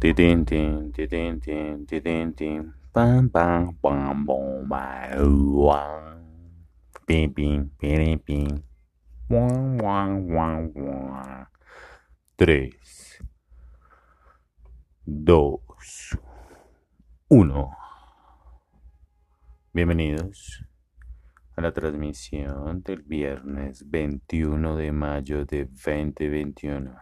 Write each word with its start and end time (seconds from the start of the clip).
Titin, 0.00 0.44
tin, 0.44 0.92
titin, 0.92 1.40
tin, 1.40 1.84
titin, 1.84 2.32
tin. 2.32 2.72
Pam, 2.94 3.28
pam, 3.30 3.74
pam, 3.82 4.24
bom, 4.24 4.62
ba, 4.68 5.10
uam. 5.18 6.22
Pim, 7.04 7.34
pim, 7.34 7.68
pim. 8.22 8.62
Guan. 9.28 10.28
Tres, 12.36 13.18
dos, 15.04 16.16
uno. 17.28 17.76
Bienvenidos 19.72 20.64
a 21.56 21.60
la 21.60 21.72
transmisión 21.72 22.84
del 22.84 23.02
viernes 23.02 23.90
21 23.90 24.76
de 24.76 24.92
mayo 24.92 25.44
de 25.44 25.64
2021. 25.64 26.94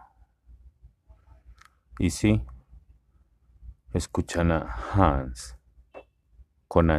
Y 1.99 2.09
sí, 2.09 2.41
escuchan 3.97 4.51
a 4.51 4.75
Hans 4.93 5.57
con 6.67 6.91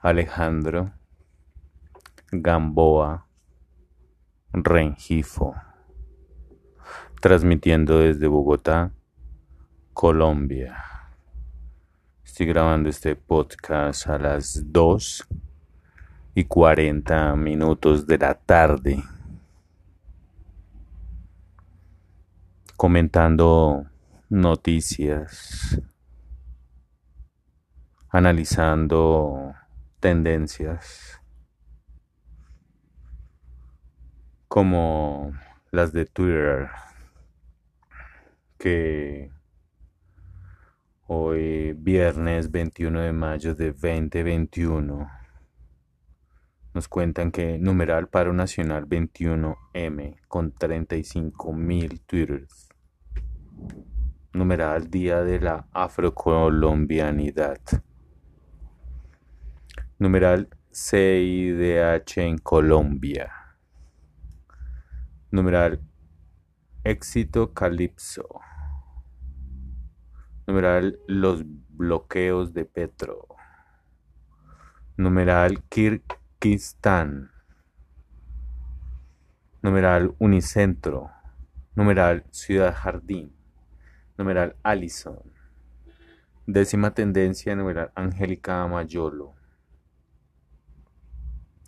Alejandro 0.00 0.92
Gamboa 2.32 3.28
Rengifo, 4.52 5.54
transmitiendo 7.20 8.00
desde 8.00 8.26
Bogotá, 8.26 8.90
Colombia. 9.92 10.76
Estoy 12.24 12.46
grabando 12.46 12.88
este 12.88 13.14
podcast 13.14 14.08
a 14.08 14.18
las 14.18 14.72
2 14.72 15.28
y 16.34 16.44
40 16.44 17.36
minutos 17.36 18.06
de 18.06 18.18
la 18.18 18.34
tarde. 18.34 19.04
Comentando 22.76 23.86
noticias, 24.32 25.78
analizando 28.08 29.54
tendencias 30.00 31.20
como 34.48 35.34
las 35.70 35.92
de 35.92 36.06
Twitter 36.06 36.70
que 38.56 39.30
hoy 41.08 41.74
viernes 41.74 42.50
21 42.50 43.00
de 43.00 43.12
mayo 43.12 43.54
de 43.54 43.72
2021 43.72 45.10
nos 46.72 46.88
cuentan 46.88 47.30
que 47.30 47.58
numeral 47.58 48.08
paro 48.08 48.32
nacional 48.32 48.86
21M 48.88 50.16
con 50.26 50.52
35 50.52 51.52
mil 51.52 52.00
twitters 52.00 52.72
numeral 54.32 54.90
Día 54.90 55.22
de 55.22 55.40
la 55.40 55.66
Afrocolombianidad. 55.72 57.60
Numeral 59.98 60.48
CIDH 60.72 62.18
en 62.22 62.38
Colombia. 62.38 63.30
Numeral 65.30 65.82
Éxito 66.82 67.52
Calipso. 67.52 68.40
Numeral 70.46 70.98
Los 71.06 71.44
bloqueos 71.68 72.54
de 72.54 72.64
Petro. 72.64 73.28
Numeral 74.96 75.62
Kirguistán. 75.68 77.30
Numeral 79.60 80.14
Unicentro. 80.18 81.10
Numeral 81.74 82.24
Ciudad 82.30 82.74
Jardín 82.74 83.41
numeral 84.22 84.54
Allison. 84.62 85.18
Décima 86.46 86.94
tendencia, 86.94 87.56
numeral 87.56 87.90
Angélica 87.96 88.64
Mayolo. 88.68 89.34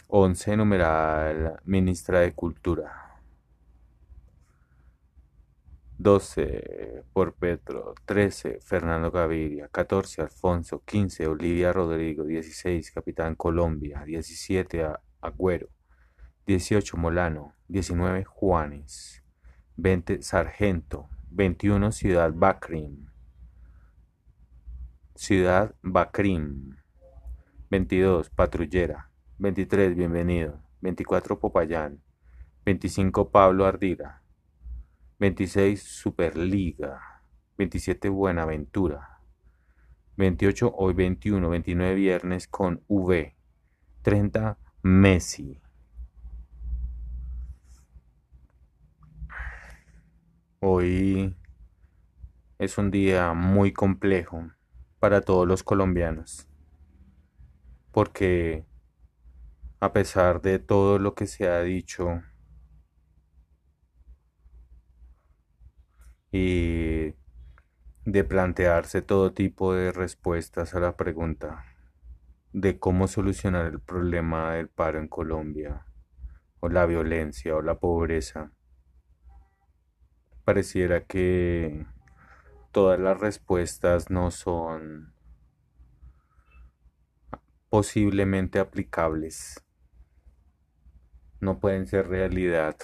11, 0.06 0.56
numeral 0.56 1.60
Ministra 1.64 2.20
de 2.20 2.32
Cultura. 2.32 3.18
12, 5.98 7.02
por 7.12 7.34
Petro. 7.34 7.94
13, 8.04 8.60
Fernando 8.60 9.10
Gaviria. 9.10 9.68
14, 9.68 10.22
Alfonso. 10.22 10.82
15, 10.84 11.26
Olivia 11.26 11.72
Rodrigo. 11.72 12.22
16, 12.24 12.92
Capitán 12.92 13.34
Colombia. 13.34 14.04
17, 14.04 14.86
Agüero. 15.20 15.70
18, 16.46 16.96
Molano. 16.96 17.54
19, 17.66 18.24
Juanes. 18.24 19.24
20, 19.76 20.22
Sargento. 20.22 21.08
21 21.36 21.90
Ciudad 21.90 22.32
Bakrim. 22.32 23.08
Ciudad 25.16 25.74
Bakrim. 25.82 26.76
22 27.70 28.30
Patrullera. 28.30 29.10
23 29.38 29.96
Bienvenido. 29.96 30.62
24 30.80 31.40
Popayán. 31.40 32.00
25 32.64 33.32
Pablo 33.32 33.66
Ardila. 33.66 34.22
26 35.18 35.82
Superliga. 35.82 37.00
27 37.58 38.10
Buenaventura. 38.10 39.18
28 40.16 40.72
hoy 40.76 40.94
21, 40.94 41.50
29 41.50 41.94
viernes 41.96 42.46
con 42.46 42.84
V. 42.86 43.34
30 44.02 44.56
Messi. 44.82 45.63
Hoy 50.66 51.36
es 52.58 52.78
un 52.78 52.90
día 52.90 53.34
muy 53.34 53.74
complejo 53.74 54.48
para 54.98 55.20
todos 55.20 55.46
los 55.46 55.62
colombianos, 55.62 56.48
porque 57.92 58.64
a 59.80 59.92
pesar 59.92 60.40
de 60.40 60.58
todo 60.58 60.98
lo 60.98 61.14
que 61.14 61.26
se 61.26 61.50
ha 61.50 61.60
dicho 61.60 62.22
y 66.32 67.12
de 68.06 68.24
plantearse 68.24 69.02
todo 69.02 69.34
tipo 69.34 69.74
de 69.74 69.92
respuestas 69.92 70.74
a 70.74 70.80
la 70.80 70.96
pregunta 70.96 71.62
de 72.54 72.78
cómo 72.78 73.06
solucionar 73.06 73.66
el 73.66 73.80
problema 73.80 74.54
del 74.54 74.70
paro 74.70 74.98
en 74.98 75.08
Colombia, 75.08 75.84
o 76.60 76.70
la 76.70 76.86
violencia, 76.86 77.54
o 77.54 77.60
la 77.60 77.78
pobreza, 77.78 78.50
pareciera 80.44 81.04
que 81.04 81.86
todas 82.72 83.00
las 83.00 83.18
respuestas 83.18 84.10
no 84.10 84.30
son 84.30 85.14
posiblemente 87.70 88.58
aplicables, 88.58 89.64
no 91.40 91.58
pueden 91.58 91.86
ser 91.86 92.08
realidad. 92.08 92.76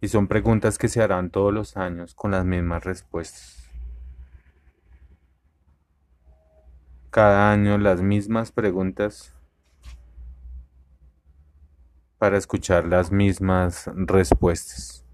Y 0.00 0.08
son 0.08 0.28
preguntas 0.28 0.78
que 0.78 0.88
se 0.88 1.02
harán 1.02 1.30
todos 1.30 1.52
los 1.52 1.76
años 1.76 2.14
con 2.14 2.30
las 2.30 2.44
mismas 2.44 2.84
respuestas. 2.84 3.68
Cada 7.10 7.50
año 7.50 7.78
las 7.78 8.00
mismas 8.00 8.52
preguntas 8.52 9.34
para 12.18 12.36
escuchar 12.36 12.84
las 12.84 13.10
mismas 13.10 13.90
respuestas. 13.94 15.07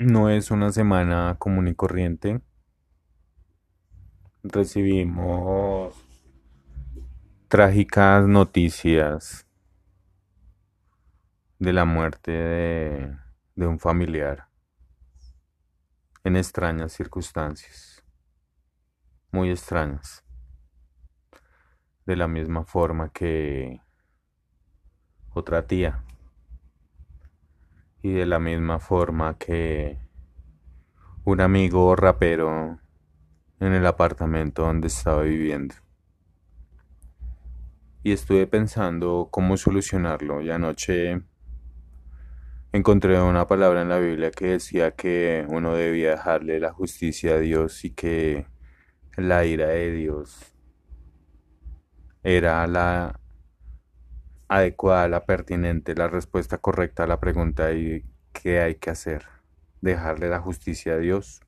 No 0.00 0.30
es 0.30 0.50
una 0.50 0.72
semana 0.72 1.36
común 1.38 1.68
y 1.68 1.74
corriente. 1.74 2.40
Recibimos 4.42 5.94
trágicas 7.48 8.26
noticias 8.26 9.46
de 11.58 11.74
la 11.74 11.84
muerte 11.84 12.32
de, 12.32 13.66
un 13.66 13.78
familiar 13.78 14.48
en 16.24 16.36
extrañas 16.38 16.94
circunstancias, 16.94 18.02
muy 19.30 19.50
extrañas. 19.50 20.24
De 22.06 22.16
la 22.16 22.26
misma 22.26 22.64
forma 22.64 23.10
que 23.10 23.82
otra 25.34 25.66
tía 25.66 26.02
y 28.02 28.12
de 28.12 28.26
la 28.26 28.38
misma 28.38 28.78
forma 28.78 29.36
que 29.36 29.98
un 31.24 31.40
amigo 31.40 31.94
rapero 31.96 32.80
en 33.60 33.72
el 33.74 33.86
apartamento 33.86 34.62
donde 34.62 34.88
estaba 34.88 35.22
viviendo. 35.22 35.74
Y 38.02 38.12
estuve 38.12 38.46
pensando 38.46 39.28
cómo 39.30 39.58
solucionarlo 39.58 40.40
y 40.40 40.50
anoche 40.50 41.22
encontré 42.72 43.20
una 43.20 43.46
palabra 43.46 43.82
en 43.82 43.90
la 43.90 43.98
Biblia 43.98 44.30
que 44.30 44.46
decía 44.46 44.92
que 44.92 45.44
uno 45.48 45.74
debía 45.74 46.12
dejarle 46.12 46.58
la 46.60 46.72
justicia 46.72 47.34
a 47.34 47.38
Dios 47.38 47.84
y 47.84 47.90
que 47.90 48.46
la 49.16 49.44
ira 49.44 49.66
de 49.66 49.90
Dios 49.92 50.54
era 52.22 52.66
la 52.66 53.19
adecuada, 54.50 55.06
la 55.08 55.24
pertinente, 55.26 55.94
la 55.94 56.08
respuesta 56.08 56.58
correcta 56.58 57.04
a 57.04 57.06
la 57.06 57.20
pregunta 57.20 57.72
y 57.72 58.04
qué 58.32 58.60
hay 58.60 58.74
que 58.74 58.90
hacer. 58.90 59.26
Dejarle 59.80 60.28
la 60.28 60.40
justicia 60.40 60.94
a 60.94 60.98
Dios. 60.98 61.40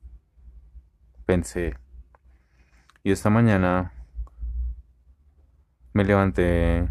Pensé. 1.25 1.75
Y 3.03 3.11
esta 3.11 3.29
mañana 3.29 3.91
me 5.91 6.05
levanté 6.05 6.87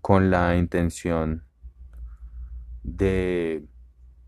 con 0.00 0.30
la 0.30 0.56
intención 0.56 1.44
de 2.82 3.62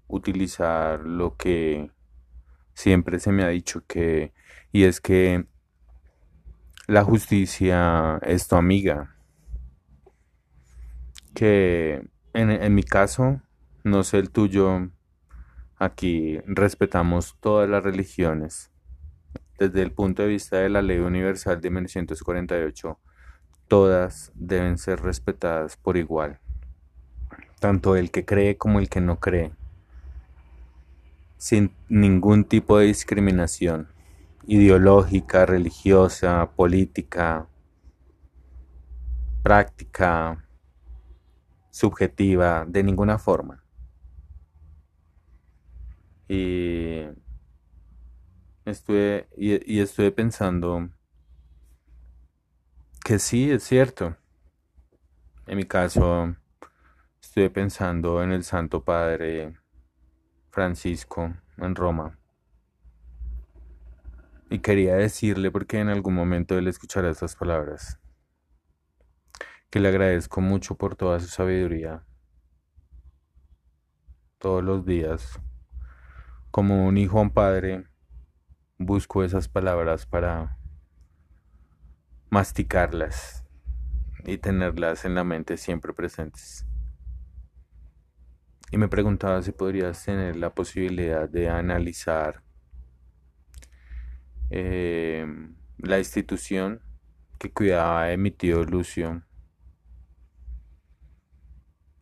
utilizar 0.08 1.00
lo 1.00 1.38
que 1.38 1.90
siempre 2.75 3.19
se 3.19 3.32
me 3.32 3.44
ha 3.44 3.49
dicho 3.49 3.82
que 3.87 4.34
y 4.73 4.84
es 4.84 5.00
que 5.00 5.46
la 6.87 7.02
justicia 7.02 8.19
es 8.23 8.46
tu 8.46 8.56
amiga 8.56 9.15
que 11.37 12.03
en, 12.33 12.75
mi 12.75 12.83
caso 12.83 13.43
no 13.85 14.05
sé 14.05 14.17
el 14.19 14.31
tuyo 14.31 14.88
aquí 15.77 16.38
respetamos 16.47 17.37
todas 17.41 17.69
las 17.69 17.85
religiones. 17.85 18.73
Desde 19.59 19.83
el 19.83 19.93
punto 19.93 20.23
de 20.23 20.29
vista 20.29 20.56
de 20.56 20.71
la 20.71 20.81
ley 20.81 20.99
universal 20.99 21.61
de 21.61 21.69
1948 21.69 22.99
todas 23.69 24.33
deben 24.35 24.79
ser 24.79 25.03
respetadas 25.03 25.77
por 25.77 25.99
igual, 25.99 26.41
tanto 27.61 27.97
el 27.97 28.11
que 28.11 28.25
cree 28.25 28.56
como 28.56 28.79
el 28.79 28.88
que 28.88 29.03
no 29.03 29.21
cree, 29.21 29.53
sin 31.37 31.71
ningún 31.91 32.44
tipo 32.44 32.79
de 32.79 32.87
discriminación 32.87 33.88
ideológica, 34.47 35.44
religiosa, 35.44 36.49
política, 36.55 37.47
práctica, 39.43 40.45
subjetiva, 41.76 42.64
de 42.67 42.82
ninguna 42.82 43.19
forma. 43.19 43.62
Y 46.26 47.02
estuve, 48.64 49.28
y, 49.37 49.81
estuve 49.81 50.11
pensando 50.11 50.88
que 53.05 53.19
sí, 53.19 53.50
es 53.50 53.62
cierto. 53.62 54.17
En 55.46 55.58
mi 55.58 55.64
caso, 55.64 56.34
estuve 57.20 57.50
pensando 57.50 58.23
en 58.23 58.32
el 58.32 58.43
Santo 58.43 58.82
Padre 58.82 59.58
Francisco 60.49 61.34
en 61.58 61.75
Roma. 61.75 62.19
Y 64.49 64.61
quería 64.61 64.94
decirle, 64.94 65.50
porque 65.50 65.78
en 65.78 65.90
algún 65.90 66.14
momento 66.14 66.56
él 66.56 66.69
escuchará 66.69 67.11
estas 67.11 67.37
palabras, 67.37 68.00
le 69.78 69.88
agradezco 69.88 70.40
mucho 70.40 70.76
por 70.76 70.96
toda 70.96 71.20
su 71.20 71.28
sabiduría. 71.28 72.05
Todos 74.38 74.62
los 74.62 74.84
días, 74.84 75.40
como 76.50 76.87
un 76.87 76.99
hijo 76.99 77.19
a 77.19 77.23
un 77.23 77.31
padre, 77.31 77.84
busco 78.78 79.25
esas 79.25 79.49
palabras 79.49 80.06
para 80.06 80.58
masticarlas 82.31 83.44
y 84.25 84.38
tenerlas 84.38 85.05
en 85.05 85.14
la 85.14 85.25
mente 85.25 85.56
siempre 85.56 85.93
presentes. 85.93 86.67
Y 88.70 88.78
me 88.78 88.88
preguntaba 88.88 89.43
si 89.43 89.52
podrías 89.52 90.05
tener 90.05 90.37
la 90.37 90.55
posibilidad 90.55 91.28
de 91.28 91.49
analizar 91.49 92.43
eh, 94.50 95.26
la 95.78 95.99
institución 95.99 96.82
que 97.38 97.52
cuidaba 97.52 98.06
de 98.06 98.17
mi 98.17 98.31
tío 98.31 98.64
Lucio. 98.64 99.23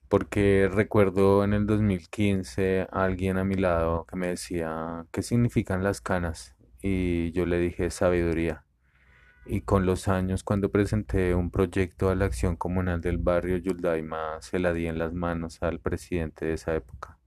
Porque 0.08 0.68
recuerdo 0.72 1.44
en 1.44 1.54
el 1.54 1.66
2015 1.66 2.86
alguien 2.92 3.38
a 3.38 3.44
mi 3.44 3.54
lado 3.56 4.06
que 4.06 4.16
me 4.16 4.28
decía, 4.28 5.06
¿qué 5.10 5.22
significan 5.22 5.82
las 5.82 6.00
canas? 6.00 6.54
Y 6.82 7.32
yo 7.32 7.46
le 7.46 7.58
dije 7.58 7.90
sabiduría. 7.90 8.64
Y 9.46 9.62
con 9.62 9.86
los 9.86 10.08
años, 10.08 10.42
cuando 10.42 10.70
presenté 10.70 11.34
un 11.34 11.50
proyecto 11.50 12.08
a 12.10 12.14
la 12.14 12.24
acción 12.26 12.56
comunal 12.56 13.00
del 13.00 13.18
barrio 13.18 13.58
Yuldaima, 13.58 14.40
se 14.40 14.58
la 14.58 14.72
di 14.72 14.86
en 14.86 14.98
las 14.98 15.12
manos 15.12 15.62
al 15.62 15.80
presidente 15.80 16.46
de 16.46 16.54
esa 16.54 16.74
época. 16.74 17.18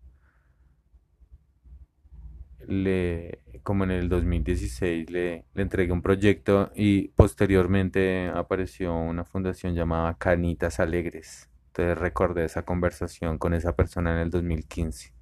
Le, 2.68 3.42
como 3.64 3.84
en 3.84 3.92
el 3.92 4.10
2016, 4.10 5.10
le, 5.12 5.46
le 5.54 5.62
entregué 5.62 5.92
un 5.92 6.02
proyecto 6.02 6.72
y 6.76 7.10
posteriormente 7.10 8.30
apareció 8.34 8.96
una 8.96 9.24
fundación 9.24 9.76
llamada 9.76 10.16
Canitas 10.18 10.80
Alegres. 10.80 11.50
Entonces 11.78 12.00
recordé 12.00 12.44
esa 12.46 12.64
conversación 12.64 13.38
con 13.38 13.54
esa 13.54 13.76
persona 13.76 14.12
en 14.14 14.18
el 14.18 14.32
2015 14.32 15.14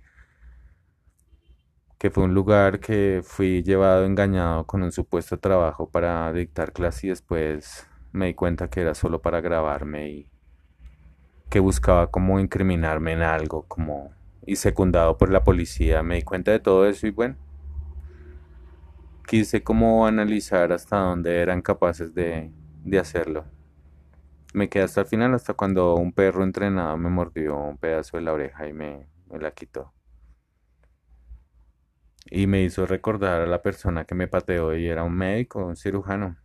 que 1.98 2.10
fue 2.10 2.24
un 2.24 2.34
lugar 2.34 2.80
que 2.80 3.22
fui 3.26 3.62
llevado 3.62 4.06
engañado 4.06 4.66
con 4.66 4.82
un 4.82 4.94
supuesto 4.94 5.38
trabajo 5.38 5.90
para 5.90 6.32
dictar 6.32 6.72
clase 6.72 7.08
y 7.08 7.10
después 7.10 7.90
me 8.14 8.28
di 8.28 8.34
cuenta 8.36 8.70
que 8.70 8.80
era 8.82 8.94
solo 8.94 9.22
para 9.22 9.42
grabarme 9.42 10.10
y 10.10 10.30
que 11.50 11.60
buscaba 11.60 12.10
como 12.10 12.40
incriminarme 12.40 13.14
en 13.14 13.22
algo, 13.22 13.64
como 13.68 14.14
y 14.46 14.56
secundado 14.56 15.18
por 15.18 15.32
la 15.32 15.44
policía, 15.44 16.04
me 16.04 16.16
di 16.16 16.22
cuenta 16.22 16.52
de 16.52 16.60
todo 16.60 16.86
eso 16.86 17.06
y 17.06 17.12
bueno, 17.12 17.36
quise 19.28 19.62
como 19.62 20.08
analizar 20.08 20.72
hasta 20.72 20.98
dónde 21.00 21.42
eran 21.42 21.62
capaces 21.62 22.14
de, 22.14 22.50
de 22.86 23.00
hacerlo. 23.00 23.55
Me 24.56 24.70
quedé 24.70 24.84
hasta 24.84 25.02
el 25.02 25.08
final, 25.08 25.34
hasta 25.34 25.54
cuando 25.54 25.96
un 25.96 26.14
perro 26.14 26.42
entrenado 26.46 26.96
me 26.98 27.10
mordió 27.10 27.58
un 27.58 27.78
pedazo 27.78 28.16
de 28.16 28.24
la 28.24 28.32
oreja 28.32 28.66
y 28.70 28.72
me, 28.72 29.06
la 29.30 29.52
quitó 29.52 29.94
y 32.32 32.48
me 32.48 32.64
hizo 32.64 32.86
recordar 32.86 33.42
a 33.42 33.48
la 33.48 33.62
persona 33.62 34.06
que 34.06 34.16
me 34.16 34.30
pateó 34.30 34.74
y 34.74 34.88
era 34.88 35.04
un 35.04 35.14
médico, 35.14 35.66
un 35.66 35.76
cirujano. 35.76 36.38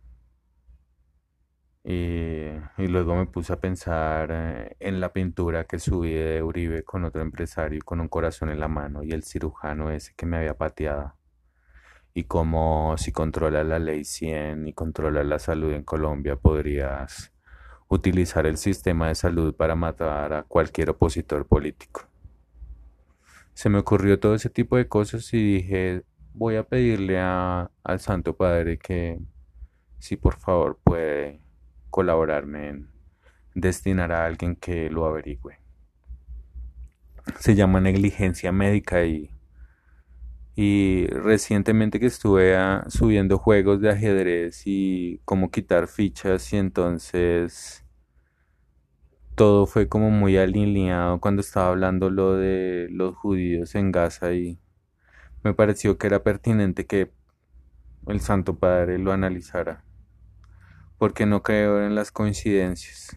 Y, 1.85 2.49
luego 2.77 3.15
me 3.15 3.27
puse 3.27 3.53
a 3.53 3.59
pensar 3.61 4.29
eh, 4.31 4.75
en 4.81 4.99
la 4.99 5.13
pintura 5.13 5.63
que 5.63 5.79
subí 5.79 6.13
de 6.13 6.43
Uribe 6.43 6.83
con 6.83 7.05
otro 7.05 7.21
empresario 7.21 7.79
con 7.85 8.01
un 8.01 8.09
corazón 8.09 8.49
en 8.49 8.59
la 8.59 8.67
mano 8.67 9.03
y 9.03 9.11
el 9.11 9.23
cirujano 9.23 9.89
ese 9.89 10.13
que 10.17 10.25
me 10.25 10.37
había 10.37 10.57
pateado. 10.57 11.15
Y 12.13 12.25
como 12.25 12.97
si 12.97 13.13
controlas 13.13 13.65
la 13.65 13.79
ley 13.79 14.03
100 14.03 14.67
y 14.67 14.73
controlas 14.73 15.25
la 15.25 15.39
salud 15.39 15.71
en 15.71 15.83
Colombia 15.83 16.35
podrías 16.35 17.30
utilizar 17.91 18.47
el 18.47 18.57
sistema 18.57 19.09
de 19.09 19.15
salud 19.15 19.53
para 19.53 19.75
matar 19.75 20.33
a 20.33 20.43
cualquier 20.43 20.89
opositor 20.89 21.45
político 21.45 22.11
se 23.53 23.69
me 23.69 23.77
ocurrió 23.77 24.19
todo 24.19 24.35
ese 24.35 24.49
tipo 24.49 24.77
de 24.77 24.87
cosas 24.87 25.31
y 25.33 25.55
dije, 25.55 26.03
voy 26.33 26.55
a 26.55 26.63
pedirle 26.63 27.19
a, 27.19 27.69
al 27.83 27.99
Santo 27.99 28.35
Padre 28.35 28.77
que 28.77 29.19
si 29.99 30.17
por 30.17 30.37
favor 30.39 30.79
puede 30.83 31.41
colaborarme 31.89 32.69
en 32.69 32.89
destinar 33.53 34.11
a 34.11 34.25
alguien 34.25 34.55
que 34.55 34.89
lo 34.89 35.05
averigüe. 35.05 35.59
Se 37.39 37.53
llama 37.53 37.81
negligencia 37.81 38.51
médica 38.51 39.03
y, 39.05 39.29
y 40.55 41.05
recientemente 41.07 41.99
que 41.99 42.07
estuve 42.07 42.57
subiendo 42.87 43.37
juegos 43.37 43.79
de 43.79 43.91
ajedrez 43.91 44.63
y 44.65 45.21
cómo 45.23 45.51
quitar 45.51 45.87
fichas 45.87 46.51
y 46.53 46.57
entonces 46.57 47.80
todo 49.35 49.65
fue 49.65 49.87
como 49.87 50.09
muy 50.11 50.37
alineado 50.37 51.19
cuando 51.19 51.41
estaba 51.41 51.69
hablando 51.69 52.09
lo 52.09 52.35
de 52.35 52.87
los 52.91 53.15
judíos 53.15 53.75
en 53.75 53.91
Gaza 53.91 54.33
y 54.33 54.59
me 55.43 55.53
pareció 55.53 55.97
que 55.97 56.07
era 56.07 56.23
pertinente 56.23 56.85
que 56.85 57.11
el 58.07 58.19
Santo 58.19 58.57
Padre 58.57 58.97
lo 58.99 59.11
analizara, 59.11 59.83
porque 60.97 61.25
no 61.25 61.43
creo 61.43 61.85
en 61.85 61.95
las 61.95 62.11
coincidencias. 62.11 63.15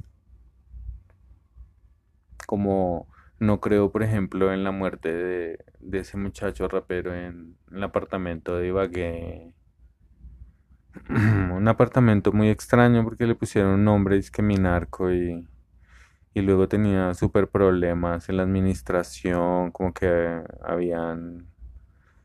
Como 2.47 3.09
no 3.39 3.61
creo, 3.61 3.91
por 3.91 4.03
ejemplo, 4.03 4.53
en 4.53 4.65
la 4.65 4.71
muerte 4.71 5.13
de, 5.13 5.59
ese 5.93 6.17
muchacho 6.17 6.69
rapero 6.69 7.15
en, 7.15 7.57
el 7.73 7.83
apartamento 7.83 8.57
de 8.57 8.69
Ibagué. 8.69 9.55
un 11.09 11.67
apartamento 11.67 12.33
muy 12.33 12.49
extraño 12.49 13.03
porque 13.05 13.27
le 13.27 13.35
pusieron 13.35 13.73
un 13.73 13.85
nombre, 13.85 14.17
es 14.17 14.31
que 14.31 14.43
Minarco 14.43 15.13
y 15.13 15.49
y 16.35 16.43
luego 16.43 16.69
tenía 16.69 17.15
súper 17.15 17.49
problemas 17.49 18.29
en 18.29 18.39
la 18.39 18.43
administración, 18.43 19.71
como 19.71 19.95
que 19.95 20.43
habían, 20.63 21.47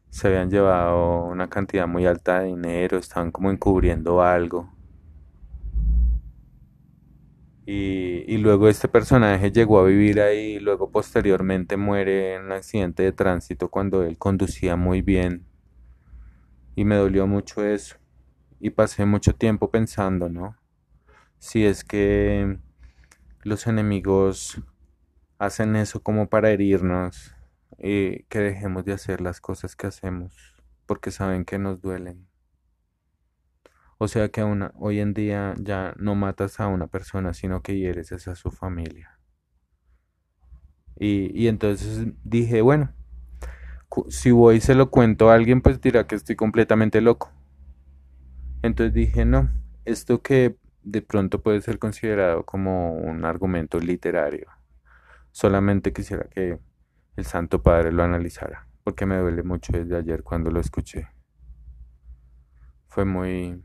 se 0.09 0.27
habían 0.27 0.49
llevado 0.49 1.25
una 1.25 1.47
cantidad 1.49 1.87
muy 1.87 2.07
alta 2.07 2.39
de 2.39 2.47
dinero, 2.47 2.97
estaban 2.97 3.31
como 3.31 3.51
encubriendo 3.51 4.21
algo. 4.23 4.73
Y, 7.67 8.23
y 8.27 8.37
luego 8.39 8.67
este 8.67 8.87
personaje 8.87 9.51
llegó 9.51 9.79
a 9.79 9.85
vivir 9.85 10.21
ahí 10.21 10.55
y 10.55 10.59
luego 10.59 10.89
posteriormente 10.91 11.77
muere 11.77 12.33
en 12.33 12.45
un 12.45 12.51
accidente 12.53 13.03
de 13.03 13.11
tránsito 13.11 13.69
cuando 13.69 14.01
él 14.03 14.17
conducía 14.17 14.75
muy 14.75 15.03
bien. 15.03 15.45
Y 16.75 16.83
me 16.83 16.95
dolió 16.95 17.27
mucho 17.27 17.63
eso. 17.63 17.97
Y 18.59 18.71
pasé 18.71 19.05
mucho 19.05 19.35
tiempo 19.35 19.69
pensando, 19.69 20.29
¿no? 20.29 20.57
Si 21.37 21.65
es 21.65 21.83
que 21.83 22.57
los 23.43 23.67
enemigos 23.67 24.61
hacen 25.37 25.75
eso 25.75 26.01
como 26.01 26.29
para 26.29 26.51
herirnos 26.51 27.35
y 27.77 28.23
que 28.23 28.39
dejemos 28.39 28.85
de 28.85 28.93
hacer 28.93 29.21
las 29.21 29.39
cosas 29.39 29.75
que 29.75 29.87
hacemos 29.87 30.59
porque 30.85 31.11
saben 31.11 31.45
que 31.45 31.59
nos 31.59 31.81
duelen. 31.81 32.27
O 33.99 34.07
sea 34.07 34.29
que 34.29 34.43
una, 34.43 34.71
hoy 34.75 34.99
en 34.99 35.13
día 35.13 35.53
ya 35.59 35.93
no 35.97 36.15
matas 36.15 36.59
a 36.59 36.67
una 36.67 36.87
persona, 36.87 37.33
sino 37.33 37.61
que 37.61 37.77
hieres 37.77 38.11
a 38.11 38.35
su 38.35 38.49
familia. 38.49 39.19
Y, 40.97 41.31
y 41.39 41.47
entonces 41.47 42.07
dije, 42.23 42.61
bueno, 42.61 42.93
si 44.09 44.31
voy 44.31 44.57
y 44.57 44.61
se 44.61 44.75
lo 44.75 44.89
cuento 44.89 45.29
a 45.29 45.35
alguien, 45.35 45.61
pues 45.61 45.79
dirá 45.81 46.07
que 46.07 46.15
estoy 46.15 46.35
completamente 46.35 47.01
loco. 47.01 47.31
Entonces 48.61 48.93
dije, 48.93 49.25
no, 49.25 49.49
esto 49.85 50.21
que 50.21 50.57
de 50.91 51.01
pronto 51.01 51.41
puede 51.41 51.61
ser 51.61 51.77
considerado 51.77 52.43
como 52.45 52.93
un 52.93 53.23
argumento 53.25 53.79
literario. 53.79 54.47
Solamente 55.31 55.93
quisiera 55.93 56.27
que 56.29 56.59
el 57.15 57.25
Santo 57.25 57.61
Padre 57.61 57.91
lo 57.91 58.03
analizara, 58.03 58.67
porque 58.83 59.05
me 59.05 59.17
duele 59.17 59.43
mucho 59.43 59.71
desde 59.71 59.95
ayer 59.95 60.23
cuando 60.23 60.49
lo 60.49 60.59
escuché. 60.59 61.07
Fue 62.87 63.05
muy... 63.05 63.63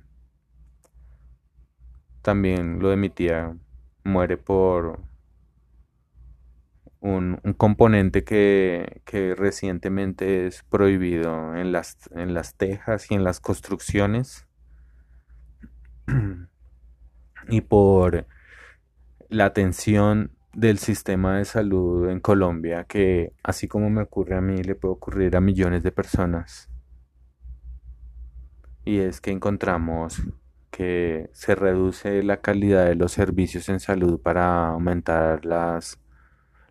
También 2.20 2.78
lo 2.80 2.90
de 2.90 2.96
mi 2.96 3.10
tía 3.10 3.56
muere 4.02 4.36
por 4.36 5.00
un, 7.00 7.36
componente 7.56 8.24
que, 8.24 9.02
que, 9.04 9.34
recientemente 9.34 10.46
es 10.46 10.62
prohibido 10.64 11.54
en 11.54 11.72
las, 11.72 11.98
en 12.12 12.32
las 12.32 12.54
tejas 12.54 13.10
y 13.10 13.14
en 13.14 13.24
las 13.24 13.40
construcciones 13.40 14.46
y 17.48 17.60
por 17.62 18.26
la 19.28 19.46
atención 19.46 20.32
del 20.52 20.78
sistema 20.78 21.38
de 21.38 21.44
salud 21.44 22.08
en 22.08 22.20
Colombia 22.20 22.84
que 22.84 23.32
así 23.42 23.66
como 23.66 23.90
me 23.90 24.02
ocurre 24.02 24.36
a 24.36 24.40
mí 24.40 24.62
le 24.62 24.74
puede 24.74 24.94
ocurrir 24.94 25.36
a 25.36 25.40
millones 25.40 25.82
de 25.82 25.92
personas. 25.92 26.70
Y 28.84 28.98
es 28.98 29.20
que 29.20 29.30
encontramos 29.30 30.22
que 30.70 31.30
se 31.32 31.54
reduce 31.54 32.22
la 32.22 32.40
calidad 32.40 32.86
de 32.86 32.96
los 32.96 33.12
servicios 33.12 33.68
en 33.68 33.80
salud 33.80 34.20
para 34.20 34.68
aumentar 34.68 35.44
las, 35.44 36.00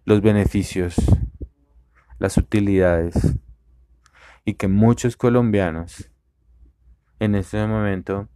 los 0.06 0.22
beneficios, 0.22 0.96
las 2.20 2.38
utilidades 2.38 3.38
y 4.46 4.56
que 4.56 4.68
muchos 4.68 5.15
colombianos 5.15 6.12
en 7.20 7.36
este 7.36 7.65
momento 7.65 8.27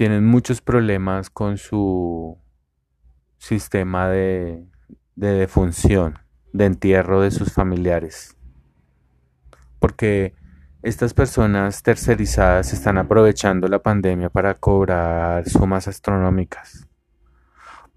tienen 0.00 0.24
muchos 0.24 0.62
problemas 0.62 1.28
con 1.28 1.58
su 1.58 2.38
sistema 3.36 4.08
de, 4.08 4.64
de 5.14 5.32
defunción, 5.32 6.18
de 6.54 6.64
entierro 6.64 7.20
de 7.20 7.30
sus 7.30 7.52
familiares. 7.52 8.34
Porque 9.78 10.34
estas 10.82 11.12
personas 11.12 11.82
tercerizadas 11.82 12.72
están 12.72 12.96
aprovechando 12.96 13.68
la 13.68 13.82
pandemia 13.82 14.30
para 14.30 14.54
cobrar 14.54 15.46
sumas 15.46 15.86
astronómicas 15.86 16.89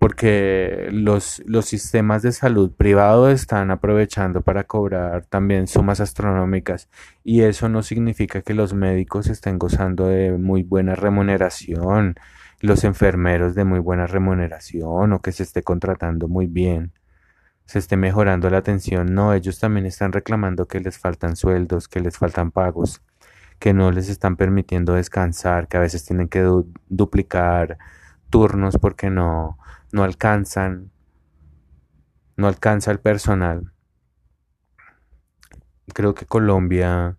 porque 0.03 0.89
los, 0.91 1.41
los 1.45 1.63
sistemas 1.63 2.23
de 2.23 2.33
salud 2.33 2.73
privados 2.75 3.31
están 3.31 3.71
aprovechando 3.71 4.41
para 4.41 4.65
cobrar 4.65 5.23
también 5.27 5.65
sumas 5.65 6.01
astronómicas 6.01 6.89
y 7.23 7.43
eso 7.43 7.69
no 7.69 7.83
significa 7.83 8.41
que 8.41 8.53
los 8.53 8.73
médicos 8.73 9.27
estén 9.27 9.57
gozando 9.57 10.07
de 10.07 10.33
muy 10.33 10.63
buena 10.63 10.95
remuneración, 10.95 12.15
los 12.59 12.83
enfermeros 12.83 13.55
de 13.55 13.63
muy 13.63 13.79
buena 13.79 14.05
remuneración 14.05 15.13
o 15.13 15.21
que 15.21 15.31
se 15.31 15.43
esté 15.43 15.63
contratando 15.63 16.27
muy 16.27 16.47
bien, 16.47 16.91
se 17.63 17.79
esté 17.79 17.95
mejorando 17.95 18.49
la 18.49 18.57
atención. 18.57 19.15
No, 19.15 19.33
ellos 19.33 19.57
también 19.57 19.85
están 19.85 20.11
reclamando 20.11 20.67
que 20.67 20.81
les 20.81 20.97
faltan 20.97 21.37
sueldos, 21.37 21.87
que 21.87 22.01
les 22.01 22.17
faltan 22.17 22.51
pagos, 22.51 23.01
que 23.57 23.73
no 23.73 23.89
les 23.89 24.09
están 24.09 24.35
permitiendo 24.35 24.95
descansar, 24.95 25.69
que 25.69 25.77
a 25.77 25.79
veces 25.79 26.03
tienen 26.03 26.27
que 26.27 26.45
duplicar 26.89 27.77
turnos 28.29 28.77
porque 28.77 29.09
no 29.09 29.59
no 29.93 30.03
alcanzan, 30.03 30.91
no 32.35 32.47
alcanza 32.47 32.91
el 32.91 32.99
personal. 32.99 33.71
Creo 35.93 36.15
que 36.15 36.25
Colombia 36.25 37.17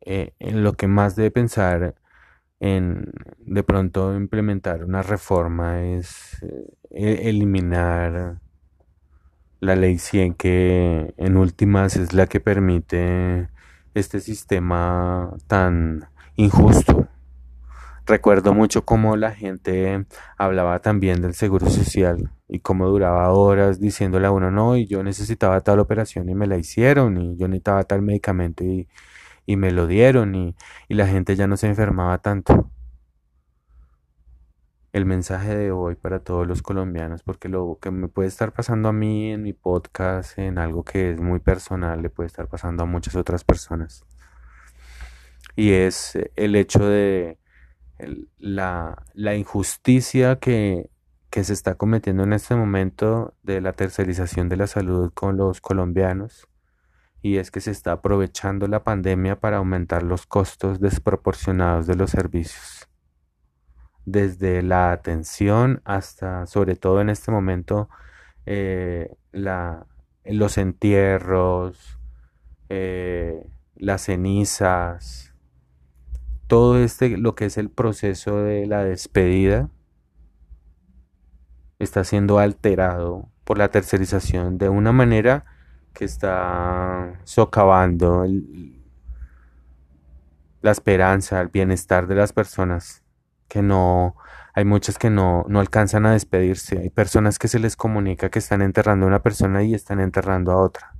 eh, 0.00 0.32
en 0.38 0.64
lo 0.64 0.72
que 0.72 0.88
más 0.88 1.16
debe 1.16 1.30
pensar 1.30 1.94
en 2.60 3.12
de 3.40 3.62
pronto 3.62 4.16
implementar 4.16 4.84
una 4.84 5.02
reforma 5.02 5.82
es 5.82 6.42
eh, 6.42 6.72
e-, 6.90 7.28
eliminar 7.28 8.40
la 9.60 9.76
ley 9.76 9.98
100 9.98 10.34
que 10.34 11.12
en 11.18 11.36
últimas 11.36 11.96
es 11.96 12.14
la 12.14 12.26
que 12.26 12.40
permite 12.40 13.50
este 13.92 14.20
sistema 14.20 15.36
tan 15.46 16.08
injusto 16.36 17.09
Recuerdo 18.10 18.54
mucho 18.54 18.84
cómo 18.84 19.16
la 19.16 19.30
gente 19.30 20.04
hablaba 20.36 20.80
también 20.80 21.22
del 21.22 21.32
seguro 21.32 21.70
social 21.70 22.32
y 22.48 22.58
cómo 22.58 22.88
duraba 22.88 23.30
horas 23.30 23.78
diciéndole 23.78 24.26
a 24.26 24.32
uno, 24.32 24.50
no, 24.50 24.76
y 24.76 24.88
yo 24.88 25.04
necesitaba 25.04 25.60
tal 25.60 25.78
operación 25.78 26.28
y 26.28 26.34
me 26.34 26.48
la 26.48 26.56
hicieron, 26.56 27.16
y 27.18 27.36
yo 27.36 27.46
necesitaba 27.46 27.84
tal 27.84 28.02
medicamento 28.02 28.64
y, 28.64 28.88
y 29.46 29.54
me 29.54 29.70
lo 29.70 29.86
dieron, 29.86 30.34
y, 30.34 30.56
y 30.88 30.94
la 30.94 31.06
gente 31.06 31.36
ya 31.36 31.46
no 31.46 31.56
se 31.56 31.68
enfermaba 31.68 32.18
tanto. 32.18 32.72
El 34.92 35.04
mensaje 35.04 35.54
de 35.54 35.70
hoy 35.70 35.94
para 35.94 36.18
todos 36.18 36.48
los 36.48 36.62
colombianos, 36.62 37.22
porque 37.22 37.48
lo 37.48 37.78
que 37.80 37.92
me 37.92 38.08
puede 38.08 38.26
estar 38.26 38.52
pasando 38.52 38.88
a 38.88 38.92
mí 38.92 39.30
en 39.30 39.44
mi 39.44 39.52
podcast, 39.52 40.36
en 40.36 40.58
algo 40.58 40.82
que 40.82 41.12
es 41.12 41.20
muy 41.20 41.38
personal, 41.38 42.02
le 42.02 42.10
puede 42.10 42.26
estar 42.26 42.48
pasando 42.48 42.82
a 42.82 42.86
muchas 42.86 43.14
otras 43.14 43.44
personas. 43.44 44.04
Y 45.54 45.72
es 45.72 46.18
el 46.34 46.56
hecho 46.56 46.84
de 46.84 47.39
la, 48.38 49.04
injusticia 49.36 50.38
que, 50.38 50.90
que 51.30 51.44
se 51.44 51.52
está 51.52 51.76
cometiendo 51.76 52.24
en 52.24 52.32
este 52.32 52.54
momento 52.54 53.34
de 53.42 53.60
la 53.60 53.72
tercerización 53.72 54.48
de 54.48 54.56
la 54.56 54.66
salud 54.66 55.12
con 55.14 55.36
los 55.36 55.60
colombianos 55.60 56.48
y 57.22 57.36
es 57.36 57.50
que 57.50 57.60
se 57.60 57.70
está 57.70 57.92
aprovechando 57.92 58.66
la 58.66 58.82
pandemia 58.82 59.40
para 59.40 59.58
aumentar 59.58 60.02
los 60.02 60.26
costos 60.26 60.80
desproporcionados 60.80 61.86
de 61.86 61.96
los 61.96 62.10
servicios. 62.10 62.88
Desde 64.06 64.62
la 64.62 64.92
atención 64.92 65.82
hasta, 65.84 66.46
sobre 66.46 66.76
todo 66.76 67.00
en 67.00 67.10
este 67.10 67.30
momento, 67.30 67.90
eh, 68.46 69.14
la, 69.32 69.86
los 70.24 70.56
entierros, 70.56 71.98
eh, 72.68 73.46
las 73.76 74.02
cenizas, 74.02 75.29
todo 76.50 76.78
este, 76.78 77.16
lo 77.16 77.36
que 77.36 77.44
es 77.44 77.58
el 77.58 77.70
proceso 77.70 78.42
de 78.42 78.66
la 78.66 78.82
despedida, 78.82 79.70
está 81.78 82.02
siendo 82.02 82.40
alterado 82.40 83.28
por 83.44 83.56
la 83.56 83.68
tercerización 83.68 84.58
de 84.58 84.68
una 84.68 84.90
manera 84.90 85.44
que 85.94 86.04
está 86.04 87.20
socavando 87.22 88.26
la 90.60 90.72
esperanza, 90.72 91.40
el 91.40 91.48
bienestar 91.48 92.08
de 92.08 92.16
las 92.16 92.32
personas, 92.32 93.04
que 93.46 93.62
no, 93.62 94.16
hay 94.52 94.64
muchas 94.64 94.98
que 94.98 95.08
no, 95.08 95.44
no 95.48 95.60
alcanzan 95.60 96.04
a 96.04 96.12
despedirse, 96.12 96.80
hay 96.80 96.90
personas 96.90 97.38
que 97.38 97.46
se 97.46 97.60
les 97.60 97.76
comunica 97.76 98.28
que 98.28 98.40
están 98.40 98.60
enterrando 98.60 99.06
a 99.06 99.08
una 99.08 99.22
persona 99.22 99.62
y 99.62 99.72
están 99.72 100.00
enterrando 100.00 100.50
a 100.50 100.56
otra 100.56 100.99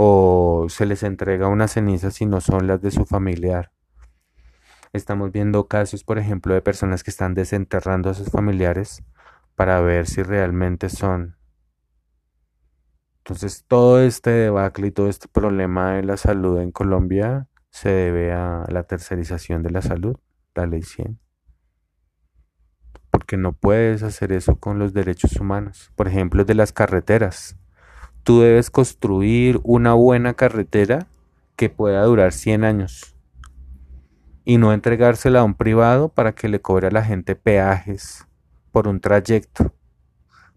o 0.00 0.66
se 0.68 0.86
les 0.86 1.02
entrega 1.02 1.48
una 1.48 1.66
ceniza 1.66 2.12
si 2.12 2.24
no 2.24 2.40
son 2.40 2.68
las 2.68 2.80
de 2.80 2.92
su 2.92 3.04
familiar. 3.04 3.72
Estamos 4.92 5.32
viendo 5.32 5.66
casos, 5.66 6.04
por 6.04 6.18
ejemplo, 6.18 6.54
de 6.54 6.62
personas 6.62 7.02
que 7.02 7.10
están 7.10 7.34
desenterrando 7.34 8.08
a 8.08 8.14
sus 8.14 8.30
familiares 8.30 9.02
para 9.56 9.80
ver 9.80 10.06
si 10.06 10.22
realmente 10.22 10.88
son. 10.88 11.36
Entonces, 13.18 13.64
todo 13.66 14.00
este 14.00 14.30
debacle 14.30 14.86
y 14.86 14.92
todo 14.92 15.08
este 15.08 15.26
problema 15.26 15.94
de 15.94 16.04
la 16.04 16.16
salud 16.16 16.60
en 16.60 16.70
Colombia 16.70 17.48
se 17.70 17.88
debe 17.88 18.32
a 18.32 18.66
la 18.68 18.84
tercerización 18.84 19.64
de 19.64 19.70
la 19.70 19.82
salud, 19.82 20.16
la 20.54 20.66
ley 20.66 20.82
100. 20.82 21.18
Porque 23.10 23.36
no 23.36 23.52
puedes 23.52 24.04
hacer 24.04 24.30
eso 24.30 24.60
con 24.60 24.78
los 24.78 24.92
derechos 24.92 25.40
humanos. 25.40 25.90
Por 25.96 26.06
ejemplo, 26.06 26.44
de 26.44 26.54
las 26.54 26.72
carreteras 26.72 27.58
tú 28.28 28.40
debes 28.40 28.68
construir 28.68 29.58
una 29.64 29.94
buena 29.94 30.34
carretera 30.34 31.06
que 31.56 31.70
pueda 31.70 32.02
durar 32.02 32.34
100 32.34 32.62
años 32.62 33.16
y 34.44 34.58
no 34.58 34.74
entregársela 34.74 35.40
a 35.40 35.44
un 35.44 35.54
privado 35.54 36.10
para 36.10 36.34
que 36.34 36.50
le 36.50 36.60
cobre 36.60 36.88
a 36.88 36.90
la 36.90 37.02
gente 37.02 37.36
peajes 37.36 38.28
por 38.70 38.86
un 38.86 39.00
trayecto, 39.00 39.72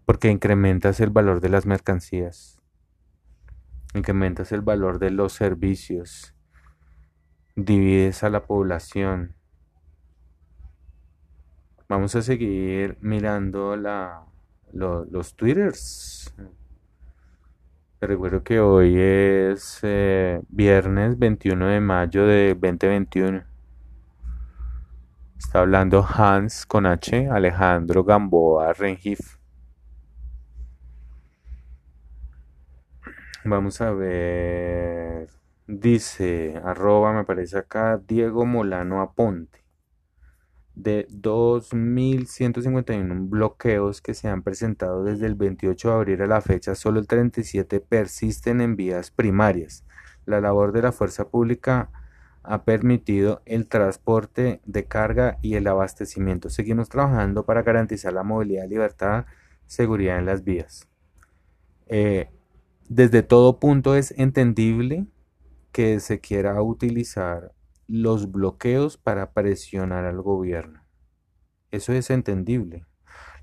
porque 0.04 0.28
incrementas 0.28 1.00
el 1.00 1.08
valor 1.08 1.40
de 1.40 1.48
las 1.48 1.64
mercancías, 1.64 2.60
incrementas 3.94 4.52
el 4.52 4.60
valor 4.60 4.98
de 4.98 5.10
los 5.10 5.32
servicios, 5.32 6.34
divides 7.56 8.22
a 8.22 8.28
la 8.28 8.44
población, 8.44 9.34
Vamos 11.88 12.14
a 12.16 12.20
seguir 12.20 12.98
mirando 13.00 13.76
los 13.76 15.36
twitters. 15.36 16.34
Recuerdo 18.04 18.42
que 18.42 18.58
hoy 18.58 18.96
es 18.98 19.78
eh, 19.82 20.42
viernes 20.48 21.16
21 21.20 21.68
de 21.68 21.78
mayo 21.78 22.26
de 22.26 22.48
2021. 22.60 23.44
Está 25.38 25.60
hablando 25.60 26.04
Hans 26.04 26.66
con 26.66 26.86
H, 26.86 27.28
Alejandro 27.30 28.02
Gamboa 28.02 28.72
Rengif. 28.72 29.36
Vamos 33.44 33.80
a 33.80 33.92
ver. 33.92 35.28
Dice, 35.68 36.60
arroba, 36.64 37.12
me 37.12 37.20
aparece 37.20 37.56
acá, 37.56 37.98
Diego 38.04 38.44
Molano 38.44 39.00
Aponte. 39.00 39.61
De 40.74 41.06
2.151 41.08 43.28
bloqueos 43.28 44.00
que 44.00 44.14
se 44.14 44.28
han 44.28 44.42
presentado 44.42 45.04
desde 45.04 45.26
el 45.26 45.34
28 45.34 45.88
de 45.88 45.94
abril 45.94 46.22
a 46.22 46.26
la 46.26 46.40
fecha, 46.40 46.74
solo 46.74 46.98
el 46.98 47.06
37 47.06 47.80
persisten 47.80 48.60
en 48.60 48.76
vías 48.76 49.10
primarias. 49.10 49.84
La 50.24 50.40
labor 50.40 50.72
de 50.72 50.82
la 50.82 50.92
fuerza 50.92 51.28
pública 51.28 51.90
ha 52.42 52.64
permitido 52.64 53.42
el 53.44 53.68
transporte 53.68 54.60
de 54.64 54.84
carga 54.84 55.38
y 55.42 55.54
el 55.54 55.66
abastecimiento. 55.66 56.50
Seguimos 56.50 56.88
trabajando 56.88 57.44
para 57.44 57.62
garantizar 57.62 58.12
la 58.12 58.22
movilidad, 58.22 58.68
libertad, 58.68 59.26
seguridad 59.66 60.18
en 60.18 60.26
las 60.26 60.44
vías. 60.44 60.88
Eh, 61.86 62.30
desde 62.88 63.22
todo 63.22 63.58
punto 63.58 63.94
es 63.94 64.12
entendible 64.16 65.06
que 65.72 66.00
se 66.00 66.20
quiera 66.20 66.60
utilizar 66.62 67.52
los 67.92 68.32
bloqueos 68.32 68.96
para 68.96 69.32
presionar 69.32 70.06
al 70.06 70.22
gobierno. 70.22 70.82
Eso 71.70 71.92
es 71.92 72.08
entendible. 72.08 72.86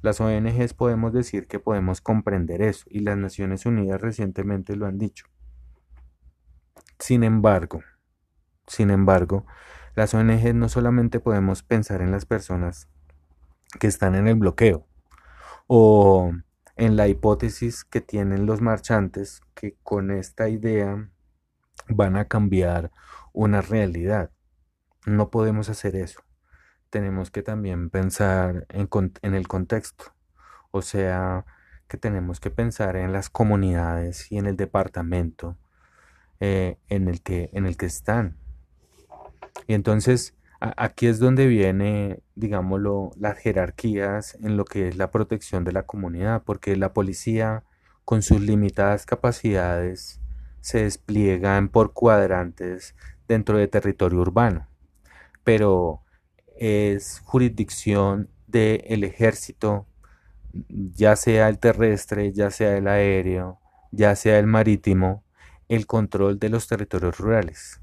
Las 0.02 0.20
ONGs 0.20 0.74
podemos 0.74 1.14
decir 1.14 1.46
que 1.46 1.60
podemos 1.60 2.02
comprender 2.02 2.64
eso 2.64 2.88
y 2.90 3.02
las 3.02 3.16
Naciones 3.16 3.68
Unidas 3.68 4.02
recientemente 4.02 4.76
lo 4.76 4.88
han 4.88 4.98
dicho. 4.98 5.28
Sin 6.98 7.24
embargo, 7.24 7.84
sin 8.66 8.90
embargo, 8.90 9.46
las 9.94 10.16
ONGs 10.16 10.56
no 10.56 10.68
solamente 10.68 11.20
podemos 11.20 11.62
pensar 11.62 12.02
en 12.02 12.10
las 12.10 12.26
personas 12.26 12.90
que 13.80 13.86
están 13.86 14.16
en 14.16 14.28
el 14.28 14.36
bloqueo 14.36 14.88
o 15.68 16.34
en 16.76 16.96
la 16.96 17.08
hipótesis 17.08 17.84
que 17.84 18.02
tienen 18.02 18.48
los 18.48 18.62
marchantes 18.62 19.42
que 19.54 19.78
con 19.84 20.10
esta 20.10 20.50
idea 20.50 21.08
van 21.88 22.16
a 22.16 22.26
cambiar 22.26 22.92
una 23.32 23.62
realidad. 23.62 24.32
No 25.10 25.32
podemos 25.32 25.70
hacer 25.70 25.96
eso. 25.96 26.22
Tenemos 26.92 27.32
que 27.32 27.42
también 27.42 27.90
pensar 27.90 28.68
en, 28.70 29.34
el 29.34 29.48
contexto. 29.48 30.14
O 30.70 30.84
sea, 30.84 31.46
que 31.88 31.98
tenemos 31.98 32.40
que 32.40 32.52
pensar 32.52 32.96
en 32.96 33.12
las 33.12 33.32
comunidades 33.32 34.32
y 34.32 34.38
en 34.38 34.46
el 34.46 34.56
departamento 34.56 35.58
eh, 36.40 36.78
en, 36.90 37.08
el 37.08 37.24
que, 37.24 37.50
en 37.54 37.66
el 37.66 37.76
que 37.76 37.88
están. 37.88 38.38
Y 39.66 39.74
entonces 39.74 40.38
aquí 40.60 41.08
es 41.08 41.18
donde 41.18 41.48
viene, 41.48 42.22
digámoslo, 42.36 43.10
las 43.18 43.40
jerarquías 43.40 44.38
en 44.44 44.58
lo 44.58 44.66
que 44.66 44.90
es 44.90 44.96
la 44.96 45.10
protección 45.10 45.64
de 45.64 45.72
la 45.72 45.88
comunidad, 45.88 46.44
porque 46.44 46.76
la 46.76 46.94
policía, 46.94 47.64
con 48.06 48.22
sus 48.22 48.42
limitadas 48.42 49.08
capacidades, 49.08 50.22
se 50.62 50.84
despliega 50.84 51.68
por 51.72 51.94
cuadrantes 51.94 52.96
dentro 53.28 53.58
de 53.58 53.68
territorio 53.68 54.20
urbano, 54.20 54.69
pero 55.44 56.02
es 56.58 57.22
jurisdicción 57.24 58.30
del 58.48 59.04
ejército, 59.04 59.88
ya 60.70 61.16
sea 61.16 61.50
el 61.50 61.60
terrestre, 61.60 62.34
ya 62.34 62.52
sea 62.52 62.78
el 62.78 62.88
aéreo, 62.88 63.60
ya 63.92 64.16
sea 64.16 64.40
el 64.40 64.48
marítimo, 64.48 65.24
el 65.68 65.86
control 65.86 66.40
de 66.40 66.50
los 66.50 66.68
territorios 66.68 67.18
rurales. 67.18 67.82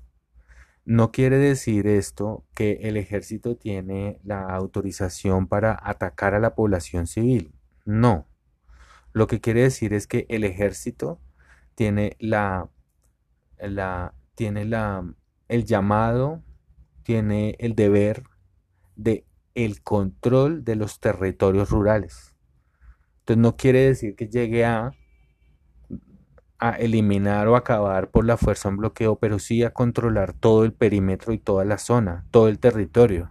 No 0.85 1.11
quiere 1.11 1.39
decir 1.39 1.89
esto 1.89 2.45
que 2.55 2.79
el 2.83 2.97
ejército 2.97 3.57
tiene 3.57 4.21
la 4.23 4.43
autorización 4.43 5.49
para 5.49 5.77
atacar 5.83 6.35
a 6.35 6.39
la 6.41 6.55
población 6.55 7.09
civil. 7.09 7.53
No. 7.85 8.29
Lo 9.13 9.27
que 9.27 9.41
quiere 9.41 9.63
decir 9.63 9.93
es 9.95 10.07
que 10.07 10.27
el 10.29 10.45
ejército 10.45 11.21
tiene 11.75 12.17
la, 12.21 12.69
la 13.59 14.15
tiene 14.37 14.65
la, 14.65 15.05
el 15.49 15.65
llamado, 15.65 16.43
tiene 17.07 17.55
el 17.61 17.77
deber 17.77 18.25
de 18.97 19.25
el 19.55 19.81
control 19.83 20.65
de 20.65 20.75
los 20.75 20.99
territorios 20.99 21.71
rurales. 21.71 22.35
Entonces 23.21 23.41
no 23.41 23.57
quiere 23.57 23.87
decir 23.87 24.17
que 24.17 24.29
llegue 24.29 24.65
a 24.65 24.93
a 26.59 26.71
eliminar 26.71 27.49
o 27.49 27.57
acabar 27.57 28.11
por 28.11 28.25
la 28.25 28.37
fuerza 28.37 28.69
un 28.69 28.79
bloqueo, 28.79 29.17
pero 29.17 29.39
sí 29.39 29.63
a 29.63 29.73
controlar 29.73 30.33
todo 30.33 30.65
el 30.65 30.73
perímetro 30.73 31.33
y 31.33 31.39
toda 31.39 31.65
la 31.65 31.79
zona, 31.79 32.25
todo 32.31 32.49
el 32.49 32.59
territorio. 32.59 33.31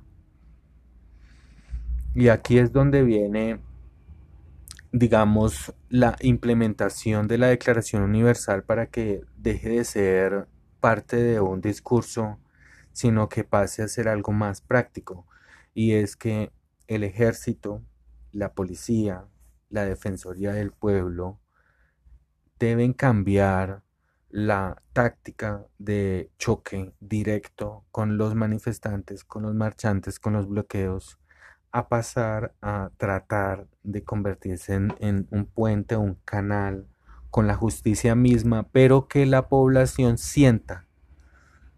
Y 2.14 2.30
aquí 2.30 2.60
es 2.60 2.72
donde 2.72 3.04
viene, 3.04 3.60
digamos, 4.92 5.74
la 5.90 6.16
implementación 6.22 7.28
de 7.28 7.40
la 7.40 7.48
Declaración 7.48 8.04
Universal 8.04 8.64
para 8.64 8.88
que 8.88 9.22
deje 9.38 9.70
de 9.70 9.84
ser 9.84 10.48
parte 10.80 11.18
de 11.18 11.40
un 11.40 11.62
discurso, 11.62 12.38
sino 12.96 13.28
que 13.28 13.44
pase 13.44 13.84
a 13.84 13.90
ser 13.90 14.08
algo 14.08 14.32
más 14.32 14.62
práctico. 14.62 15.28
Y 15.74 15.96
es 15.96 16.16
que 16.16 16.54
el 16.88 17.04
ejército, 17.04 17.84
la 18.32 18.54
policía, 18.54 19.28
la 19.70 19.84
Defensoría 19.84 20.54
del 20.54 20.72
Pueblo, 20.72 21.42
deben 22.58 22.94
cambiar 22.94 23.84
la 24.30 24.82
táctica 24.94 25.66
de 25.78 26.32
choque 26.38 26.94
directo 27.02 27.84
con 27.92 28.18
los 28.18 28.34
manifestantes, 28.34 29.26
con 29.26 29.44
los 29.44 29.54
marchantes, 29.54 30.18
con 30.18 30.32
los 30.32 30.48
bloqueos, 30.48 31.20
a 31.74 31.90
pasar 31.90 32.56
a 32.62 32.92
tratar 32.96 33.68
de 33.84 34.06
convertirse 34.06 34.74
en, 34.74 35.28
un 35.32 35.46
puente, 35.48 35.98
un 35.98 36.16
canal 36.24 36.88
con 37.30 37.46
la 37.46 37.56
justicia 37.56 38.16
misma, 38.16 38.70
pero 38.72 39.10
que 39.10 39.26
la 39.26 39.50
población 39.50 40.18
sienta 40.18 40.85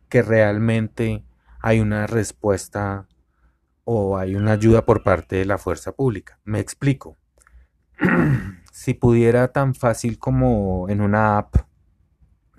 que 0.10 0.22
realmente 0.22 1.26
hay 1.62 1.80
una 1.80 2.08
respuesta 2.08 3.08
o 3.84 4.17
hay 4.17 4.36
una 4.36 4.54
ayuda 4.54 4.86
por 4.86 5.04
parte 5.04 5.38
de 5.38 5.46
la 5.46 5.58
fuerza 5.58 5.91
pública. 5.91 6.39
Me 6.43 6.60
explico. 6.60 7.17
si 8.72 8.93
pudiera 8.93 9.52
tan 9.52 9.74
fácil 9.74 10.20
como 10.20 10.88
en 10.89 11.02
una 11.02 11.39
app 11.39 11.56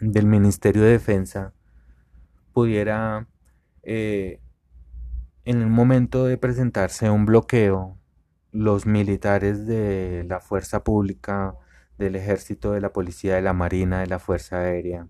del 0.00 0.26
Ministerio 0.26 0.82
de 0.82 0.90
Defensa, 0.90 1.54
pudiera 2.52 3.28
eh, 3.82 4.40
en 5.44 5.62
el 5.62 5.68
momento 5.68 6.24
de 6.26 6.36
presentarse 6.36 7.08
un 7.08 7.24
bloqueo, 7.24 7.98
los 8.50 8.84
militares 8.86 9.66
de 9.66 10.24
la 10.26 10.40
fuerza 10.40 10.82
pública, 10.82 11.54
del 11.98 12.16
ejército, 12.16 12.72
de 12.72 12.80
la 12.80 12.92
policía, 12.92 13.36
de 13.36 13.42
la 13.42 13.52
marina, 13.52 14.00
de 14.00 14.06
la 14.06 14.18
fuerza 14.18 14.58
aérea, 14.58 15.08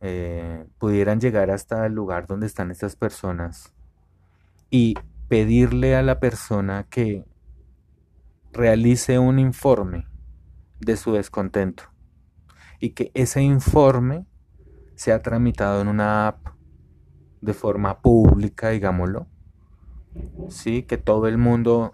eh, 0.00 0.66
pudieran 0.78 1.20
llegar 1.20 1.50
hasta 1.50 1.86
el 1.86 1.94
lugar 1.94 2.26
donde 2.26 2.46
están 2.46 2.70
estas 2.70 2.96
personas 2.96 3.72
y 4.70 4.94
pedirle 5.28 5.96
a 5.96 6.02
la 6.02 6.20
persona 6.20 6.86
que 6.88 7.24
realice 8.52 9.18
un 9.18 9.38
informe 9.38 10.06
de 10.80 10.96
su 10.96 11.12
descontento 11.12 11.84
y 12.78 12.90
que 12.90 13.10
ese 13.14 13.42
informe 13.42 14.26
sea 14.94 15.22
tramitado 15.22 15.80
en 15.80 15.88
una 15.88 16.28
app 16.28 16.46
de 17.40 17.54
forma 17.54 18.00
pública, 18.00 18.70
digámoslo. 18.70 19.26
Sí, 20.48 20.82
que 20.82 20.96
todo 20.96 21.26
el 21.26 21.38
mundo 21.38 21.92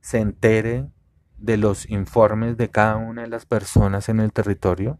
se 0.00 0.18
entere 0.18 0.90
de 1.38 1.56
los 1.56 1.88
informes 1.90 2.56
de 2.56 2.70
cada 2.70 2.96
una 2.96 3.22
de 3.22 3.28
las 3.28 3.46
personas 3.46 4.08
en 4.08 4.20
el 4.20 4.32
territorio 4.32 4.98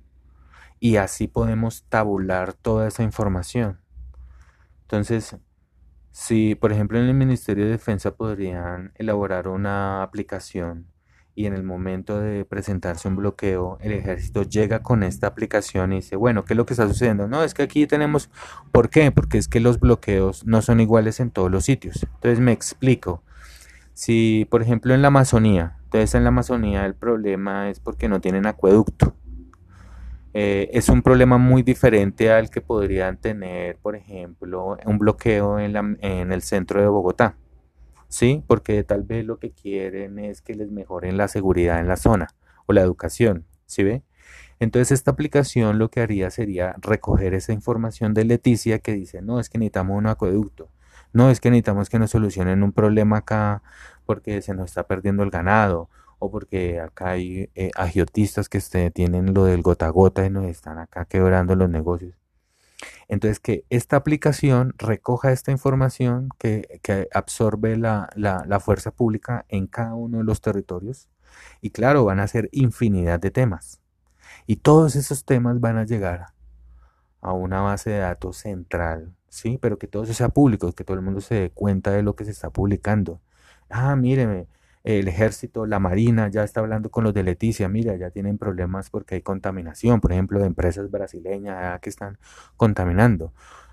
y 0.83 0.97
así 0.97 1.29
podemos 1.29 1.85
tabular 1.89 2.55
toda 2.55 2.89
esa 2.89 3.05
información. 3.05 3.79
Entonces, 4.81 5.37
si 6.11 6.57
por 6.57 6.73
ejemplo 6.73 6.99
en 6.99 7.05
el 7.05 7.15
Ministerio 7.15 7.67
de 7.67 7.71
Defensa 7.71 8.17
podrían 8.17 8.91
elaborar 8.97 9.47
una 9.47 10.03
aplicación 10.03 10.89
y 11.37 11.47
en 11.47 11.55
el 11.55 11.63
momento 11.63 12.19
de 12.19 12.45
presentarse 12.45 13.07
un 13.07 13.15
bloqueo, 13.15 13.79
el 13.81 13.93
ejército 13.93 14.43
llega 14.43 14.83
con 14.83 15.05
esta 15.05 15.29
aplicación 15.29 15.93
y 15.93 15.97
dice, 15.97 16.17
bueno, 16.17 16.45
¿qué 16.45 16.55
es 16.55 16.57
lo 16.57 16.67
que 16.67 16.73
está 16.75 16.89
sucediendo? 16.89 17.29
No, 17.29 17.45
es 17.45 17.55
que 17.55 17.63
aquí 17.63 17.87
tenemos, 17.87 18.29
¿por 18.73 18.91
qué? 18.91 19.13
Porque 19.13 19.39
es 19.39 19.47
que 19.47 19.61
los 19.61 19.79
bloqueos 19.79 20.45
no 20.47 20.63
son 20.63 20.81
iguales 20.81 21.21
en 21.21 21.31
todos 21.31 21.49
los 21.49 21.65
sitios. 21.65 22.03
Entonces 22.15 22.41
me 22.41 22.51
explico. 22.51 23.23
Si, 23.95 24.49
por 24.51 24.63
ejemplo, 24.63 24.95
en 24.95 25.03
la 25.03 25.09
Amazonía, 25.09 25.79
entonces 25.85 26.17
en 26.17 26.25
la 26.25 26.31
Amazonía 26.31 26.87
el 26.87 26.97
problema 26.97 27.71
es 27.71 27.79
porque 27.79 28.09
no 28.09 28.21
tienen 28.21 28.47
acueducto. 28.47 29.15
Eh, 30.35 30.71
es 30.73 30.89
un 30.89 31.03
problema 31.03 31.39
muy 31.39 31.63
diferente 31.63 32.31
al 32.31 32.51
que 32.51 32.61
podrían 32.61 33.19
tener, 33.19 33.77
por 33.79 33.97
ejemplo, 33.97 34.79
un 34.87 34.99
bloqueo 34.99 35.59
en, 35.59 35.99
en 36.01 36.33
el 36.33 36.43
centro 36.43 36.81
de 36.81 36.89
Bogotá. 36.89 37.37
¿sí? 38.13 38.45
Porque 38.47 38.85
tal 38.85 39.03
vez 39.03 39.25
lo 39.25 39.39
que 39.39 39.53
quieren 39.53 40.19
es 40.19 40.43
que 40.43 40.55
les 40.55 40.71
mejoren 40.71 41.17
la 41.17 41.29
seguridad 41.29 41.81
en 41.81 41.89
la 41.89 41.97
zona 41.97 42.29
o 42.67 42.73
la 42.75 42.83
educación, 42.83 43.47
¿sí 43.67 43.83
ve? 43.83 44.03
Entonces 44.61 44.93
esta 44.93 45.11
aplicación 45.13 45.79
lo 45.79 45.91
que 45.91 46.01
haría 46.01 46.31
sería 46.31 46.77
recoger 46.81 47.35
esa 47.35 47.53
información 47.53 48.15
de 48.15 48.25
Leticia 48.25 48.79
que 48.79 48.93
dice, 48.93 49.23
no, 49.23 49.41
es 49.41 49.49
que 49.49 49.59
necesitamos 49.59 49.97
un 49.99 50.07
acueducto, 50.07 50.69
no, 51.13 51.31
es 51.31 51.41
que 51.41 51.51
necesitamos 51.51 51.89
que 51.89 51.99
nos 51.99 52.11
solucionen 52.11 52.63
un 52.63 52.73
problema 52.73 53.19
acá 53.19 53.63
porque 54.07 54.43
se 54.43 54.55
nos 54.55 54.67
está 54.67 54.87
perdiendo 54.87 55.23
el 55.23 55.31
ganado 55.31 55.89
o 56.23 56.31
porque 56.31 56.81
acá 56.81 57.11
hay 57.11 57.51
eh, 57.57 57.73
agiotistas 57.75 58.49
que 58.49 58.61
tienen 58.91 59.35
lo 59.35 59.45
del 59.45 59.61
gota 59.63 59.87
a 59.87 59.91
gota 59.91 60.25
y 60.25 60.31
nos 60.31 60.45
están 60.45 60.79
acá 60.79 61.05
quebrando 61.05 61.57
los 61.57 61.69
negocios. 61.69 62.15
Entonces, 63.09 63.41
que 63.41 63.65
esta 63.71 63.97
aplicación 63.97 64.75
recoja 64.79 65.33
esta 65.33 65.51
información 65.51 66.29
que, 66.39 66.81
absorbe 67.13 67.77
la, 67.77 68.61
fuerza 68.61 68.93
pública 68.93 69.45
en 69.49 69.67
cada 69.67 69.95
uno 69.95 70.19
de 70.19 70.25
los 70.25 70.41
territorios. 70.41 71.09
Y 71.61 71.71
claro, 71.71 72.05
van 72.05 72.21
a 72.21 72.29
ser 72.29 72.49
infinidad 72.53 73.19
de 73.19 73.33
temas. 73.33 73.81
Y 74.47 74.57
todos 74.57 74.95
esos 74.95 75.25
temas 75.25 75.61
van 75.61 75.77
a 75.77 75.85
llegar 75.85 76.29
a 77.21 77.33
una 77.33 77.63
base 77.63 77.91
de 77.91 77.99
datos 77.99 78.37
central, 78.37 79.13
¿sí? 79.29 79.59
Pero 79.61 79.79
que 79.79 79.89
todo 79.89 80.05
eso 80.05 80.15
sea 80.15 80.29
público, 80.29 80.73
que 80.73 80.85
todo 80.85 80.97
el 80.97 81.03
mundo 81.03 81.21
se 81.21 81.35
dé 81.35 81.51
cuenta 81.51 81.91
de 81.91 82.03
lo 82.03 82.15
que 82.15 82.25
se 82.25 82.31
está 82.31 82.51
publicando. 82.51 83.21
Ah, 83.71 83.97
míreme, 83.97 84.47
el 84.85 85.09
ejército, 85.09 85.67
la 85.67 85.79
marina 85.79 86.29
ya 86.29 86.43
está 86.45 86.61
hablando 86.61 86.91
con 86.91 87.05
los 87.05 87.15
de 87.15 87.23
Leticia, 87.23 87.69
mira, 87.69 87.97
ya 87.97 88.11
tienen 88.11 88.39
problemas 88.39 88.91
porque 88.91 89.17
hay 89.17 89.23
contaminación, 89.23 90.01
por 90.01 90.13
ejemplo, 90.13 90.41
de 90.41 90.47
empresas 90.47 90.91
brasileñas 90.91 91.81
que 91.81 91.91
están 91.91 92.19
contaminando. 92.57 93.33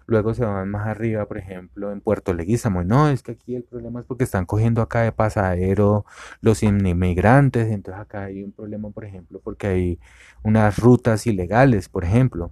Luego 0.09 0.33
se 0.33 0.43
van 0.43 0.69
más 0.69 0.87
arriba, 0.87 1.27
por 1.27 1.37
ejemplo, 1.37 1.91
en 1.91 2.01
Puerto 2.01 2.33
Leguízamo. 2.33 2.83
No, 2.83 3.09
es 3.09 3.21
que 3.21 3.33
aquí 3.33 3.55
el 3.55 3.63
problema 3.63 3.99
es 3.99 4.07
porque 4.07 4.23
están 4.23 4.47
cogiendo 4.47 4.81
acá 4.81 5.01
de 5.03 5.11
pasadero 5.11 6.03
los 6.41 6.63
inmigrantes. 6.63 7.67
Entonces 7.71 8.01
acá 8.01 8.23
hay 8.23 8.43
un 8.43 8.51
problema, 8.51 8.89
por 8.89 9.05
ejemplo, 9.05 9.39
porque 9.43 9.67
hay 9.67 9.99
unas 10.41 10.79
rutas 10.79 11.27
ilegales, 11.27 11.89
por 11.89 12.05
ejemplo. 12.05 12.51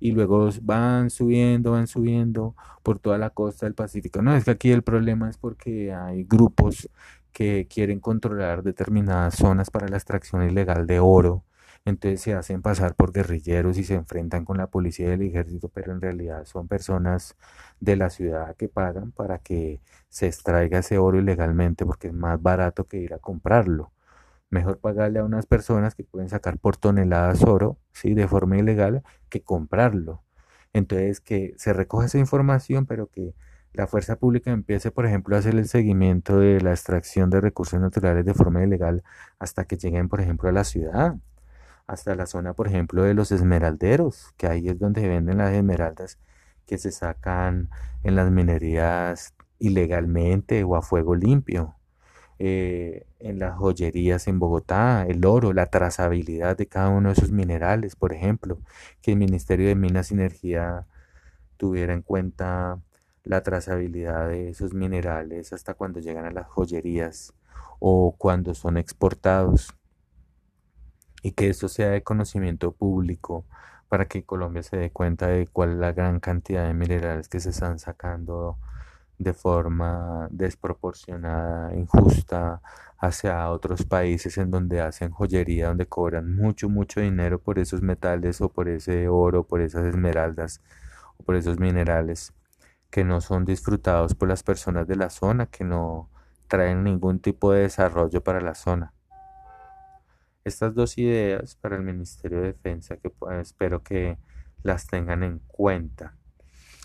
Y 0.00 0.12
luego 0.12 0.50
van 0.62 1.10
subiendo, 1.10 1.72
van 1.72 1.86
subiendo 1.86 2.56
por 2.82 2.98
toda 2.98 3.18
la 3.18 3.30
costa 3.30 3.66
del 3.66 3.74
Pacífico. 3.74 4.20
No, 4.20 4.34
es 4.34 4.44
que 4.44 4.50
aquí 4.50 4.72
el 4.72 4.82
problema 4.82 5.30
es 5.30 5.38
porque 5.38 5.92
hay 5.92 6.24
grupos 6.24 6.90
que 7.36 7.68
quieren 7.68 8.00
controlar 8.00 8.62
determinadas 8.62 9.34
zonas 9.34 9.70
para 9.70 9.88
la 9.88 9.98
extracción 9.98 10.42
ilegal 10.48 10.86
de 10.86 11.00
oro. 11.00 11.44
Entonces 11.84 12.22
se 12.22 12.32
hacen 12.32 12.62
pasar 12.62 12.94
por 12.94 13.12
guerrilleros 13.12 13.76
y 13.76 13.84
se 13.84 13.92
enfrentan 13.92 14.46
con 14.46 14.56
la 14.56 14.68
policía 14.68 15.08
y 15.08 15.10
el 15.12 15.22
ejército, 15.22 15.68
pero 15.68 15.92
en 15.92 16.00
realidad 16.00 16.46
son 16.46 16.66
personas 16.66 17.36
de 17.78 17.96
la 17.96 18.08
ciudad 18.08 18.56
que 18.56 18.68
pagan 18.70 19.12
para 19.12 19.38
que 19.38 19.82
se 20.08 20.26
extraiga 20.28 20.78
ese 20.78 20.96
oro 20.96 21.18
ilegalmente 21.18 21.84
porque 21.84 22.08
es 22.08 22.14
más 22.14 22.40
barato 22.40 22.84
que 22.84 22.96
ir 22.98 23.12
a 23.12 23.18
comprarlo. 23.18 23.92
Mejor 24.48 24.78
pagarle 24.78 25.18
a 25.18 25.24
unas 25.24 25.44
personas 25.44 25.94
que 25.94 26.04
pueden 26.04 26.30
sacar 26.30 26.58
por 26.58 26.78
toneladas 26.78 27.44
oro, 27.44 27.76
¿sí? 27.92 28.14
de 28.14 28.28
forma 28.28 28.56
ilegal, 28.56 29.02
que 29.28 29.42
comprarlo. 29.42 30.22
Entonces 30.72 31.20
que 31.20 31.52
se 31.58 31.74
recoja 31.74 32.06
esa 32.06 32.18
información, 32.18 32.86
pero 32.86 33.08
que 33.08 33.34
la 33.76 33.86
fuerza 33.86 34.16
pública 34.16 34.50
empiece, 34.50 34.90
por 34.90 35.06
ejemplo, 35.06 35.36
a 35.36 35.40
hacer 35.40 35.54
el 35.54 35.68
seguimiento 35.68 36.38
de 36.38 36.60
la 36.60 36.70
extracción 36.70 37.30
de 37.30 37.40
recursos 37.40 37.80
naturales 37.80 38.24
de 38.24 38.34
forma 38.34 38.64
ilegal 38.64 39.04
hasta 39.38 39.66
que 39.66 39.76
lleguen, 39.76 40.08
por 40.08 40.20
ejemplo, 40.20 40.48
a 40.48 40.52
la 40.52 40.64
ciudad, 40.64 41.16
hasta 41.86 42.14
la 42.14 42.26
zona, 42.26 42.54
por 42.54 42.68
ejemplo, 42.68 43.02
de 43.04 43.14
los 43.14 43.32
esmeralderos, 43.32 44.32
que 44.38 44.46
ahí 44.48 44.68
es 44.68 44.78
donde 44.78 45.06
venden 45.08 45.38
las 45.38 45.52
esmeraldas 45.52 46.18
que 46.66 46.78
se 46.78 46.90
sacan 46.90 47.70
en 48.02 48.16
las 48.16 48.30
minerías 48.30 49.34
ilegalmente 49.58 50.64
o 50.64 50.76
a 50.76 50.82
fuego 50.82 51.14
limpio. 51.14 51.76
Eh, 52.38 53.06
en 53.18 53.38
las 53.38 53.56
joyerías 53.56 54.28
en 54.28 54.38
Bogotá, 54.38 55.06
el 55.08 55.24
oro, 55.24 55.52
la 55.52 55.66
trazabilidad 55.66 56.56
de 56.56 56.66
cada 56.66 56.90
uno 56.90 57.08
de 57.08 57.14
esos 57.14 57.30
minerales, 57.32 57.96
por 57.96 58.12
ejemplo, 58.12 58.58
que 59.02 59.12
el 59.12 59.18
Ministerio 59.18 59.68
de 59.68 59.74
Minas 59.74 60.10
y 60.10 60.14
Energía 60.14 60.86
tuviera 61.56 61.94
en 61.94 62.02
cuenta 62.02 62.80
la 63.26 63.42
trazabilidad 63.42 64.28
de 64.28 64.50
esos 64.50 64.72
minerales 64.72 65.52
hasta 65.52 65.74
cuando 65.74 65.98
llegan 65.98 66.26
a 66.26 66.30
las 66.30 66.46
joyerías 66.46 67.34
o 67.80 68.14
cuando 68.16 68.54
son 68.54 68.76
exportados. 68.76 69.74
Y 71.22 71.32
que 71.32 71.48
esto 71.48 71.68
sea 71.68 71.90
de 71.90 72.04
conocimiento 72.04 72.70
público 72.70 73.44
para 73.88 74.06
que 74.06 74.24
Colombia 74.24 74.62
se 74.62 74.76
dé 74.76 74.90
cuenta 74.92 75.26
de 75.26 75.48
cuál 75.48 75.72
es 75.72 75.76
la 75.78 75.92
gran 75.92 76.20
cantidad 76.20 76.68
de 76.68 76.74
minerales 76.74 77.28
que 77.28 77.40
se 77.40 77.50
están 77.50 77.80
sacando 77.80 78.58
de 79.18 79.32
forma 79.34 80.28
desproporcionada, 80.30 81.74
injusta 81.74 82.62
hacia 82.98 83.50
otros 83.50 83.84
países 83.84 84.38
en 84.38 84.52
donde 84.52 84.80
hacen 84.80 85.10
joyería, 85.10 85.68
donde 85.68 85.86
cobran 85.86 86.36
mucho, 86.36 86.68
mucho 86.68 87.00
dinero 87.00 87.40
por 87.40 87.58
esos 87.58 87.82
metales 87.82 88.40
o 88.40 88.50
por 88.50 88.68
ese 88.68 89.08
oro, 89.08 89.44
por 89.44 89.62
esas 89.62 89.84
esmeraldas 89.86 90.60
o 91.16 91.24
por 91.24 91.34
esos 91.34 91.58
minerales 91.58 92.32
que 92.90 93.04
no 93.04 93.20
son 93.20 93.44
disfrutados 93.44 94.14
por 94.14 94.28
las 94.28 94.42
personas 94.42 94.86
de 94.86 94.96
la 94.96 95.10
zona, 95.10 95.46
que 95.46 95.64
no 95.64 96.08
traen 96.48 96.84
ningún 96.84 97.18
tipo 97.20 97.52
de 97.52 97.62
desarrollo 97.62 98.22
para 98.22 98.40
la 98.40 98.54
zona. 98.54 98.92
Estas 100.44 100.74
dos 100.74 100.96
ideas 100.96 101.56
para 101.56 101.76
el 101.76 101.82
Ministerio 101.82 102.40
de 102.40 102.52
Defensa 102.52 102.96
que 102.96 103.12
espero 103.40 103.82
que 103.82 104.16
las 104.62 104.86
tengan 104.86 105.22
en 105.22 105.40
cuenta. 105.46 106.14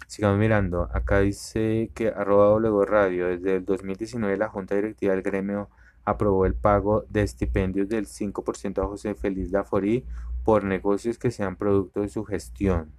Sigamos 0.07 0.39
mirando, 0.39 0.89
acá 0.93 1.19
dice 1.19 1.91
que 1.93 2.09
arroba 2.09 2.59
W 2.59 2.85
Radio, 2.85 3.27
desde 3.27 3.57
el 3.57 3.65
2019 3.65 4.35
la 4.35 4.49
Junta 4.49 4.75
Directiva 4.75 5.13
del 5.13 5.21
Gremio 5.21 5.69
aprobó 6.03 6.45
el 6.45 6.55
pago 6.55 7.05
de 7.09 7.21
estipendios 7.21 7.87
del 7.87 8.07
5% 8.07 8.83
a 8.83 8.87
José 8.87 9.15
Feliz 9.15 9.51
Laforí 9.51 10.05
por 10.43 10.63
negocios 10.63 11.17
que 11.17 11.31
sean 11.31 11.55
producto 11.55 12.01
de 12.01 12.09
su 12.09 12.25
gestión. 12.25 12.91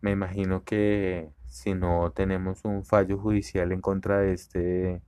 Me 0.00 0.12
imagino 0.12 0.64
que 0.64 1.30
si 1.46 1.74
no 1.74 2.12
tenemos 2.12 2.64
un 2.64 2.84
fallo 2.84 3.18
judicial 3.18 3.72
en 3.72 3.80
contra 3.80 4.20
de 4.20 4.32
este 4.32 5.02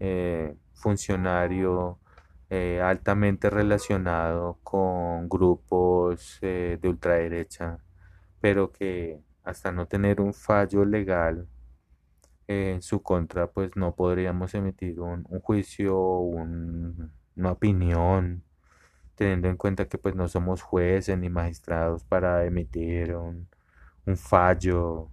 eh, 0.00 0.56
funcionario 0.74 1.98
eh, 2.50 2.80
altamente 2.82 3.50
relacionado 3.50 4.58
con 4.62 5.28
grupos 5.28 6.38
eh, 6.42 6.78
de 6.80 6.88
ultraderecha, 6.88 7.78
pero 8.40 8.72
que 8.72 9.20
hasta 9.44 9.72
no 9.72 9.86
tener 9.86 10.20
un 10.20 10.34
fallo 10.34 10.84
legal 10.84 11.48
en 12.46 12.82
su 12.82 13.02
contra, 13.02 13.50
pues 13.50 13.76
no 13.76 13.94
podríamos 13.94 14.54
emitir 14.54 15.00
un, 15.00 15.24
juicio, 15.40 15.98
una 16.18 17.52
opinión, 17.52 18.44
teniendo 19.16 19.48
en 19.48 19.56
cuenta 19.56 19.86
que 19.88 19.98
pues 19.98 20.14
no 20.14 20.28
somos 20.28 20.62
jueces 20.62 21.18
ni 21.18 21.30
magistrados 21.30 22.04
para 22.04 22.44
emitir 22.44 23.16
un, 23.16 23.48
un 24.06 24.16
fallo, 24.16 25.10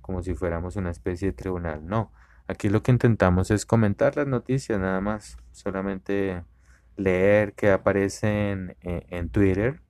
como 0.00 0.22
si 0.22 0.34
fuéramos 0.34 0.76
una 0.76 0.90
especie 0.90 1.28
de 1.28 1.32
tribunal. 1.32 1.86
No, 1.86 2.12
aquí 2.46 2.68
lo 2.68 2.82
que 2.82 2.92
intentamos 2.92 3.50
es 3.50 3.66
comentar 3.66 4.16
las 4.16 4.26
noticias 4.26 4.78
nada 4.80 5.00
más, 5.00 5.36
solamente 5.52 6.44
leer 6.96 7.54
que 7.54 7.70
aparecen 7.70 8.76
en, 8.80 9.30
Twitter, 9.30 9.82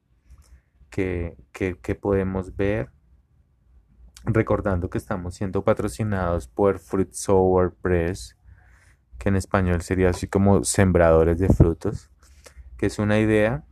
que, 0.90 1.36
que, 1.52 1.94
podemos 1.94 2.56
ver, 2.56 2.90
recordando 4.24 4.90
que 4.90 4.98
estamos 4.98 5.34
siendo 5.34 5.64
patrocinados 5.64 6.48
por 6.48 6.78
Fruit 6.78 7.12
Sour 7.12 7.74
Press, 7.74 8.36
que 9.18 9.28
en 9.28 9.36
español 9.36 9.82
sería 9.82 10.10
así 10.10 10.26
como 10.28 10.64
sembradores 10.64 11.38
de 11.38 11.48
frutos, 11.48 12.10
que 12.76 12.86
es 12.86 12.98
una 12.98 13.18
idea, 13.18 13.64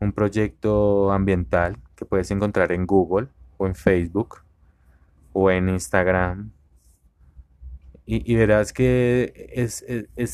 un 0.00 0.12
proyecto 0.12 1.12
ambiental 1.12 1.78
que 1.94 2.04
puedes 2.04 2.30
encontrar 2.30 2.72
en 2.72 2.86
Google 2.86 3.28
o 3.56 3.66
en 3.66 3.74
Facebook 3.74 4.42
o 5.32 5.50
en 5.50 5.68
Instagram. 5.68 6.50
Y, 8.08 8.36
verás 8.36 8.72
que 8.72 9.50
es, 9.52 9.84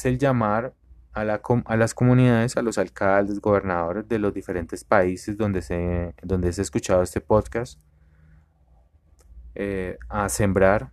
el 0.04 0.18
llamar 0.18 0.74
a, 1.12 1.24
la, 1.24 1.40
a, 1.64 1.76
las 1.76 1.94
comunidades, 1.94 2.56
a 2.58 2.62
los 2.62 2.76
alcaldes, 2.76 3.40
gobernadores 3.40 4.06
de 4.06 4.18
los 4.18 4.35
diferentes 4.35 4.85
países 4.85 5.38
donde 5.38 5.62
se, 5.62 6.14
donde 6.22 6.52
se 6.52 6.61
ha 6.61 6.64
escuchado 6.64 7.02
este 7.02 7.22
podcast, 7.22 7.80
eh, 9.54 9.96
a 10.11 10.28
sembrar 10.28 10.92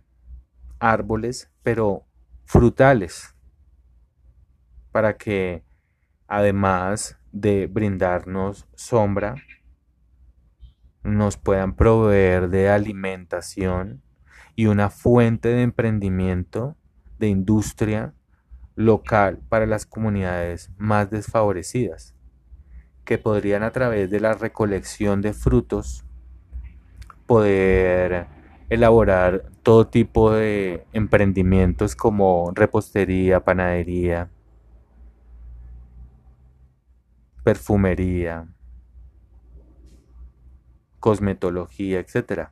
árboles, 0.78 1.50
pero 1.62 2.04
frutales, 2.46 3.34
para 4.90 5.16
que 5.16 5.62
además 6.26 7.18
de 7.32 7.66
brindarnos 7.66 8.66
sombra, 8.74 9.34
nos 11.02 11.36
puedan 11.36 11.74
proveer 11.74 12.48
de 12.50 12.68
alimentación 12.68 14.02
y 14.56 14.66
una 14.66 14.90
fuente 14.90 15.48
de 15.48 15.62
emprendimiento 15.62 16.76
de 17.18 17.28
industria 17.28 18.14
local 18.76 19.40
para 19.48 19.66
las 19.66 19.86
comunidades 19.86 20.70
más 20.76 21.10
desfavorecidas, 21.10 22.14
que 23.04 23.18
podrían 23.18 23.62
a 23.62 23.70
través 23.70 24.10
de 24.10 24.20
la 24.20 24.34
recolección 24.34 25.20
de 25.20 25.32
frutos 25.32 26.04
poder 27.26 28.26
elaborar 28.70 29.44
todo 29.62 29.88
tipo 29.88 30.32
de 30.32 30.86
emprendimientos 30.92 31.96
como 31.96 32.52
repostería, 32.54 33.40
panadería, 33.44 34.30
perfumería, 37.42 38.46
cosmetología, 41.00 42.00
etc. 42.00 42.50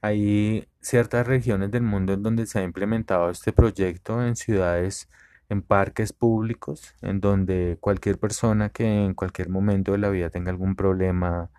Hay 0.00 0.68
ciertas 0.80 1.26
regiones 1.26 1.70
del 1.70 1.82
mundo 1.82 2.12
en 2.12 2.22
donde 2.22 2.46
se 2.46 2.60
ha 2.60 2.62
implementado 2.62 3.30
este 3.30 3.52
proyecto 3.52 4.24
en 4.24 4.36
ciudades, 4.36 5.08
en 5.48 5.62
parques 5.62 6.12
públicos, 6.12 6.94
en 7.02 7.20
donde 7.20 7.78
cualquier 7.80 8.18
persona 8.18 8.68
que 8.68 9.04
en 9.04 9.14
cualquier 9.14 9.48
momento 9.48 9.92
de 9.92 9.98
la 9.98 10.10
vida 10.10 10.30
tenga 10.30 10.50
algún 10.50 10.76
problema 10.76 11.50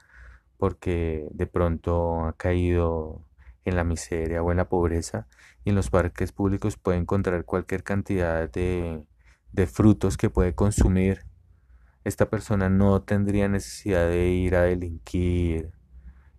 porque 0.58 1.28
de 1.32 1.48
pronto 1.48 2.26
ha 2.26 2.34
caído 2.34 3.26
en 3.66 3.76
la 3.76 3.84
miseria 3.84 4.44
o 4.44 4.52
en 4.52 4.58
la 4.58 4.70
pobreza, 4.70 5.28
y 5.64 5.70
en 5.70 5.76
los 5.76 5.90
parques 5.90 6.32
públicos 6.32 6.78
puede 6.78 6.98
encontrar 6.98 7.46
cualquier 7.46 7.84
cantidad 7.84 8.50
de, 8.50 9.06
de 9.52 9.68
frutos 9.68 10.18
que 10.18 10.30
puede 10.30 10.54
consumir. 10.56 11.26
Esta 12.04 12.30
persona 12.30 12.70
no 12.70 13.02
tendría 13.02 13.48
necesidad 13.48 14.08
de 14.08 14.30
ir 14.30 14.56
a 14.56 14.64
delinquir 14.64 15.72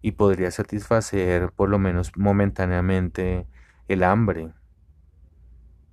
y 0.03 0.13
podría 0.13 0.51
satisfacer 0.51 1.53
por 1.53 1.69
lo 1.69 1.79
menos 1.79 2.13
momentáneamente 2.17 3.47
el 3.89 4.03
hambre. 4.03 4.53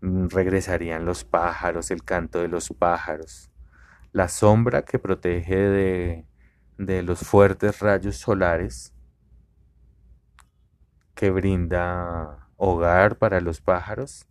Mm, 0.02 0.28
regresarían 0.30 1.06
los 1.06 1.24
pájaros, 1.26 1.92
el 1.92 2.04
canto 2.04 2.40
de 2.40 2.48
los 2.48 2.70
pájaros, 2.70 3.50
la 4.14 4.28
sombra 4.30 4.84
que 4.84 5.00
protege 5.00 5.58
de, 5.58 6.26
de 6.78 7.04
los 7.04 7.20
fuertes 7.20 7.80
rayos 7.80 8.18
solares, 8.18 8.94
que 11.16 11.32
brinda 11.32 12.48
hogar 12.58 13.18
para 13.18 13.42
los 13.42 13.60
pájaros, 13.62 14.28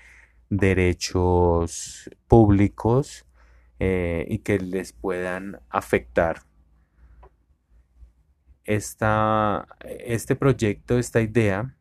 derechos 0.50 2.10
públicos 2.28 3.26
eh, 3.80 4.26
y 4.30 4.40
que 4.40 4.60
les 4.60 4.94
puedan 4.94 5.60
afectar. 5.70 6.42
este 8.66 10.36
proyecto, 10.36 11.00
esta 11.00 11.22
idea, 11.22 11.76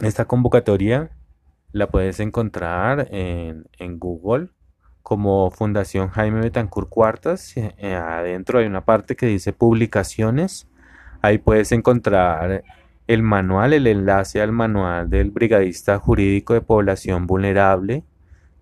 esta 0.00 0.24
convocatoria 0.24 1.10
la 1.72 1.88
puedes 1.90 2.20
encontrar 2.20 3.08
en, 3.10 3.98
Google 3.98 4.48
como 5.02 5.50
Fundación 5.50 6.08
Jaime 6.08 6.40
Betancourt 6.40 6.88
Cuartas. 6.88 7.54
Eh, 7.56 7.94
adentro 7.94 8.58
hay 8.58 8.66
una 8.66 8.84
parte 8.84 9.16
que 9.16 9.26
dice 9.26 9.52
publicaciones. 9.52 10.68
Ahí 11.22 11.38
puedes 11.38 11.72
encontrar 11.72 12.64
el 13.06 13.22
manual, 13.22 13.72
el 13.72 13.86
enlace 13.86 14.40
al 14.40 14.52
manual 14.52 15.10
del 15.10 15.30
brigadista 15.30 15.98
jurídico 15.98 16.54
de 16.54 16.60
población 16.60 17.26
vulnerable. 17.26 18.04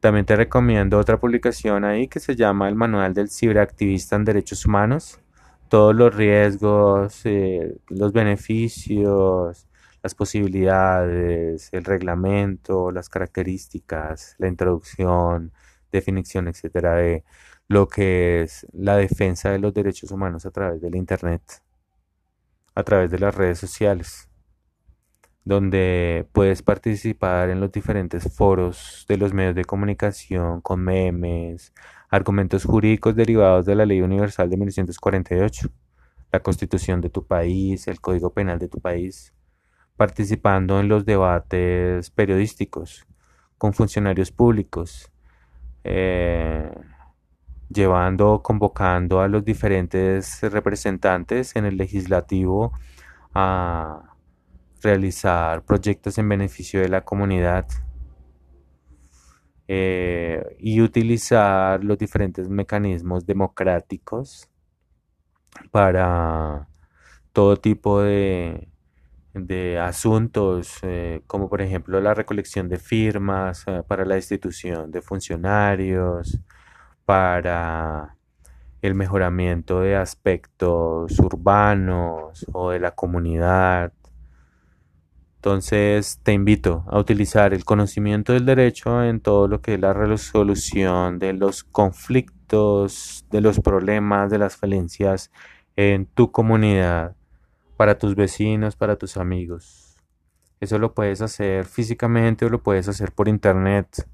También 0.01 0.25
te 0.25 0.35
recomiendo 0.35 0.99
otra 0.99 1.21
publicación 1.21 1.85
ahí 1.85 2.09
que 2.09 2.21
se 2.21 2.35
llama 2.35 2.69
el 2.69 2.75
manual 2.75 3.13
del 3.13 3.31
ciberactivista 3.31 4.17
en 4.17 4.25
derechos 4.25 4.65
humanos. 4.65 5.21
Todos 5.69 5.95
los 5.95 6.15
riesgos, 6.15 7.21
eh, 7.27 7.77
los 7.89 8.13
beneficios, 8.13 9.69
las 10.03 10.15
posibilidades, 10.15 11.69
el 11.73 11.85
reglamento, 11.85 12.91
las 12.91 13.11
características, 13.11 14.37
la 14.39 14.49
introducción, 14.49 15.53
definición, 15.93 16.49
etcétera, 16.49 16.95
de 16.97 17.25
lo 17.69 17.89
que 17.89 18.43
es 18.43 18.67
la 18.73 18.97
defensa 18.97 19.51
de 19.51 19.59
los 19.59 19.75
derechos 19.75 20.11
humanos 20.11 20.47
a 20.47 20.51
través 20.51 20.81
del 20.81 20.97
Internet, 20.97 21.43
a 22.75 22.83
través 22.85 23.11
de 23.11 23.19
las 23.19 23.35
redes 23.35 23.59
sociales 23.59 24.30
donde 25.44 26.29
puedes 26.33 26.62
participar 26.62 27.50
en 27.50 27.61
los 27.61 27.72
diferentes 27.72 28.35
foros 28.35 29.07
de 29.09 29.16
los 29.16 29.33
medios 29.33 29.55
de 29.55 29.64
comunicación 29.64 30.61
con 30.61 30.81
memes, 30.81 31.72
argumentos 32.11 32.64
jurídicos 32.64 33.16
derivados 33.16 33.66
de 33.66 33.74
la 33.74 33.87
Ley 33.87 34.03
Universal 34.03 34.50
de 34.50 34.57
1948, 34.57 35.68
la 36.33 36.40
Constitución 36.40 37.00
de 37.00 37.11
tu 37.11 37.26
país, 37.26 37.88
el 37.88 38.00
Código 38.00 38.33
Penal 38.33 38.59
de 38.59 38.68
tu 38.68 38.81
país, 38.81 39.35
participando 39.96 40.81
en 40.81 40.88
los 40.88 41.05
debates 41.05 42.11
periodísticos 42.11 43.07
con 43.59 43.72
funcionarios 43.72 44.31
públicos, 44.31 45.11
eh, 45.85 46.70
llevando, 47.68 48.42
convocando 48.42 49.20
a 49.20 49.29
los 49.29 49.44
diferentes 49.44 50.40
representantes 50.42 51.57
en 51.57 51.64
el 51.64 51.76
legislativo 51.76 52.72
a 53.35 54.10
realizar 54.83 55.64
proyectos 55.64 56.19
en 56.19 56.29
beneficio 56.29 56.81
de 56.81 56.88
la 56.88 57.05
comunidad 57.05 57.66
eh, 59.69 60.57
y 60.59 60.81
utilizar 60.81 61.85
los 61.85 61.97
diferentes 61.97 62.49
mecanismos 62.49 63.25
democráticos 63.25 64.49
para 65.71 66.69
todo 67.33 67.57
tipo 67.57 68.01
de, 68.03 68.66
asuntos, 69.81 70.79
eh, 70.83 71.23
como 71.27 71.49
por 71.49 71.62
ejemplo 71.62 72.01
la 72.01 72.14
recolección 72.14 72.69
de 72.69 72.79
firmas 72.79 73.64
eh, 73.69 73.83
para 73.87 74.05
la 74.05 74.16
institución 74.16 74.90
de 74.90 75.03
funcionarios, 75.03 76.40
para 77.05 78.16
el 78.83 78.95
mejoramiento 78.95 79.81
de 79.81 79.97
aspectos 79.97 81.19
urbanos 81.21 82.47
o 82.53 82.71
de 82.71 82.81
la 82.81 82.93
comunidad, 82.93 83.93
Entonces 85.40 86.20
te 86.22 86.35
invito 86.35 86.85
a 86.87 86.98
utilizar 86.98 87.55
el 87.55 87.64
conocimiento 87.64 88.35
del 88.35 88.44
derecho 88.44 89.03
en 89.03 89.20
todo 89.20 89.48
lo 89.48 89.62
que 89.62 89.72
es 89.72 89.81
la 89.81 89.94
resolución 89.94 91.18
de 91.18 91.33
los 91.33 91.64
conflictos, 91.64 93.24
de 93.31 93.40
los 93.40 93.59
problemas, 93.59 94.31
de 94.31 94.37
las 94.37 94.59
falencias 94.59 95.31
en 95.76 96.05
tu 96.05 96.31
comunidad, 96.31 97.16
para 97.79 97.96
tus 97.96 98.16
vecinos, 98.16 98.76
para 98.76 98.96
tus 98.96 99.16
amigos. 99.16 99.96
Eso 100.61 100.79
lo 100.79 100.92
puedes 100.92 101.22
hacer 101.22 101.64
físicamente 101.64 102.44
o 102.44 102.50
lo 102.50 102.62
puedes 102.62 102.87
hacer 102.88 103.12
por 103.12 103.26
internet. 103.26 104.07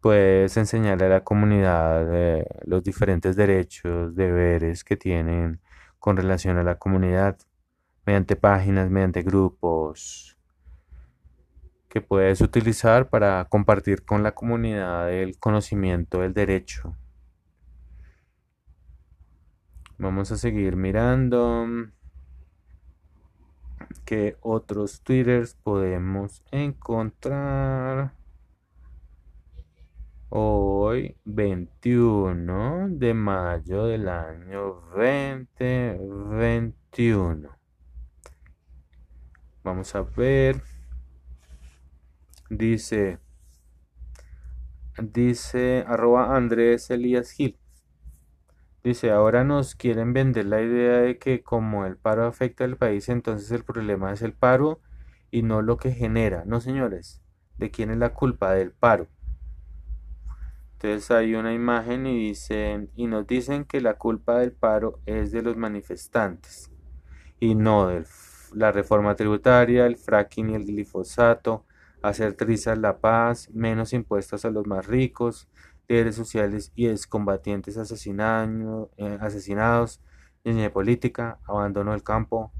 Puedes 0.00 0.56
enseñarle 0.56 1.04
a 1.04 1.10
la 1.10 1.24
comunidad 1.24 2.06
eh, 2.10 2.46
los 2.64 2.82
diferentes 2.82 3.36
derechos, 3.36 4.16
deberes 4.16 4.82
que 4.82 4.96
tienen 4.96 5.60
con 5.98 6.16
relación 6.16 6.56
a 6.56 6.62
la 6.62 6.76
comunidad 6.76 7.36
mediante 8.06 8.36
páginas, 8.36 8.88
mediante 8.88 9.22
grupos 9.22 10.38
que 11.88 12.00
puedes 12.00 12.40
utilizar 12.40 13.08
para 13.08 13.44
compartir 13.46 14.04
con 14.04 14.22
la 14.22 14.32
comunidad 14.32 15.12
el 15.12 15.36
conocimiento 15.38 16.20
del 16.20 16.32
derecho. 16.32 16.96
Vamos 19.98 20.30
a 20.30 20.36
seguir 20.36 20.76
mirando 20.76 21.66
qué 24.04 24.36
otros 24.40 25.02
twitters 25.02 25.54
podemos 25.54 26.44
encontrar. 26.52 28.14
Hoy 30.28 31.16
21 31.24 32.88
de 32.90 33.14
mayo 33.14 33.86
del 33.86 34.08
año 34.08 34.82
2021. 34.94 37.55
Vamos 39.66 39.96
a 39.96 40.02
ver. 40.02 40.62
Dice, 42.48 43.18
dice 44.96 45.84
arroba 45.88 46.36
Andrés 46.36 46.88
Elías 46.88 47.32
Gil. 47.32 47.58
Dice, 48.84 49.10
ahora 49.10 49.42
nos 49.42 49.74
quieren 49.74 50.12
vender 50.12 50.44
la 50.44 50.62
idea 50.62 50.98
de 50.98 51.18
que 51.18 51.42
como 51.42 51.84
el 51.84 51.96
paro 51.96 52.26
afecta 52.26 52.62
al 52.62 52.76
país, 52.76 53.08
entonces 53.08 53.50
el 53.50 53.64
problema 53.64 54.12
es 54.12 54.22
el 54.22 54.34
paro 54.34 54.80
y 55.32 55.42
no 55.42 55.62
lo 55.62 55.78
que 55.78 55.90
genera. 55.90 56.44
No, 56.46 56.60
señores, 56.60 57.20
¿de 57.58 57.72
quién 57.72 57.90
es 57.90 57.96
la 57.96 58.14
culpa? 58.14 58.52
Del 58.52 58.70
paro. 58.70 59.08
Entonces 60.74 61.10
hay 61.10 61.34
una 61.34 61.52
imagen 61.52 62.06
y 62.06 62.28
dicen, 62.28 62.92
y 62.94 63.08
nos 63.08 63.26
dicen 63.26 63.64
que 63.64 63.80
la 63.80 63.94
culpa 63.94 64.38
del 64.38 64.52
paro 64.52 65.00
es 65.06 65.32
de 65.32 65.42
los 65.42 65.56
manifestantes 65.56 66.70
y 67.40 67.56
no 67.56 67.88
del 67.88 68.06
la 68.56 68.72
reforma 68.72 69.14
tributaria, 69.14 69.84
el 69.84 69.96
fracking 69.96 70.48
y 70.50 70.54
el 70.54 70.64
glifosato, 70.64 71.66
hacer 72.00 72.32
trizas 72.32 72.78
la 72.78 72.98
paz, 73.00 73.50
menos 73.52 73.92
impuestos 73.92 74.46
a 74.46 74.50
los 74.50 74.66
más 74.66 74.86
ricos, 74.86 75.46
líderes 75.88 76.14
sociales 76.14 76.72
y 76.74 76.86
excombatientes 76.88 77.76
asesinados, 77.76 78.88
eh, 78.96 79.18
asesinados, 79.20 80.00
línea 80.42 80.72
política, 80.72 81.38
abandono 81.46 81.92
del 81.92 82.02
campo, 82.02 82.50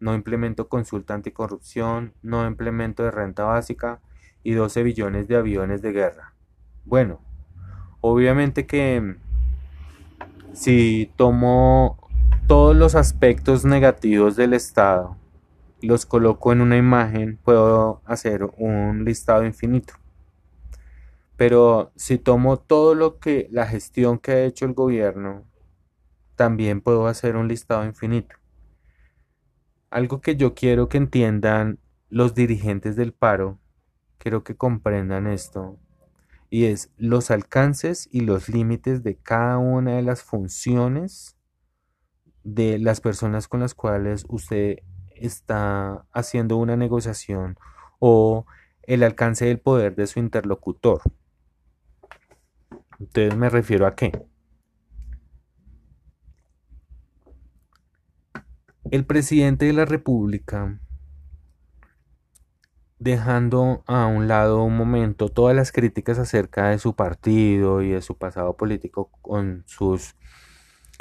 no 0.00 0.14
implemento 0.14 0.68
consulta 0.68 1.14
anticorrupción, 1.14 2.12
no 2.20 2.46
implemento 2.46 3.02
de 3.02 3.10
renta 3.10 3.44
básica 3.44 4.00
y 4.42 4.52
12 4.52 4.82
billones 4.82 5.28
de 5.28 5.36
aviones 5.36 5.80
de 5.80 5.92
guerra. 5.92 6.34
Bueno, 6.84 7.22
obviamente 8.02 8.66
que 8.66 9.16
si 10.52 11.10
tomo 11.16 12.06
todos 12.46 12.76
los 12.76 12.94
aspectos 12.94 13.64
negativos 13.64 14.36
del 14.36 14.52
Estado 14.52 15.17
los 15.80 16.06
coloco 16.06 16.52
en 16.52 16.60
una 16.60 16.76
imagen, 16.76 17.38
puedo 17.42 18.02
hacer 18.04 18.44
un 18.56 19.04
listado 19.04 19.44
infinito. 19.44 19.94
Pero 21.36 21.92
si 21.94 22.18
tomo 22.18 22.58
todo 22.58 22.94
lo 22.94 23.18
que 23.18 23.48
la 23.50 23.66
gestión 23.66 24.18
que 24.18 24.32
ha 24.32 24.44
hecho 24.44 24.64
el 24.64 24.74
gobierno, 24.74 25.44
también 26.34 26.80
puedo 26.80 27.06
hacer 27.06 27.36
un 27.36 27.48
listado 27.48 27.84
infinito. 27.84 28.36
Algo 29.90 30.20
que 30.20 30.36
yo 30.36 30.54
quiero 30.54 30.88
que 30.88 30.98
entiendan 30.98 31.78
los 32.10 32.34
dirigentes 32.34 32.96
del 32.96 33.12
paro, 33.12 33.58
quiero 34.18 34.44
que 34.44 34.56
comprendan 34.56 35.26
esto, 35.26 35.78
y 36.50 36.64
es 36.64 36.90
los 36.96 37.30
alcances 37.30 38.08
y 38.10 38.20
los 38.20 38.48
límites 38.48 39.02
de 39.02 39.16
cada 39.16 39.58
una 39.58 39.96
de 39.96 40.02
las 40.02 40.22
funciones 40.22 41.36
de 42.42 42.78
las 42.78 43.00
personas 43.00 43.48
con 43.48 43.60
las 43.60 43.74
cuales 43.74 44.24
usted 44.28 44.78
está 45.20 46.06
haciendo 46.12 46.56
una 46.56 46.76
negociación 46.76 47.58
o 47.98 48.46
el 48.82 49.02
alcance 49.02 49.44
del 49.44 49.60
poder 49.60 49.94
de 49.96 50.06
su 50.06 50.18
interlocutor. 50.18 51.02
Entonces 52.98 53.36
me 53.36 53.48
refiero 53.50 53.86
a 53.86 53.94
qué? 53.94 54.12
El 58.90 59.04
presidente 59.04 59.66
de 59.66 59.74
la 59.74 59.84
República, 59.84 60.80
dejando 62.98 63.84
a 63.86 64.06
un 64.06 64.26
lado 64.26 64.62
un 64.62 64.76
momento 64.76 65.28
todas 65.28 65.54
las 65.54 65.72
críticas 65.72 66.18
acerca 66.18 66.70
de 66.70 66.78
su 66.78 66.94
partido 66.96 67.82
y 67.82 67.90
de 67.90 68.00
su 68.00 68.16
pasado 68.16 68.56
político 68.56 69.10
con 69.20 69.64
sus, 69.66 70.16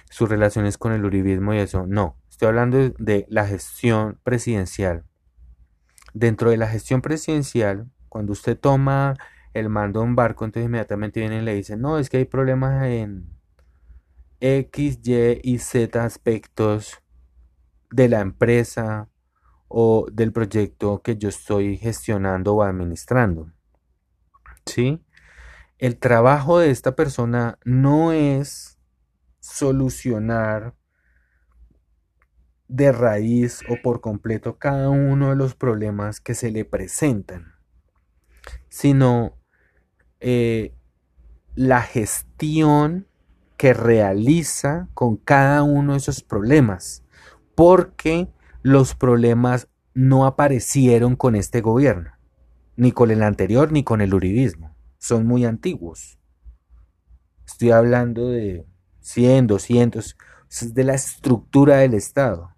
sus 0.09 0.29
relaciones 0.29 0.77
con 0.77 0.91
el 0.91 1.05
uribismo 1.05 1.53
y 1.53 1.59
eso, 1.59 1.87
no, 1.87 2.17
Estoy 2.37 2.49
hablando 2.49 2.77
de 2.99 3.25
la 3.29 3.47
gestión 3.47 4.19
presidencial. 4.23 5.03
Dentro 6.13 6.51
de 6.51 6.57
la 6.57 6.67
gestión 6.67 7.01
presidencial, 7.01 7.89
cuando 8.09 8.31
usted 8.31 8.55
toma 8.55 9.15
el 9.55 9.69
mando 9.69 10.01
de 10.01 10.05
un 10.05 10.15
barco, 10.15 10.45
entonces 10.45 10.67
inmediatamente 10.67 11.19
vienen 11.19 11.41
y 11.41 11.45
le 11.45 11.55
dicen, 11.55 11.81
no, 11.81 11.97
es 11.97 12.11
que 12.11 12.17
hay 12.17 12.25
problemas 12.25 12.85
en 12.85 13.27
X, 14.39 14.99
Y 15.03 15.39
y 15.41 15.57
Z 15.57 16.05
aspectos 16.05 17.01
de 17.89 18.07
la 18.07 18.19
empresa 18.19 19.09
o 19.67 20.05
del 20.11 20.31
proyecto 20.31 21.01
que 21.01 21.17
yo 21.17 21.29
estoy 21.29 21.75
gestionando 21.77 22.53
o 22.53 22.61
administrando. 22.61 23.51
¿Sí? 24.63 25.03
El 25.79 25.97
trabajo 25.97 26.59
de 26.59 26.69
esta 26.69 26.95
persona 26.95 27.57
no 27.65 28.11
es 28.11 28.77
solucionar 29.39 30.76
de 32.67 32.91
raíz 32.91 33.61
o 33.69 33.81
por 33.81 34.01
completo 34.01 34.57
cada 34.57 34.89
uno 34.89 35.29
de 35.29 35.35
los 35.35 35.55
problemas 35.55 36.19
que 36.19 36.33
se 36.33 36.51
le 36.51 36.65
presentan, 36.65 37.53
sino 38.69 39.37
eh, 40.19 40.75
la 41.55 41.81
gestión 41.81 43.07
que 43.57 43.73
realiza 43.73 44.89
con 44.93 45.17
cada 45.17 45.63
uno 45.63 45.93
de 45.93 45.97
esos 45.97 46.21
problemas, 46.21 47.03
porque 47.55 48.29
los 48.61 48.93
problemas 48.95 49.67
no 49.93 50.25
aparecieron 50.25 51.15
con 51.15 51.35
este 51.35 51.61
gobierno, 51.61 52.11
ni 52.75 52.91
con 52.91 53.09
el 53.09 53.23
anterior, 53.23 53.71
ni 53.71 53.83
con 53.83 54.01
el 54.01 54.13
uribismo, 54.13 54.75
son 54.99 55.25
muy 55.25 55.45
antiguos. 55.45 56.19
Estoy 57.47 57.71
hablando 57.71 58.29
de 58.29 58.67
100, 58.99 59.47
200, 59.47 60.17
de 60.73 60.83
la 60.83 60.93
estructura 60.93 61.77
del 61.77 61.93
Estado. 61.93 62.56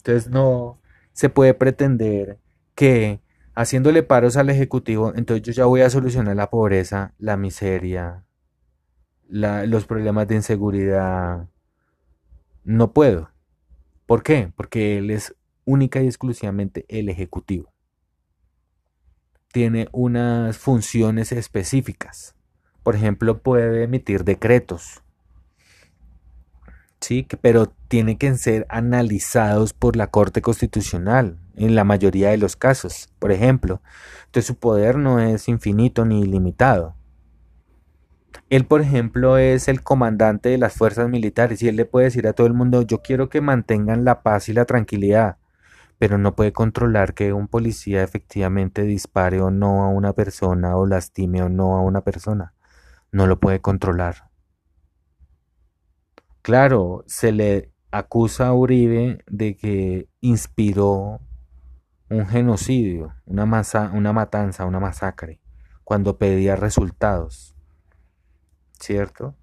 Entonces 0.00 0.30
no 0.30 0.80
se 1.12 1.28
puede 1.28 1.54
pretender 1.54 2.38
que 2.74 3.20
haciéndole 3.54 4.02
paros 4.02 4.36
al 4.36 4.48
Ejecutivo, 4.48 5.12
entonces 5.14 5.42
yo 5.42 5.52
ya 5.52 5.66
voy 5.66 5.82
a 5.82 5.90
solucionar 5.90 6.34
la 6.36 6.48
pobreza, 6.48 7.14
la 7.18 7.36
miseria, 7.36 8.24
los 9.28 9.84
problemas 9.84 10.26
de 10.28 10.36
inseguridad. 10.36 11.48
No 12.64 12.92
puedo. 12.92 13.30
¿Por 14.06 14.22
qué? 14.22 14.50
Porque 14.56 14.98
él 14.98 15.10
es 15.10 15.36
única 15.64 16.00
y 16.00 16.06
exclusivamente 16.06 16.86
el 16.88 17.08
Ejecutivo. 17.10 17.72
Tiene 19.52 19.88
unas 19.92 20.56
funciones 20.56 21.32
específicas. 21.32 22.34
Por 22.82 22.96
ejemplo, 22.96 23.42
puede 23.42 23.82
emitir 23.82 24.24
decretos 24.24 25.02
sí, 27.00 27.26
pero 27.40 27.72
tienen 27.88 28.16
que 28.16 28.34
ser 28.36 28.66
analizados 28.68 29.72
por 29.72 29.96
la 29.96 30.08
Corte 30.08 30.42
Constitucional 30.42 31.38
en 31.56 31.74
la 31.74 31.84
mayoría 31.84 32.30
de 32.30 32.38
los 32.38 32.56
casos, 32.56 33.08
por 33.18 33.32
ejemplo. 33.32 33.82
Entonces 34.26 34.46
su 34.46 34.56
poder 34.56 34.96
no 34.96 35.20
es 35.20 35.48
infinito 35.48 36.04
ni 36.04 36.20
ilimitado. 36.22 36.94
Él, 38.48 38.64
por 38.64 38.80
ejemplo, 38.80 39.38
es 39.38 39.68
el 39.68 39.82
comandante 39.82 40.48
de 40.48 40.58
las 40.58 40.74
fuerzas 40.74 41.08
militares 41.08 41.62
y 41.62 41.68
él 41.68 41.76
le 41.76 41.84
puede 41.84 42.06
decir 42.06 42.26
a 42.26 42.32
todo 42.32 42.46
el 42.46 42.54
mundo, 42.54 42.82
yo 42.82 43.02
quiero 43.02 43.28
que 43.28 43.40
mantengan 43.40 44.04
la 44.04 44.22
paz 44.22 44.48
y 44.48 44.52
la 44.52 44.64
tranquilidad, 44.64 45.36
pero 45.98 46.18
no 46.18 46.34
puede 46.34 46.52
controlar 46.52 47.14
que 47.14 47.32
un 47.32 47.46
policía 47.46 48.02
efectivamente 48.02 48.82
dispare 48.82 49.40
o 49.40 49.50
no 49.50 49.84
a 49.84 49.88
una 49.88 50.14
persona 50.14 50.76
o 50.76 50.86
lastime 50.86 51.42
o 51.42 51.48
no 51.48 51.76
a 51.76 51.82
una 51.82 52.00
persona. 52.00 52.54
No 53.12 53.26
lo 53.26 53.38
puede 53.38 53.60
controlar. 53.60 54.29
Claro, 56.50 57.04
se 57.06 57.30
le 57.30 57.70
acusa 57.92 58.48
a 58.48 58.54
Uribe 58.54 59.22
de 59.28 59.56
que 59.56 60.08
inspiró 60.20 61.20
un 62.08 62.26
genocidio, 62.26 63.14
una, 63.24 63.44
una 63.92 64.12
matanza, 64.12 64.64
una 64.64 64.80
masacre, 64.80 65.38
cuando 65.84 66.18
pedía 66.18 66.56
resultados, 66.56 67.54
¿cierto? 68.80 69.36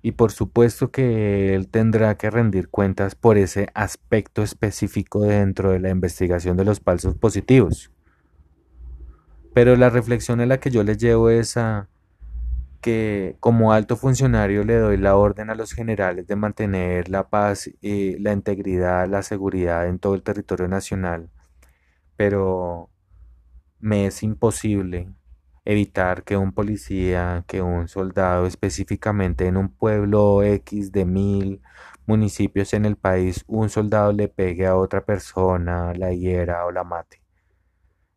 Y 0.00 0.12
por 0.12 0.32
supuesto 0.32 0.90
que 0.90 1.54
él 1.54 1.68
tendrá 1.68 2.16
que 2.16 2.30
rendir 2.30 2.70
cuentas 2.70 3.14
por 3.14 3.36
ese 3.36 3.68
aspecto 3.74 4.42
específico 4.42 5.24
dentro 5.24 5.72
de 5.72 5.80
la 5.80 5.90
investigación 5.90 6.56
de 6.56 6.64
los 6.64 6.80
falsos 6.80 7.16
positivos. 7.16 7.92
Pero 9.52 9.76
la 9.76 9.90
reflexión 9.90 10.40
a 10.40 10.46
la 10.46 10.58
que 10.58 10.70
yo 10.70 10.82
le 10.84 10.96
llevo 10.96 11.28
es 11.28 11.58
a 11.58 11.90
que 12.86 13.36
como 13.40 13.72
alto 13.72 13.96
funcionario 13.96 14.62
le 14.62 14.76
doy 14.76 14.96
la 14.96 15.16
orden 15.16 15.50
a 15.50 15.56
los 15.56 15.72
generales 15.72 16.28
de 16.28 16.36
mantener 16.36 17.08
la 17.08 17.28
paz 17.28 17.68
y 17.80 18.16
la 18.20 18.32
integridad, 18.32 19.08
la 19.08 19.22
seguridad 19.24 19.88
en 19.88 19.98
todo 19.98 20.14
el 20.14 20.22
territorio 20.22 20.68
nacional, 20.68 21.28
pero 22.16 22.90
me 23.80 24.06
es 24.06 24.22
imposible 24.22 25.10
evitar 25.64 26.22
que 26.24 26.36
un 26.36 26.52
policía, 26.52 27.44
que 27.48 27.60
un 27.62 27.88
soldado 27.88 28.46
específicamente 28.46 29.46
en 29.48 29.56
un 29.56 29.68
pueblo 29.70 30.44
X 30.44 30.92
de 30.92 31.04
mil 31.06 31.62
municipios 32.06 32.72
en 32.74 32.84
el 32.86 32.96
país, 32.96 33.44
un 33.48 33.68
soldado 33.68 34.12
le 34.12 34.28
pegue 34.28 34.66
a 34.66 34.76
otra 34.76 35.04
persona, 35.04 35.92
la 35.94 36.12
hiera 36.12 36.66
o 36.66 36.70
la 36.72 36.84
mate. 36.84 37.20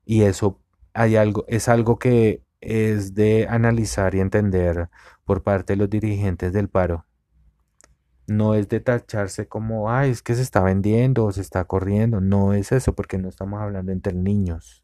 Y 0.06 0.24
eso 0.24 0.62
hay 0.94 1.16
algo, 1.16 1.46
es 1.48 1.70
algo 1.70 1.98
que 2.00 2.44
es 2.62 3.16
de 3.16 3.48
analizar 3.50 4.16
y 4.16 4.20
entender 4.20 4.90
por 5.26 5.44
parte 5.44 5.74
de 5.74 5.78
los 5.78 5.90
dirigentes 5.90 6.54
del 6.54 6.70
paro. 6.70 7.06
No 8.28 8.54
es 8.54 8.70
de 8.70 8.80
tacharse 8.80 9.48
como, 9.48 9.92
ay, 9.92 10.12
es 10.12 10.22
que 10.22 10.36
se 10.36 10.42
está 10.42 10.62
vendiendo 10.62 11.26
o 11.26 11.32
se 11.32 11.42
está 11.42 11.64
corriendo. 11.66 12.22
No 12.22 12.54
es 12.54 12.72
eso, 12.72 12.94
porque 12.94 13.18
no 13.18 13.30
estamos 13.30 13.62
hablando 13.62 13.92
entre 13.92 14.14
niños. 14.14 14.84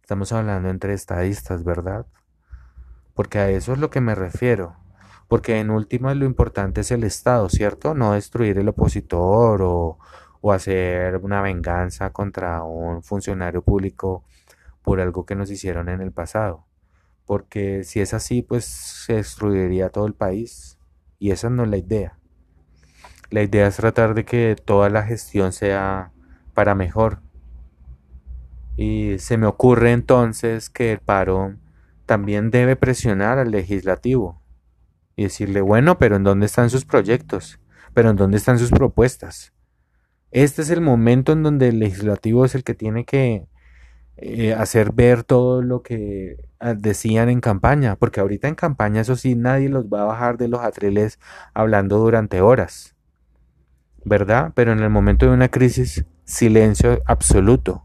Estamos 0.00 0.32
hablando 0.32 0.68
entre 0.68 0.94
estadistas, 0.94 1.64
¿verdad? 1.64 2.06
Porque 3.14 3.38
a 3.38 3.50
eso 3.50 3.72
es 3.72 3.78
lo 3.78 3.90
que 3.90 4.00
me 4.00 4.14
refiero. 4.14 4.76
Porque 5.28 5.60
en 5.60 5.70
última 5.70 6.14
lo 6.14 6.24
importante 6.26 6.80
es 6.82 6.90
el 6.90 7.04
Estado, 7.04 7.48
¿cierto? 7.48 7.94
No 7.94 8.12
destruir 8.12 8.58
el 8.58 8.68
opositor 8.68 9.62
o, 9.62 9.98
o 10.40 10.52
hacer 10.52 11.16
una 11.18 11.40
venganza 11.40 12.10
contra 12.10 12.62
un 12.64 13.02
funcionario 13.02 13.62
público 13.62 14.24
por 14.82 15.00
algo 15.00 15.24
que 15.24 15.36
nos 15.36 15.50
hicieron 15.50 15.88
en 15.88 16.00
el 16.00 16.12
pasado 16.12 16.66
porque 17.26 17.84
si 17.84 18.00
es 18.00 18.14
así, 18.14 18.42
pues 18.42 18.64
se 18.64 19.14
destruiría 19.14 19.88
todo 19.88 20.06
el 20.06 20.14
país 20.14 20.78
y 21.18 21.30
esa 21.30 21.50
no 21.50 21.64
es 21.64 21.70
la 21.70 21.76
idea. 21.76 22.18
La 23.30 23.42
idea 23.42 23.66
es 23.66 23.76
tratar 23.76 24.14
de 24.14 24.24
que 24.24 24.56
toda 24.62 24.90
la 24.90 25.04
gestión 25.04 25.52
sea 25.52 26.12
para 26.54 26.74
mejor. 26.74 27.20
Y 28.76 29.18
se 29.18 29.36
me 29.38 29.46
ocurre 29.46 29.92
entonces 29.92 30.68
que 30.68 30.92
el 30.92 30.98
paro 30.98 31.56
también 32.06 32.50
debe 32.50 32.76
presionar 32.76 33.38
al 33.38 33.50
legislativo 33.50 34.42
y 35.16 35.24
decirle, 35.24 35.60
bueno, 35.60 35.98
pero 35.98 36.16
¿en 36.16 36.24
dónde 36.24 36.46
están 36.46 36.70
sus 36.70 36.84
proyectos? 36.84 37.60
¿Pero 37.94 38.10
en 38.10 38.16
dónde 38.16 38.36
están 38.36 38.58
sus 38.58 38.70
propuestas? 38.70 39.52
Este 40.30 40.62
es 40.62 40.70
el 40.70 40.80
momento 40.80 41.32
en 41.32 41.42
donde 41.42 41.68
el 41.68 41.78
legislativo 41.78 42.44
es 42.44 42.54
el 42.54 42.64
que 42.64 42.74
tiene 42.74 43.04
que 43.04 43.46
eh, 44.16 44.54
hacer 44.54 44.92
ver 44.92 45.24
todo 45.24 45.62
lo 45.62 45.82
que 45.82 46.36
decían 46.76 47.28
en 47.28 47.40
campaña, 47.40 47.96
porque 47.96 48.20
ahorita 48.20 48.48
en 48.48 48.54
campaña, 48.54 49.00
eso 49.00 49.16
sí, 49.16 49.34
nadie 49.34 49.68
los 49.68 49.86
va 49.86 50.02
a 50.02 50.06
bajar 50.06 50.38
de 50.38 50.48
los 50.48 50.60
atriles 50.60 51.18
hablando 51.54 51.98
durante 51.98 52.40
horas, 52.40 52.94
¿verdad? 54.04 54.52
Pero 54.54 54.72
en 54.72 54.80
el 54.80 54.90
momento 54.90 55.26
de 55.26 55.32
una 55.32 55.48
crisis, 55.48 56.04
silencio 56.24 57.02
absoluto. 57.06 57.84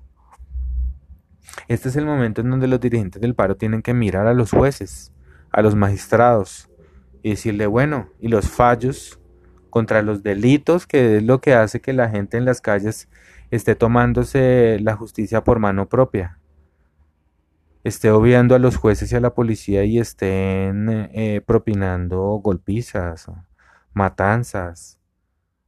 Este 1.68 1.90
es 1.90 1.96
el 1.96 2.06
momento 2.06 2.42
en 2.42 2.52
donde 2.52 2.68
los 2.68 2.80
dirigentes 2.80 3.22
del 3.22 3.36
paro 3.36 3.58
tienen 3.58 3.82
que 3.82 3.94
mirar 3.94 4.28
a 4.28 4.34
los 4.34 4.52
jueces, 4.52 5.12
a 5.52 5.62
los 5.62 5.76
magistrados, 5.76 6.70
y 7.24 7.32
decirle, 7.32 7.66
bueno, 7.66 8.10
y 8.20 8.28
los 8.28 8.48
fallos 8.48 9.20
contra 9.70 10.02
los 10.02 10.24
delitos, 10.24 10.88
que 10.88 11.18
es 11.18 11.24
lo 11.24 11.42
que 11.42 11.56
hace 11.56 11.82
que 11.82 11.94
la 11.94 12.10
gente 12.10 12.38
en 12.38 12.46
las 12.46 12.62
calles 12.62 13.10
esté 13.52 13.76
tomándose 13.76 14.80
la 14.82 14.96
justicia 14.96 15.44
por 15.44 15.60
mano 15.60 15.90
propia, 15.90 16.40
esté 17.88 18.12
obviando 18.12 18.56
a 18.56 18.60
los 18.60 18.78
jueces 18.78 19.12
y 19.12 19.16
a 19.16 19.20
la 19.20 19.34
policía 19.34 19.84
y 19.84 20.00
estén 20.00 21.10
eh, 21.14 21.42
propinando 21.46 22.20
golpizas, 22.44 23.32
matanzas 23.94 25.00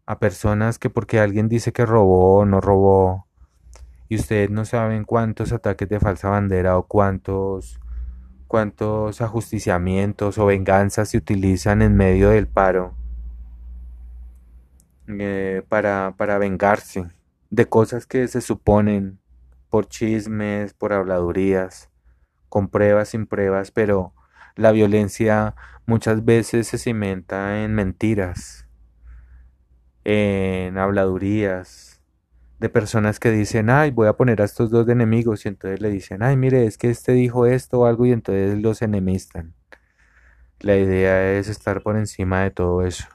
a 0.06 0.20
personas 0.20 0.80
que 0.80 0.90
porque 0.90 1.20
alguien 1.20 1.50
dice 1.50 1.72
que 1.72 1.86
robó 1.86 2.40
o 2.40 2.46
no 2.46 2.62
robó 2.62 3.28
y 4.08 4.16
ustedes 4.16 4.50
no 4.50 4.66
saben 4.66 5.04
cuántos 5.04 5.52
ataques 5.54 5.88
de 5.88 6.00
falsa 6.00 6.30
bandera 6.30 6.78
o 6.78 6.88
cuántos 6.88 7.80
cuántos 8.48 9.22
ajusticiamientos 9.22 10.40
o 10.40 10.46
venganzas 10.48 11.10
se 11.10 11.18
utilizan 11.18 11.84
en 11.84 11.96
medio 11.96 12.30
del 12.30 12.48
paro 12.48 12.96
eh, 15.08 15.64
para, 15.70 16.16
para 16.18 16.40
vengarse 16.40 17.06
de 17.52 17.68
cosas 17.68 18.08
que 18.08 18.28
se 18.28 18.42
suponen 18.42 19.20
por 19.70 19.88
chismes, 19.88 20.74
por 20.74 20.94
habladurías, 20.94 21.90
con 22.50 22.70
pruebas, 22.70 23.10
sin 23.10 23.28
pruebas, 23.28 23.72
pero 23.72 24.14
la 24.56 24.72
violencia 24.72 25.56
muchas 25.86 26.26
veces 26.26 26.68
se 26.68 26.78
cimenta 26.78 27.64
en 27.64 27.74
mentiras, 27.76 28.68
en 30.04 30.78
habladurías, 30.78 32.02
de 32.60 32.68
personas 32.68 33.20
que 33.20 33.32
dicen, 33.32 33.70
ay, 33.70 33.92
voy 33.92 34.08
a 34.08 34.14
poner 34.14 34.42
a 34.42 34.46
estos 34.46 34.70
dos 34.70 34.86
de 34.86 34.92
enemigos, 34.94 35.46
y 35.46 35.50
entonces 35.50 35.80
le 35.80 35.90
dicen, 35.90 36.22
ay, 36.24 36.36
mire, 36.36 36.66
es 36.66 36.78
que 36.78 36.90
este 36.90 37.14
dijo 37.14 37.46
esto 37.46 37.80
o 37.82 37.86
algo, 37.86 38.06
y 38.06 38.12
entonces 38.12 38.58
los 38.60 38.82
enemistan. 38.82 39.54
La 40.60 40.76
idea 40.76 41.32
es 41.38 41.48
estar 41.48 41.82
por 41.84 41.96
encima 41.96 42.44
de 42.44 42.52
todo 42.52 42.86
eso. 42.86 43.06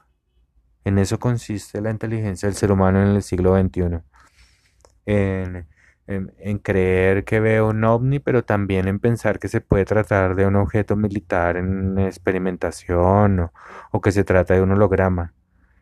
En 0.83 0.97
eso 0.97 1.19
consiste 1.19 1.79
la 1.81 1.91
inteligencia 1.91 2.47
del 2.47 2.55
ser 2.55 2.71
humano 2.71 3.01
en 3.01 3.09
el 3.09 3.21
siglo 3.21 3.55
XXI 3.55 4.01
en, 5.05 5.67
en, 6.07 6.59
creer 6.59 7.25
que 7.25 7.39
veo 7.39 7.69
un 7.69 7.83
ovni, 7.83 8.19
pero 8.19 8.43
también 8.45 8.87
en 8.87 8.99
pensar 8.99 9.39
que 9.39 9.47
se 9.47 9.61
puede 9.61 9.85
tratar 9.85 10.35
de 10.35 10.45
un 10.45 10.55
objeto 10.55 10.95
militar 10.95 11.57
en 11.57 11.97
experimentación 11.99 13.39
o, 13.39 13.53
o 13.91 14.01
que 14.01 14.11
se 14.11 14.23
trata 14.23 14.53
de 14.53 14.61
un 14.61 14.71
holograma. 14.71 15.33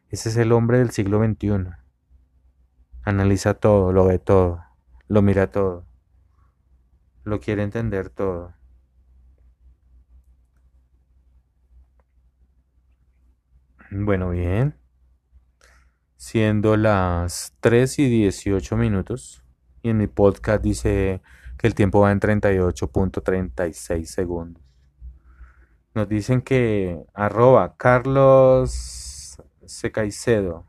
Ese 0.10 0.30
es 0.30 0.38
el 0.38 0.52
hombre 0.52 0.80
del 0.80 0.92
siglo 0.92 1.20
XXI. 1.24 1.72
Analiza 3.04 3.54
todo, 3.56 3.92
lo 3.92 4.06
ve 4.06 4.20
todo, 4.20 4.64
lo 5.08 5.22
mira 5.22 5.52
todo, 5.52 5.86
lo 7.24 7.40
quiere 7.40 7.64
entender 7.64 8.10
todo. 8.10 8.54
Bueno, 13.92 14.30
bien 14.32 14.76
siendo 16.24 16.78
las 16.78 17.54
3 17.60 18.00
y 18.00 18.10
18 18.10 18.78
minutos. 18.78 19.43
Y 19.84 19.92
en 19.92 19.98
mi 19.98 20.08
podcast 20.08 20.64
dice 20.64 21.22
que 21.60 21.68
el 21.68 21.76
tiempo 21.76 22.00
va 22.00 22.12
en 22.12 22.20
38.36 22.20 24.06
segundos. 24.06 24.64
Nos 25.94 26.10
dicen 26.10 26.42
que 26.42 27.06
arroba 27.14 27.76
Carlos 27.78 29.38
Caicedo. 29.94 30.66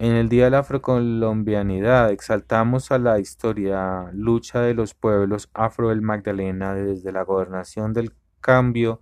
En 0.00 0.16
el 0.16 0.28
Día 0.28 0.46
de 0.46 0.50
la 0.50 0.58
Afrocolombianidad 0.60 2.10
exaltamos 2.10 2.90
a 2.90 2.98
la 2.98 3.20
historia 3.20 4.10
lucha 4.12 4.60
de 4.60 4.74
los 4.74 4.94
pueblos 4.94 5.50
afro 5.54 5.90
del 5.90 6.02
Magdalena 6.02 6.74
desde 6.74 7.12
la 7.12 7.22
gobernación 7.22 7.92
del 7.92 8.12
cambio 8.40 9.00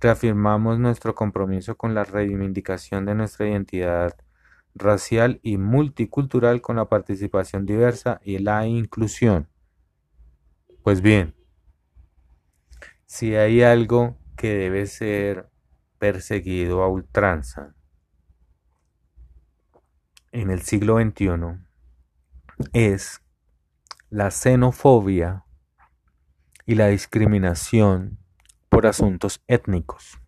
Reafirmamos 0.00 0.78
nuestro 0.78 1.16
compromiso 1.16 1.76
con 1.76 1.92
la 1.92 2.04
reivindicación 2.04 3.04
de 3.04 3.16
nuestra 3.16 3.48
identidad 3.48 4.14
racial 4.78 5.40
y 5.42 5.58
multicultural 5.58 6.60
con 6.60 6.76
la 6.76 6.88
participación 6.88 7.66
diversa 7.66 8.20
y 8.24 8.38
la 8.38 8.66
inclusión. 8.66 9.48
Pues 10.82 11.02
bien, 11.02 11.34
si 13.06 13.34
hay 13.34 13.62
algo 13.62 14.16
que 14.36 14.54
debe 14.54 14.86
ser 14.86 15.50
perseguido 15.98 16.82
a 16.82 16.88
ultranza 16.88 17.74
en 20.32 20.50
el 20.50 20.62
siglo 20.62 21.00
XXI 21.00 21.58
es 22.72 23.22
la 24.10 24.30
xenofobia 24.30 25.44
y 26.66 26.74
la 26.74 26.88
discriminación 26.88 28.18
por 28.68 28.86
asuntos 28.86 29.42
étnicos. 29.46 30.18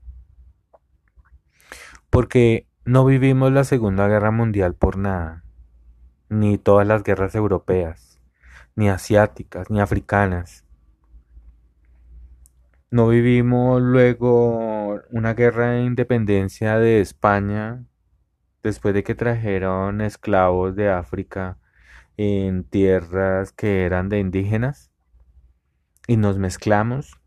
Porque 2.09 2.67
no 2.85 3.05
vivimos 3.05 3.53
la 3.53 3.65
Segunda 3.65 4.09
Guerra 4.09 4.31
Mundial 4.31 4.75
por 4.75 4.97
nada, 4.97 5.45
ni 6.29 6.57
todas 6.57 6.87
las 6.87 7.03
guerras 7.03 7.35
europeas, 7.35 8.21
ni 8.75 8.89
asiáticas, 8.89 9.71
ni 9.71 9.81
africanas. 9.81 10.65
No 12.91 13.09
vivimos 13.09 13.83
luego 13.83 15.01
una 15.11 15.35
guerra 15.35 15.73
de 15.73 15.83
independencia 15.83 16.79
de 16.79 17.01
España 17.01 17.85
después 18.63 18.95
de 18.95 19.05
que 19.05 19.15
trajeron 19.15 20.01
esclavos 20.01 20.75
de 20.75 20.91
África 20.91 21.59
en 22.17 22.65
tierras 22.65 23.53
que 23.53 23.85
eran 23.85 24.09
de 24.09 24.19
indígenas 24.19 24.91
y 26.07 26.17
nos 26.17 26.39
mezclamos 26.39 27.20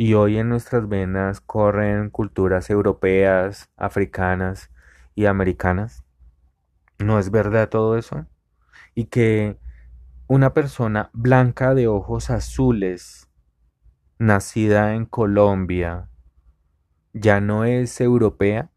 y 0.00 0.14
hoy 0.14 0.38
en 0.38 0.48
nuestras 0.48 0.88
venas 0.88 1.40
corren 1.40 2.08
culturas 2.08 2.70
europeas, 2.70 3.68
africanas 3.76 4.70
y 5.16 5.26
americanas. 5.26 6.04
¿No 7.00 7.18
es 7.18 7.32
verdad 7.32 7.68
todo 7.68 7.98
eso? 7.98 8.24
Y 8.94 9.06
que 9.06 9.58
una 10.28 10.54
persona 10.54 11.10
blanca 11.12 11.74
de 11.74 11.88
ojos 11.88 12.30
azules, 12.30 13.28
nacida 14.20 14.94
en 14.94 15.04
Colombia, 15.04 16.08
ya 17.12 17.40
no 17.40 17.64
es 17.64 18.00
europea 18.00 18.70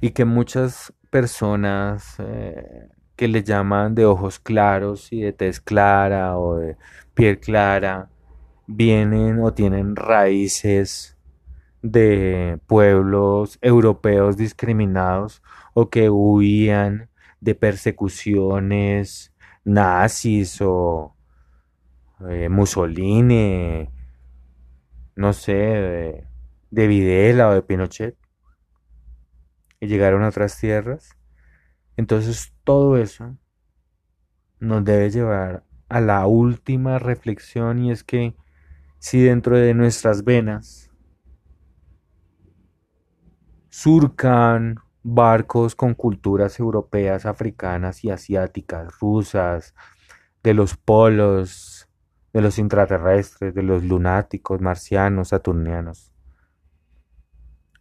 y 0.00 0.12
que 0.12 0.24
muchas 0.24 0.94
personas 1.10 2.16
eh, 2.18 2.88
que 3.14 3.28
le 3.28 3.42
llaman 3.42 3.94
de 3.94 4.06
ojos 4.06 4.38
claros 4.38 5.12
y 5.12 5.20
de 5.20 5.34
tez 5.34 5.60
clara 5.60 6.38
o 6.38 6.56
de 6.56 6.78
piel 7.12 7.38
clara 7.38 8.08
vienen 8.66 9.40
o 9.40 9.52
tienen 9.54 9.96
raíces 9.96 11.16
de 11.82 12.58
pueblos 12.66 13.58
europeos 13.62 14.36
discriminados 14.36 15.42
o 15.74 15.88
que 15.90 16.10
huían 16.10 17.10
de 17.40 17.54
persecuciones 17.54 19.32
nazis 19.64 20.60
o 20.60 21.14
eh, 22.28 22.48
Mussolini, 22.48 23.88
no 25.16 25.32
sé, 25.32 25.52
de, 25.52 26.24
de 26.70 26.86
Videla 26.86 27.48
o 27.48 27.54
de 27.54 27.62
Pinochet 27.62 28.16
y 29.80 29.86
llegaron 29.86 30.22
a 30.22 30.28
otras 30.28 30.58
tierras. 30.58 31.16
Entonces 31.96 32.54
todo 32.64 32.96
eso 32.96 33.36
nos 34.58 34.84
debe 34.84 35.10
llevar 35.10 35.64
a 35.88 36.00
la 36.00 36.26
última 36.26 36.98
reflexión 36.98 37.84
y 37.84 37.90
es 37.90 38.02
que 38.04 38.34
si 38.98 39.22
dentro 39.22 39.56
de 39.56 39.74
nuestras 39.74 40.24
venas 40.24 40.90
surcan 43.68 44.76
barcos 45.02 45.74
con 45.74 45.94
culturas 45.94 46.58
europeas, 46.58 47.26
africanas 47.26 48.02
y 48.04 48.10
asiáticas, 48.10 48.98
rusas, 48.98 49.74
de 50.42 50.54
los 50.54 50.76
polos, 50.76 51.88
de 52.32 52.40
los 52.40 52.58
intraterrestres, 52.58 53.54
de 53.54 53.62
los 53.62 53.84
lunáticos, 53.84 54.60
marcianos, 54.60 55.28
saturnianos. 55.28 56.12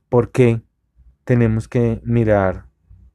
¿Por 0.10 0.32
qué 0.32 0.62
tenemos 1.24 1.68
que 1.68 2.02
mirar 2.04 2.68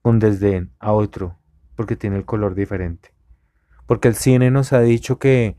con 0.02 0.18
desdén 0.18 0.72
a 0.78 0.92
otro? 0.92 1.38
Porque 1.76 1.96
tiene 1.96 2.16
el 2.16 2.24
color 2.24 2.54
diferente. 2.54 3.14
Porque 3.86 4.08
el 4.08 4.14
cine 4.14 4.50
nos 4.50 4.72
ha 4.72 4.80
dicho 4.80 5.18
que 5.18 5.56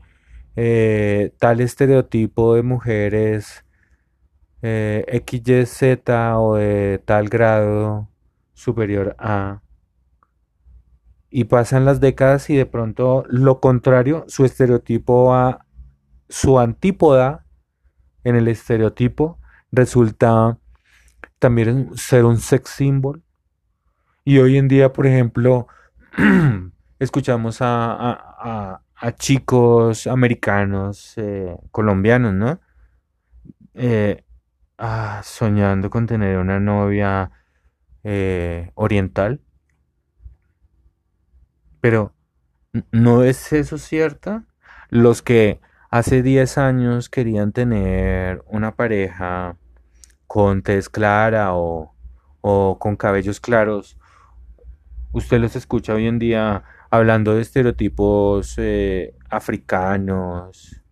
eh, 0.56 1.34
tal 1.38 1.60
estereotipo 1.60 2.54
de 2.54 2.62
mujeres 2.62 3.64
eh, 4.62 5.22
XYZ 5.26 6.08
o 6.36 6.56
de 6.56 7.02
tal 7.04 7.28
grado 7.28 8.08
superior 8.54 9.16
a 9.18 9.62
y 11.34 11.44
pasan 11.44 11.86
las 11.86 11.98
décadas 11.98 12.50
y 12.50 12.56
de 12.56 12.66
pronto 12.66 13.24
lo 13.28 13.58
contrario, 13.58 14.24
su 14.28 14.44
estereotipo 14.44 15.34
a 15.34 15.64
su 16.28 16.58
antípoda 16.58 17.46
en 18.22 18.36
el 18.36 18.48
estereotipo 18.48 19.38
resulta 19.70 20.58
también 21.38 21.90
ser 21.96 22.24
un 22.24 22.38
sex 22.38 22.70
symbol. 22.70 23.22
Y 24.24 24.38
hoy 24.38 24.58
en 24.58 24.68
día, 24.68 24.92
por 24.92 25.06
ejemplo, 25.06 25.66
escuchamos 26.98 27.58
a, 27.60 28.81
chicos 29.10 30.06
americanos, 30.06 31.14
eh, 31.16 31.56
colombianos, 31.72 32.32
¿no? 32.34 32.60
Eh, 33.74 34.24
ah, 34.78 35.20
soñando 35.24 35.90
con 35.90 36.06
tener 36.06 36.38
una 36.38 36.60
novia 36.60 37.30
eh, 38.04 38.70
oriental. 38.74 39.40
Pero, 41.80 42.14
¿no 42.92 43.24
es 43.24 43.52
eso 43.52 43.78
cierto? 43.78 44.44
Los 44.88 45.22
que 45.22 45.60
hace 45.90 46.22
10 46.22 46.58
años 46.58 47.08
querían 47.08 47.52
tener 47.52 48.42
una 48.46 48.76
pareja 48.76 49.56
con 50.26 50.62
tez 50.62 50.88
clara 50.88 51.54
o, 51.54 51.94
o 52.40 52.78
con 52.78 52.96
cabellos 52.96 53.40
claros, 53.40 53.98
usted 55.12 55.40
los 55.40 55.56
escucha 55.56 55.94
hoy 55.94 56.06
en 56.06 56.18
día 56.18 56.64
hablando 56.92 57.34
de 57.34 57.40
estereotipos 57.40 58.56
eh, 58.58 59.16
africanos, 59.30 60.82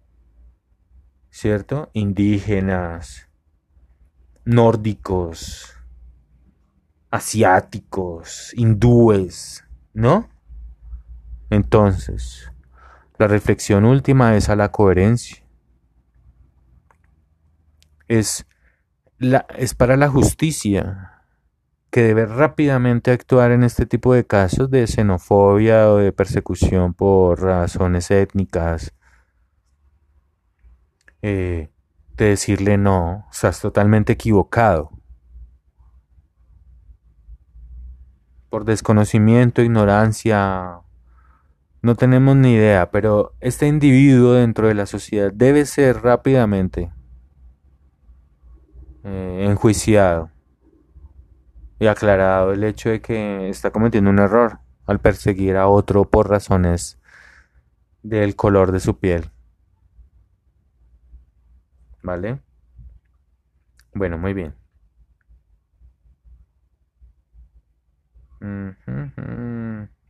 ¿cierto? 1.28 1.90
Indígenas, 1.92 3.28
nórdicos, 4.46 5.74
asiáticos, 7.10 8.54
hindúes, 8.56 9.66
¿no? 9.92 10.30
Entonces, 11.50 12.50
la 13.18 13.26
reflexión 13.26 13.84
última 13.84 14.36
es 14.36 14.48
a 14.48 14.56
la 14.56 14.72
coherencia. 14.72 15.44
Es, 18.08 18.46
la, 19.18 19.44
es 19.54 19.74
para 19.74 19.98
la 19.98 20.08
justicia 20.08 21.19
que 21.90 22.02
debe 22.02 22.26
rápidamente 22.26 23.10
actuar 23.10 23.50
en 23.50 23.64
este 23.64 23.84
tipo 23.84 24.14
de 24.14 24.24
casos 24.24 24.70
de 24.70 24.86
xenofobia 24.86 25.90
o 25.90 25.96
de 25.96 26.12
persecución 26.12 26.94
por 26.94 27.42
razones 27.42 28.10
étnicas, 28.10 28.94
eh, 31.22 31.70
de 32.16 32.24
decirle 32.24 32.78
no, 32.78 33.26
estás 33.32 33.60
totalmente 33.60 34.12
equivocado. 34.12 34.90
Por 38.50 38.64
desconocimiento, 38.64 39.62
ignorancia, 39.62 40.80
no 41.82 41.94
tenemos 41.96 42.36
ni 42.36 42.54
idea, 42.54 42.90
pero 42.90 43.34
este 43.40 43.66
individuo 43.66 44.34
dentro 44.34 44.68
de 44.68 44.74
la 44.74 44.86
sociedad 44.86 45.32
debe 45.32 45.66
ser 45.66 46.02
rápidamente 46.02 46.92
eh, 49.04 49.46
enjuiciado 49.48 50.30
y 51.80 51.86
aclarado 51.86 52.52
el 52.52 52.62
hecho 52.62 52.90
de 52.90 53.00
que 53.00 53.48
está 53.48 53.70
cometiendo 53.72 54.10
un 54.10 54.18
error 54.18 54.60
al 54.86 55.00
perseguir 55.00 55.56
a 55.56 55.66
otro 55.66 56.08
por 56.08 56.28
razones 56.28 57.00
del 58.02 58.36
color 58.36 58.70
de 58.70 58.80
su 58.80 58.98
piel. 58.98 59.30
¿Vale? 62.02 62.40
Bueno, 63.94 64.18
muy 64.18 64.34
bien. 64.34 64.54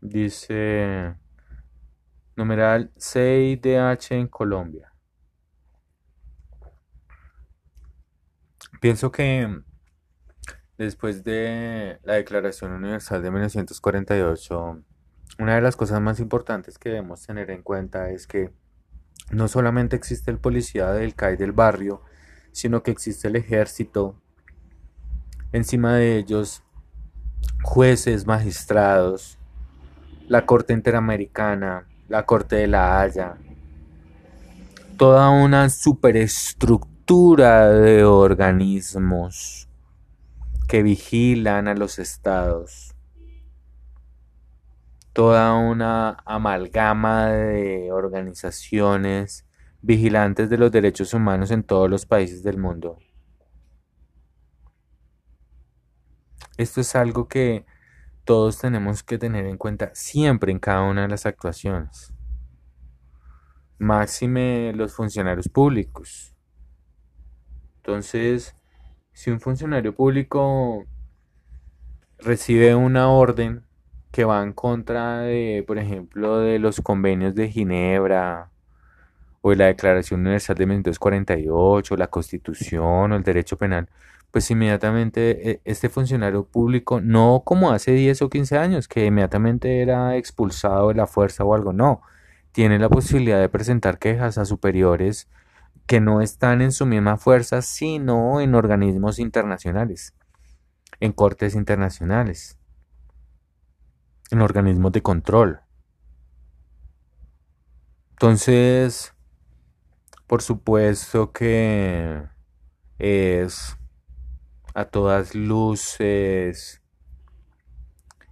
Dice 0.00 1.14
numeral 2.34 2.92
6DH 2.96 4.16
en 4.16 4.26
Colombia. 4.26 4.92
Pienso 8.80 9.12
que 9.12 9.62
Después 10.80 11.24
de 11.24 11.98
la 12.04 12.14
Declaración 12.14 12.72
Universal 12.72 13.22
de 13.22 13.30
1948, 13.30 14.82
una 15.38 15.54
de 15.54 15.60
las 15.60 15.76
cosas 15.76 16.00
más 16.00 16.20
importantes 16.20 16.78
que 16.78 16.88
debemos 16.88 17.26
tener 17.26 17.50
en 17.50 17.60
cuenta 17.60 18.08
es 18.08 18.26
que 18.26 18.50
no 19.30 19.46
solamente 19.48 19.94
existe 19.94 20.30
el 20.30 20.38
policía 20.38 20.90
del 20.92 21.14
CAI 21.14 21.36
del 21.36 21.52
barrio, 21.52 22.00
sino 22.52 22.82
que 22.82 22.92
existe 22.92 23.28
el 23.28 23.36
ejército, 23.36 24.22
encima 25.52 25.96
de 25.96 26.16
ellos 26.16 26.62
jueces, 27.62 28.26
magistrados, 28.26 29.38
la 30.28 30.46
Corte 30.46 30.72
Interamericana, 30.72 31.88
la 32.08 32.24
Corte 32.24 32.56
de 32.56 32.68
la 32.68 33.02
Haya, 33.02 33.36
toda 34.96 35.28
una 35.28 35.68
superestructura 35.68 37.68
de 37.68 38.02
organismos 38.02 39.66
que 40.70 40.84
vigilan 40.84 41.66
a 41.66 41.74
los 41.74 41.98
estados. 41.98 42.94
Toda 45.12 45.56
una 45.56 46.22
amalgama 46.24 47.26
de 47.26 47.90
organizaciones 47.90 49.48
vigilantes 49.82 50.48
de 50.48 50.58
los 50.58 50.70
derechos 50.70 51.12
humanos 51.12 51.50
en 51.50 51.64
todos 51.64 51.90
los 51.90 52.06
países 52.06 52.44
del 52.44 52.58
mundo. 52.58 53.00
Esto 56.56 56.82
es 56.82 56.94
algo 56.94 57.26
que 57.26 57.66
todos 58.24 58.58
tenemos 58.58 59.02
que 59.02 59.18
tener 59.18 59.46
en 59.46 59.58
cuenta 59.58 59.90
siempre 59.92 60.52
en 60.52 60.60
cada 60.60 60.82
una 60.82 61.02
de 61.02 61.08
las 61.08 61.26
actuaciones. 61.26 62.14
Máxime 63.76 64.72
los 64.74 64.92
funcionarios 64.92 65.48
públicos. 65.48 66.32
Entonces, 67.78 68.54
si 69.12 69.30
un 69.30 69.40
funcionario 69.40 69.94
público 69.94 70.86
recibe 72.18 72.74
una 72.74 73.10
orden 73.10 73.64
que 74.10 74.24
va 74.24 74.42
en 74.42 74.52
contra 74.52 75.20
de, 75.20 75.64
por 75.66 75.78
ejemplo, 75.78 76.38
de 76.38 76.58
los 76.58 76.80
convenios 76.80 77.34
de 77.34 77.48
Ginebra 77.48 78.50
o 79.42 79.50
de 79.50 79.56
la 79.56 79.66
Declaración 79.66 80.20
Universal 80.20 80.56
de 80.56 80.66
1948, 80.66 81.96
la 81.96 82.08
Constitución 82.08 83.12
o 83.12 83.16
el 83.16 83.22
derecho 83.22 83.56
penal, 83.56 83.88
pues 84.30 84.50
inmediatamente 84.50 85.50
eh, 85.50 85.60
este 85.64 85.88
funcionario 85.88 86.44
público, 86.44 87.00
no 87.00 87.42
como 87.44 87.70
hace 87.72 87.92
10 87.92 88.22
o 88.22 88.30
15 88.30 88.58
años, 88.58 88.88
que 88.88 89.06
inmediatamente 89.06 89.80
era 89.82 90.16
expulsado 90.16 90.88
de 90.88 90.94
la 90.94 91.06
fuerza 91.06 91.44
o 91.44 91.54
algo, 91.54 91.72
no, 91.72 92.02
tiene 92.52 92.78
la 92.78 92.88
posibilidad 92.88 93.40
de 93.40 93.48
presentar 93.48 93.98
quejas 93.98 94.38
a 94.38 94.44
superiores 94.44 95.28
que 95.90 96.00
no 96.00 96.20
están 96.20 96.62
en 96.62 96.70
su 96.70 96.86
misma 96.86 97.16
fuerza, 97.16 97.62
sino 97.62 98.40
en 98.40 98.54
organismos 98.54 99.18
internacionales, 99.18 100.14
en 101.00 101.10
cortes 101.10 101.56
internacionales, 101.56 102.60
en 104.30 104.40
organismos 104.40 104.92
de 104.92 105.02
control. 105.02 105.62
Entonces, 108.12 109.16
por 110.28 110.42
supuesto 110.42 111.32
que 111.32 112.22
es 113.00 113.76
a 114.74 114.84
todas 114.84 115.34
luces 115.34 116.80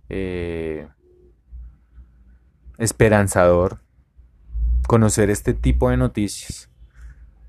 eh, 0.09 0.89
esperanzador 2.79 3.83
conocer 4.87 5.29
este 5.29 5.55
tipo 5.55 5.91
de 5.91 5.97
noticias 5.97 6.68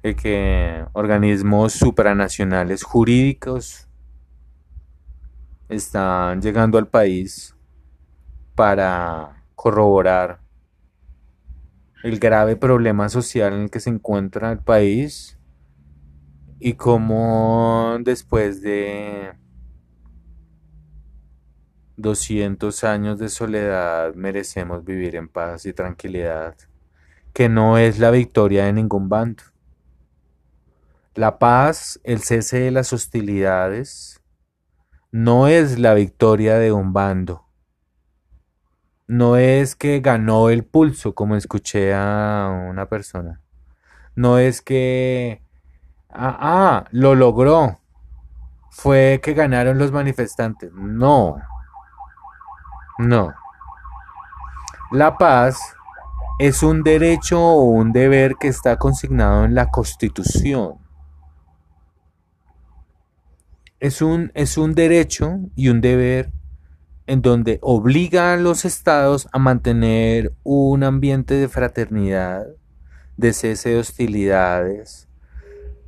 de 0.03 0.15
que 0.15 0.85
organismos 0.93 1.73
supranacionales 1.73 2.83
jurídicos 2.83 3.87
están 5.67 6.41
llegando 6.41 6.77
al 6.77 6.87
país 6.87 7.55
para 8.55 9.43
corroborar 9.55 10.39
el 12.03 12.17
grave 12.19 12.55
problema 12.55 13.09
social 13.09 13.53
en 13.53 13.61
el 13.63 13.69
que 13.69 13.79
se 13.79 13.89
encuentra 13.89 14.51
el 14.51 14.59
país 14.59 15.37
y 16.59 16.73
cómo 16.73 17.97
después 18.01 18.61
de 18.61 19.33
200 21.97 22.83
años 22.85 23.19
de 23.19 23.29
soledad 23.29 24.13
merecemos 24.15 24.85
vivir 24.85 25.15
en 25.15 25.27
paz 25.27 25.65
y 25.65 25.73
tranquilidad, 25.73 26.55
que 27.33 27.49
no 27.49 27.77
es 27.77 27.99
la 27.99 28.11
victoria 28.11 28.65
de 28.65 28.73
ningún 28.73 29.09
bando. 29.09 29.43
La 31.19 31.37
paz, 31.37 31.99
el 32.05 32.21
cese 32.21 32.61
de 32.61 32.71
las 32.71 32.93
hostilidades, 32.93 34.23
no 35.11 35.49
es 35.49 35.77
la 35.77 35.93
victoria 35.93 36.55
de 36.55 36.71
un 36.71 36.93
bando. 36.93 37.45
No 39.05 39.35
es 39.35 39.75
que 39.75 39.99
ganó 39.99 40.47
el 40.47 40.63
pulso, 40.63 41.15
como 41.15 41.35
escuché 41.35 41.93
a 41.93 42.67
una 42.69 42.87
persona. 42.87 43.41
No 44.15 44.37
es 44.37 44.61
que, 44.61 45.43
ah, 46.09 46.37
ah, 46.39 46.85
lo 46.91 47.15
logró. 47.15 47.81
Fue 48.71 49.19
que 49.21 49.33
ganaron 49.33 49.77
los 49.77 49.91
manifestantes. 49.91 50.71
No. 50.71 51.35
No. 52.97 53.33
La 54.93 55.17
paz 55.17 55.59
es 56.39 56.63
un 56.63 56.81
derecho 56.81 57.41
o 57.41 57.63
un 57.63 57.91
deber 57.91 58.37
que 58.39 58.47
está 58.47 58.77
consignado 58.77 59.43
en 59.43 59.53
la 59.53 59.69
Constitución. 59.69 60.78
Es 63.79 64.01
un, 64.01 64.31
es 64.35 64.57
un 64.57 64.75
derecho 64.75 65.39
y 65.55 65.69
un 65.69 65.79
deber 65.81 66.31
en 67.07 67.21
donde 67.21 67.59
obliga 67.61 68.33
a 68.33 68.37
los 68.37 68.65
estados 68.65 69.27
a 69.31 69.39
mantener 69.39 70.33
un 70.43 70.83
ambiente 70.83 71.33
de 71.35 71.47
fraternidad, 71.47 72.45
de 73.17 73.33
cese 73.33 73.69
de 73.69 73.77
hostilidades, 73.79 75.07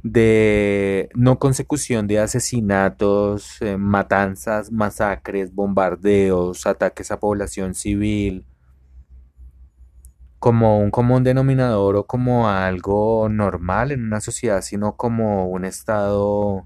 de 0.04 1.10
no 1.14 1.38
consecución 1.38 2.08
de 2.08 2.20
asesinatos, 2.20 3.62
eh, 3.62 3.78
matanzas, 3.78 4.72
masacres, 4.72 5.54
bombardeos, 5.54 6.66
ataques 6.66 7.12
a 7.12 7.20
población 7.20 7.76
civil, 7.76 8.46
como 10.40 10.80
un 10.80 10.90
común 10.90 11.24
denominador 11.24 11.98
o 11.98 12.08
como 12.08 12.50
algo 12.50 13.30
normal 13.30 13.92
en 13.92 14.04
una 14.04 14.22
sociedad, 14.22 14.64
sino 14.64 14.98
como 14.98 15.48
un 15.48 15.66
estado 15.66 16.66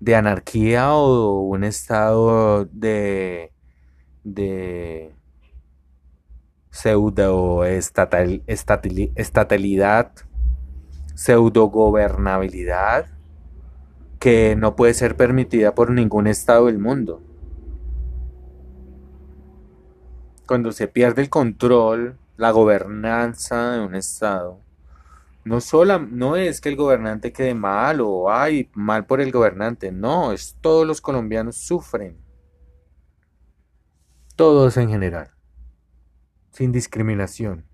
de 0.00 0.14
anarquía 0.14 0.94
o 0.94 1.40
un 1.40 1.64
estado 1.64 2.66
de 2.66 3.52
de 4.26 5.14
estatalidad, 9.16 10.12
pseudo 11.14 11.66
gobernabilidad 11.68 13.06
que 14.18 14.56
no 14.56 14.74
puede 14.74 14.94
ser 14.94 15.16
permitida 15.16 15.74
por 15.74 15.90
ningún 15.92 16.26
estado 16.26 16.66
del 16.66 16.78
mundo. 16.78 17.22
Cuando 20.46 20.72
se 20.72 20.88
pierde 20.88 21.22
el 21.22 21.30
control, 21.30 22.18
la 22.36 22.50
gobernanza 22.50 23.72
de 23.72 23.80
un 23.80 23.94
estado, 23.94 24.58
no, 25.46 25.60
sola, 25.60 25.98
no 25.98 26.36
es 26.36 26.60
que 26.60 26.68
el 26.68 26.76
gobernante 26.76 27.32
quede 27.32 27.54
mal 27.54 28.00
o 28.00 28.30
ay, 28.30 28.70
mal 28.74 29.06
por 29.06 29.20
el 29.20 29.32
gobernante, 29.32 29.92
no, 29.92 30.32
es 30.32 30.56
todos 30.60 30.86
los 30.86 31.00
colombianos 31.00 31.56
sufren 31.56 32.26
todos 34.36 34.76
en 34.76 34.90
general, 34.90 35.30
sin 36.52 36.70
discriminación. 36.70 37.64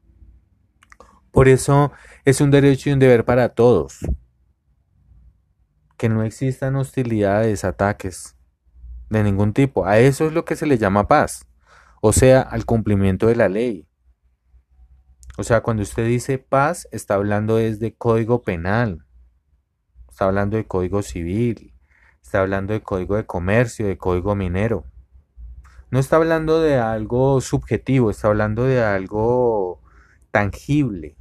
Por 1.32 1.48
eso 1.48 1.92
es 2.24 2.40
un 2.40 2.50
derecho 2.50 2.88
y 2.88 2.92
un 2.92 3.00
deber 3.00 3.24
para 3.24 3.50
todos. 3.50 3.98
Que 5.96 6.08
no 6.08 6.22
existan 6.22 6.76
hostilidades, 6.76 7.64
ataques 7.64 8.36
de 9.10 9.24
ningún 9.24 9.52
tipo. 9.52 9.86
A 9.86 9.98
eso 9.98 10.26
es 10.26 10.32
lo 10.32 10.44
que 10.44 10.56
se 10.56 10.66
le 10.66 10.78
llama 10.78 11.08
paz. 11.08 11.46
O 12.00 12.12
sea, 12.12 12.40
al 12.40 12.64
cumplimiento 12.64 13.26
de 13.26 13.36
la 13.36 13.48
ley. 13.48 13.88
O 15.39 15.45
sea, 15.45 15.62
cuando 15.62 15.83
usted 15.83 16.07
dice 16.07 16.39
paz, 16.39 16.89
está 16.93 17.14
hablando 17.14 17.59
es 17.59 17.80
de 17.80 17.95
código 17.95 18.43
penal. 18.43 19.05
Está 20.09 20.26
hablando 20.26 20.57
de 20.57 20.66
código 20.66 21.03
civil. 21.03 21.74
Está 22.22 22.41
hablando 22.41 22.72
de 22.72 22.83
código 22.83 23.16
de 23.16 23.26
comercio, 23.26 23.87
de 23.87 23.99
código 23.99 24.35
minero 24.35 24.85
no 25.93 25.99
está 25.99 26.16
hablando 26.16 26.62
de 26.62 26.78
algo 26.78 27.43
subjetivo, 27.43 28.11
está 28.11 28.28
hablando 28.28 28.64
de 28.64 28.83
algo 28.83 29.83
tangible. 30.30 31.18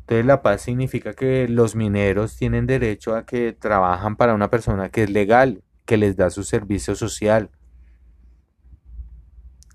Entonces 0.00 0.24
la 0.24 0.40
paz 0.40 0.62
significa 0.62 1.12
que 1.12 1.46
los 1.48 1.76
mineros 1.76 2.34
tienen 2.38 2.66
derecho 2.66 3.14
a 3.14 3.26
que 3.26 3.52
trabajan 3.52 4.16
para 4.16 4.32
una 4.32 4.48
persona 4.48 4.88
que 4.88 5.02
es 5.02 5.10
legal, 5.10 5.62
que 5.84 5.98
les 5.98 6.16
da 6.16 6.30
su 6.30 6.44
servicio 6.44 6.94
social. 6.94 7.50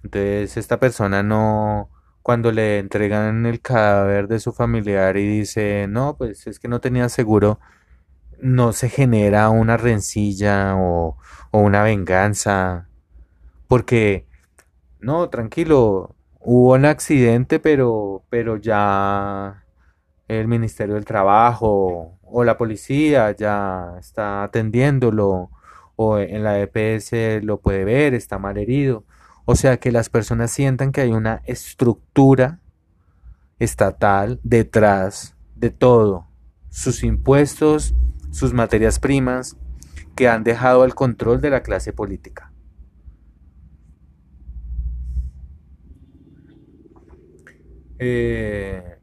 Entonces 0.05 0.57
esta 0.57 0.79
persona 0.79 1.23
no, 1.23 1.89
cuando 2.21 2.51
le 2.51 2.79
entregan 2.79 3.45
el 3.47 3.59
cadáver 3.61 4.27
de 4.27 4.39
su 4.39 4.53
familiar 4.53 5.17
y 5.17 5.27
dice, 5.27 5.87
no, 5.89 6.15
pues 6.15 6.45
es 6.47 6.59
que 6.59 6.67
no 6.67 6.79
tenía 6.79 7.09
seguro, 7.09 7.59
no 8.39 8.71
se 8.73 8.89
genera 8.89 9.49
una 9.49 9.77
rencilla 9.77 10.75
o, 10.77 11.17
una 11.51 11.83
venganza. 11.83 12.87
Porque, 13.67 14.27
no, 14.99 15.29
tranquilo, 15.29 16.15
hubo 16.39 16.73
un 16.75 16.85
accidente, 16.85 17.59
pero, 17.59 18.23
pero 18.29 18.57
ya 18.57 19.63
el 20.27 20.47
Ministerio 20.47 20.95
del 20.95 21.05
Trabajo 21.05 22.19
o 22.23 22.43
la 22.43 22.57
policía 22.57 23.31
ya 23.31 23.95
está 23.99 24.43
atendiéndolo 24.43 25.49
o 25.95 26.19
en 26.19 26.43
la 26.43 26.59
EPS 26.61 27.43
lo 27.43 27.59
puede 27.59 27.85
ver, 27.85 28.13
está 28.13 28.37
mal 28.37 28.57
herido. 28.57 29.05
O 29.45 29.55
sea, 29.55 29.77
que 29.77 29.91
las 29.91 30.09
personas 30.09 30.51
sientan 30.51 30.91
que 30.91 31.01
hay 31.01 31.11
una 31.11 31.41
estructura 31.45 32.59
estatal 33.59 34.39
detrás 34.43 35.35
de 35.55 35.69
todo. 35.69 36.27
Sus 36.69 37.03
impuestos, 37.03 37.93
sus 38.31 38.53
materias 38.53 38.99
primas, 38.99 39.55
que 40.15 40.27
han 40.27 40.43
dejado 40.43 40.83
al 40.83 40.95
control 40.95 41.41
de 41.41 41.49
la 41.51 41.61
clase 41.61 41.93
política. 41.93 42.51
Eh, 47.99 48.97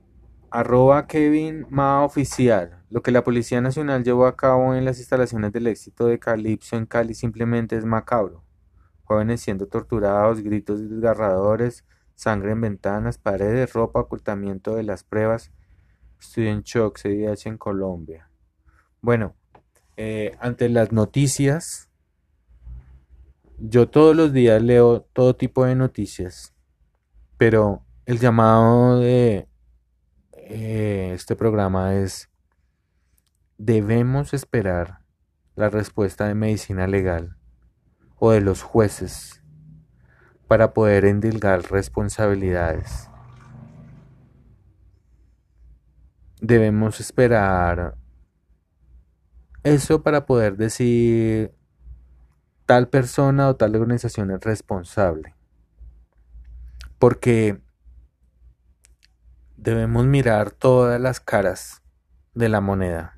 arroba 0.50 1.06
Kevin 1.06 1.66
Ma 1.70 2.04
Oficial. 2.04 2.82
Lo 2.90 3.02
que 3.02 3.10
la 3.10 3.24
Policía 3.24 3.60
Nacional 3.60 4.04
llevó 4.04 4.26
a 4.26 4.36
cabo 4.36 4.74
en 4.74 4.84
las 4.84 4.98
instalaciones 4.98 5.52
del 5.52 5.66
éxito 5.66 6.06
de 6.06 6.18
Calipso 6.18 6.76
en 6.76 6.84
Cali 6.84 7.14
simplemente 7.14 7.76
es 7.76 7.84
macabro. 7.84 8.42
Jóvenes 9.12 9.42
siendo 9.42 9.66
torturados, 9.66 10.40
gritos 10.40 10.88
desgarradores, 10.88 11.84
sangre 12.14 12.52
en 12.52 12.62
ventanas, 12.62 13.18
paredes, 13.18 13.74
ropa, 13.74 14.00
ocultamiento 14.00 14.74
de 14.74 14.84
las 14.84 15.04
pruebas. 15.04 15.52
Estoy 16.18 16.48
en 16.48 16.62
shock, 16.62 16.98
CDH 16.98 17.46
en 17.46 17.58
Colombia. 17.58 18.30
Bueno, 19.02 19.34
eh, 19.98 20.34
ante 20.40 20.70
las 20.70 20.92
noticias 20.92 21.90
yo 23.58 23.90
todos 23.90 24.16
los 24.16 24.32
días 24.32 24.62
leo 24.62 25.02
todo 25.12 25.36
tipo 25.36 25.66
de 25.66 25.74
noticias, 25.74 26.54
pero 27.36 27.84
el 28.06 28.18
llamado 28.18 28.98
de 28.98 29.46
eh, 30.32 31.12
este 31.14 31.36
programa 31.36 31.94
es, 31.96 32.30
debemos 33.58 34.32
esperar 34.32 35.00
la 35.54 35.68
respuesta 35.68 36.26
de 36.26 36.34
medicina 36.34 36.86
legal 36.86 37.36
o 38.24 38.30
de 38.30 38.40
los 38.40 38.62
jueces 38.62 39.42
para 40.46 40.72
poder 40.72 41.06
endilgar 41.06 41.60
responsabilidades. 41.72 43.10
Debemos 46.40 47.00
esperar 47.00 47.96
eso 49.64 50.04
para 50.04 50.24
poder 50.24 50.56
decir 50.56 51.52
tal 52.64 52.86
persona 52.88 53.48
o 53.48 53.56
tal 53.56 53.74
organización 53.74 54.30
es 54.30 54.40
responsable. 54.42 55.34
Porque 57.00 57.60
debemos 59.56 60.06
mirar 60.06 60.52
todas 60.52 61.00
las 61.00 61.18
caras 61.18 61.82
de 62.34 62.48
la 62.48 62.60
moneda. 62.60 63.11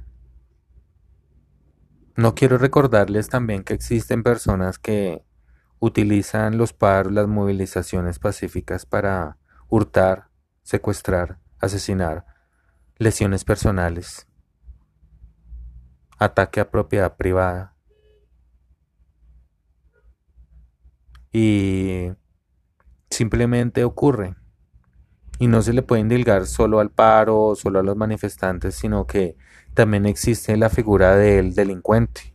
No 2.17 2.35
quiero 2.37 2.59
recordarles 2.59 3.29
también 3.29 3.65
que 3.65 3.75
existen 3.75 4.23
personas 4.23 4.79
que 4.79 5.25
utilizan 5.81 6.57
los 6.57 6.73
paros, 6.73 7.13
las 7.13 7.27
movilizaciones 7.27 8.21
pacíficas 8.21 8.87
para 8.87 9.37
hurtar, 9.69 10.29
secuestrar, 10.63 11.41
asesinar, 11.59 12.25
lesiones 12.99 13.45
personales, 13.45 14.29
ataque 16.19 16.61
a 16.61 16.71
propiedad 16.71 17.17
privada. 17.17 17.75
Y 21.33 22.13
simplemente 23.11 23.83
ocurre. 23.83 24.37
Y 25.39 25.49
no 25.49 25.63
se 25.63 25.73
le 25.73 25.83
puede 25.83 26.01
indilgar 26.01 26.47
solo 26.47 26.81
al 26.81 26.91
paro, 26.91 27.55
solo 27.57 27.81
a 27.81 27.83
los 27.83 27.97
manifestantes, 27.97 28.75
sino 28.75 29.07
que 29.07 29.37
también 29.75 30.07
existe 30.07 30.57
la 30.57 30.71
figura 30.71 31.17
del 31.17 31.55
delincuente, 31.55 32.35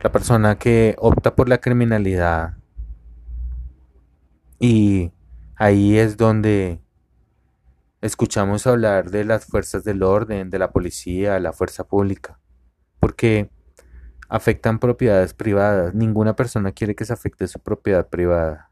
la 0.00 0.12
persona 0.12 0.58
que 0.58 0.94
opta 0.98 1.34
por 1.34 1.48
la 1.48 1.58
criminalidad. 1.58 2.58
Y 4.58 5.12
ahí 5.56 5.96
es 5.96 6.16
donde 6.16 6.82
escuchamos 8.02 8.66
hablar 8.66 9.10
de 9.10 9.24
las 9.24 9.46
fuerzas 9.46 9.84
del 9.84 10.02
orden, 10.02 10.50
de 10.50 10.58
la 10.58 10.72
policía, 10.72 11.40
la 11.40 11.52
fuerza 11.52 11.84
pública, 11.84 12.38
porque 13.00 13.50
afectan 14.28 14.78
propiedades 14.78 15.34
privadas. 15.34 15.94
Ninguna 15.94 16.34
persona 16.36 16.72
quiere 16.72 16.94
que 16.94 17.04
se 17.04 17.12
afecte 17.12 17.46
su 17.48 17.60
propiedad 17.60 18.08
privada. 18.08 18.71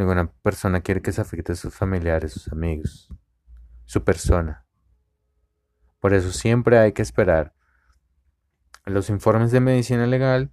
Ninguna 0.00 0.32
persona 0.32 0.80
quiere 0.80 1.02
que 1.02 1.12
se 1.12 1.20
afecte 1.20 1.52
a 1.52 1.56
sus 1.56 1.74
familiares, 1.74 2.32
sus 2.32 2.50
amigos, 2.50 3.14
su 3.84 4.02
persona. 4.02 4.64
Por 5.98 6.14
eso 6.14 6.32
siempre 6.32 6.78
hay 6.78 6.92
que 6.92 7.02
esperar 7.02 7.52
los 8.86 9.10
informes 9.10 9.52
de 9.52 9.60
medicina 9.60 10.06
legal 10.06 10.50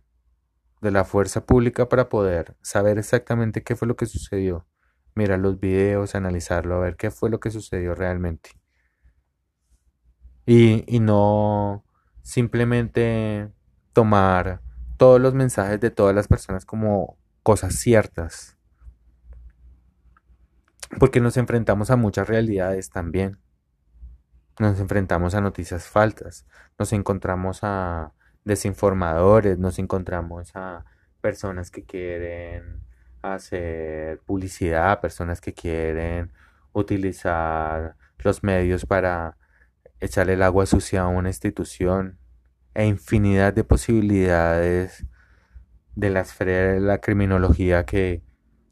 de 0.81 0.91
la 0.91 1.05
fuerza 1.05 1.45
pública 1.45 1.87
para 1.87 2.09
poder 2.09 2.57
saber 2.61 2.97
exactamente 2.97 3.63
qué 3.63 3.77
fue 3.77 3.87
lo 3.87 3.95
que 3.95 4.05
sucedió. 4.05 4.67
Mirar 5.15 5.39
los 5.39 5.61
videos, 5.61 6.13
analizarlo, 6.13 6.75
a 6.75 6.79
ver 6.79 6.97
qué 6.97 7.09
fue 7.09 7.29
lo 7.29 7.39
que 7.39 7.49
sucedió 7.49 7.95
realmente. 7.95 8.49
Y, 10.45 10.83
y 10.93 10.99
no 10.99 11.85
simplemente 12.21 13.49
tomar 13.93 14.61
todos 14.97 15.21
los 15.21 15.33
mensajes 15.33 15.79
de 15.79 15.89
todas 15.89 16.13
las 16.13 16.27
personas 16.27 16.65
como 16.65 17.17
cosas 17.43 17.75
ciertas. 17.75 18.56
Porque 20.99 21.19
nos 21.19 21.37
enfrentamos 21.37 21.91
a 21.91 21.95
muchas 21.95 22.27
realidades 22.27 22.89
también. 22.89 23.39
Nos 24.59 24.79
enfrentamos 24.79 25.35
a 25.35 25.41
noticias 25.41 25.87
falsas, 25.87 26.45
nos 26.79 26.91
encontramos 26.93 27.59
a 27.61 28.13
desinformadores, 28.43 29.59
nos 29.59 29.77
encontramos 29.77 30.55
a 30.55 30.85
personas 31.21 31.69
que 31.69 31.83
quieren 31.83 32.81
hacer 33.21 34.19
publicidad, 34.21 34.99
personas 35.01 35.41
que 35.41 35.53
quieren 35.53 36.31
utilizar 36.73 37.95
los 38.19 38.43
medios 38.43 38.85
para 38.85 39.37
echarle 39.99 40.33
el 40.33 40.43
agua 40.43 40.65
sucia 40.65 41.01
a 41.01 41.07
una 41.07 41.29
institución 41.29 42.17
e 42.73 42.85
infinidad 42.85 43.53
de 43.53 43.63
posibilidades 43.63 45.05
de 45.95 46.09
la 46.09 46.21
esfera 46.21 46.73
de 46.73 46.79
la 46.79 46.99
criminología 46.99 47.85
que 47.85 48.21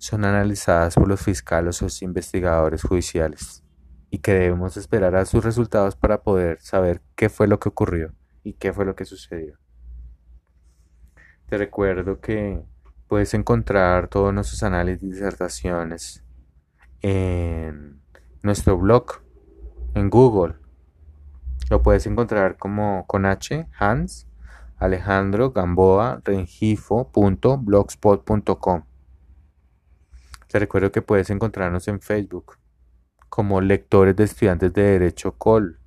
son 0.06 0.24
analizadas 0.24 0.95
por 0.95 1.08
los 1.08 1.22
fiscales 1.22 1.82
o 1.82 1.86
los 1.86 2.01
investigadores 2.01 2.84
judiciales 2.84 3.64
y 4.12 4.20
que 4.20 4.34
debemos 4.34 4.78
esperar 4.78 5.16
a 5.16 5.26
sus 5.26 5.43
resultados 5.43 5.95
para 5.95 6.22
poder 6.22 6.62
saber 6.62 7.01
qué 7.16 7.30
fue 7.30 7.47
lo 7.47 7.60
que 7.60 7.70
ocurrió 7.70 8.14
y 8.43 8.53
qué 8.53 8.72
fue 8.72 8.86
lo 8.86 8.95
que 8.95 9.06
sucedió. 9.06 9.58
Te 11.47 11.58
recuerdo 11.58 12.22
que 12.22 12.62
puedes 13.08 13.34
encontrar 13.34 14.08
todos 14.08 14.32
nuestros 14.34 14.62
análisis 14.64 15.03
y 15.03 15.12
disertaciones 15.12 16.24
en 17.01 17.99
nuestro 18.43 18.78
blog, 18.78 19.22
en 19.95 20.10
Google. 20.10 20.56
Lo 21.70 21.82
puedes 21.82 22.06
encontrar 22.06 22.58
como 22.58 23.06
con 23.08 23.26
H, 23.26 23.68
Hans, 23.78 24.28
Alejandro 24.78 25.51
Gamboa, 25.51 26.22
Rengifo.blogspot.com. 26.24 28.84
Te 30.48 30.60
recuerdo 30.60 30.91
que 30.91 31.02
puedes 31.02 31.30
encontrarnos 31.30 31.88
en 31.88 32.00
Facebook 32.02 32.58
como 33.30 33.62
lectores 33.62 34.16
de 34.16 34.24
estudiantes 34.24 34.74
de 34.74 34.82
Derecho 34.82 35.34
COL, 35.34 35.80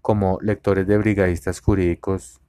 como 0.00 0.38
lectores 0.40 0.86
de 0.86 0.98
brigadistas 0.98 1.60
jurídicos, 1.60 2.40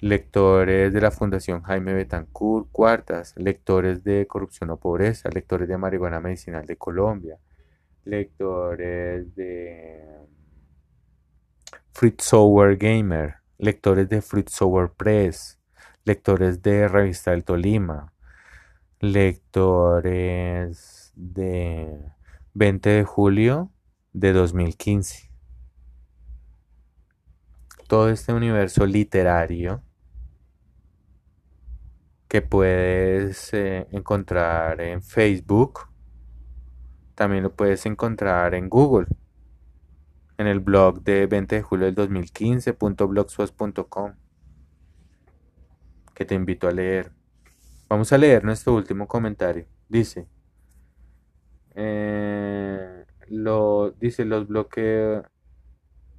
lectores 0.00 0.92
de 0.92 1.00
la 1.00 1.10
Fundación 1.10 1.62
Jaime 1.62 1.94
Betancourt, 1.94 2.68
cuartas, 2.72 3.34
lectores 3.36 4.02
de 4.04 4.26
Corrupción 4.26 4.70
o 4.70 4.76
Pobreza, 4.76 5.28
lectores 5.30 5.68
de 5.68 5.78
Marihuana 5.78 6.20
Medicinal 6.20 6.66
de 6.66 6.76
Colombia, 6.76 7.38
lectores 8.04 9.34
de 9.34 10.02
Fruit 11.92 12.20
Sour 12.20 12.76
Gamer, 12.76 13.36
lectores 13.58 14.08
de 14.08 14.20
Fruit 14.20 14.48
Sour 14.48 14.92
Press, 14.94 15.58
lectores 16.04 16.62
de 16.62 16.88
Revista 16.88 17.30
del 17.30 17.44
Tolima, 17.44 18.13
lectores 19.12 21.12
de 21.14 22.00
20 22.54 22.90
de 22.90 23.04
julio 23.04 23.70
de 24.12 24.32
2015. 24.32 25.30
Todo 27.86 28.08
este 28.08 28.32
universo 28.32 28.84
literario 28.86 29.82
que 32.28 32.42
puedes 32.42 33.54
eh, 33.54 33.86
encontrar 33.92 34.80
en 34.80 35.00
Facebook, 35.02 35.88
también 37.14 37.44
lo 37.44 37.54
puedes 37.54 37.86
encontrar 37.86 38.54
en 38.54 38.68
Google, 38.68 39.06
en 40.38 40.48
el 40.48 40.58
blog 40.60 41.02
de 41.04 41.26
20 41.26 41.56
de 41.56 41.62
julio 41.62 41.86
del 41.86 41.94
2015.blogspot.com, 41.94 44.14
que 46.14 46.24
te 46.24 46.34
invito 46.34 46.66
a 46.66 46.72
leer. 46.72 47.12
Vamos 47.88 48.12
a 48.12 48.18
leer 48.18 48.44
nuestro 48.44 48.74
último 48.74 49.06
comentario. 49.06 49.66
Dice, 49.88 50.26
eh, 51.74 53.04
lo, 53.28 53.90
dice 53.92 54.24
los 54.24 54.46
bloqueos. 54.48 55.24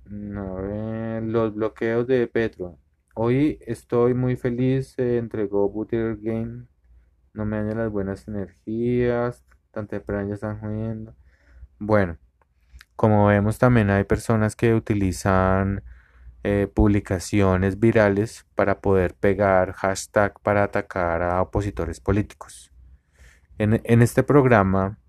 los 0.06 1.56
bloqueos 1.56 2.08
de 2.08 2.28
Petro. 2.28 2.78
Hoy 3.16 3.60
estoy 3.66 4.14
muy 4.14 4.36
feliz. 4.36 4.94
Se 4.94 5.18
entregó 5.18 5.70
Butler 5.70 6.18
Game. 6.22 6.66
No 7.34 7.46
me 7.46 7.58
dañan 7.58 7.78
las 7.78 7.92
buenas 7.92 8.28
energías. 8.28 9.44
Tan 9.72 9.88
temprano 9.88 10.30
ya 10.30 10.36
están 10.36 10.60
jodiendo. 10.60 11.16
Bueno, 11.80 12.18
como 12.96 13.28
vemos, 13.28 13.58
también 13.58 13.90
hay 13.90 14.04
personas 14.06 14.56
que 14.56 14.74
utilizan 14.74 15.84
eh, 16.48 16.68
publicaciones 16.68 17.80
virales 17.80 18.46
para 18.54 18.80
poder 18.80 19.16
pegar 19.16 19.74
hashtag 19.74 20.40
para 20.42 20.62
atacar 20.62 21.24
a 21.24 21.42
opositores 21.42 22.00
políticos. 22.00 22.72
En, 23.58 23.82
en 23.84 24.04
este 24.04 24.22
programa 24.22 25.00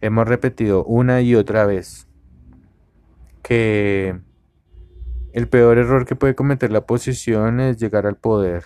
hemos 0.00 0.26
repetido 0.26 0.84
una 0.84 1.20
y 1.20 1.36
otra 1.36 1.66
vez 1.66 2.08
que 3.44 4.20
el 5.32 5.46
peor 5.46 5.78
error 5.78 6.04
que 6.04 6.16
puede 6.16 6.34
cometer 6.34 6.72
la 6.72 6.80
oposición 6.80 7.60
es 7.60 7.76
llegar 7.76 8.04
al 8.04 8.16
poder. 8.16 8.64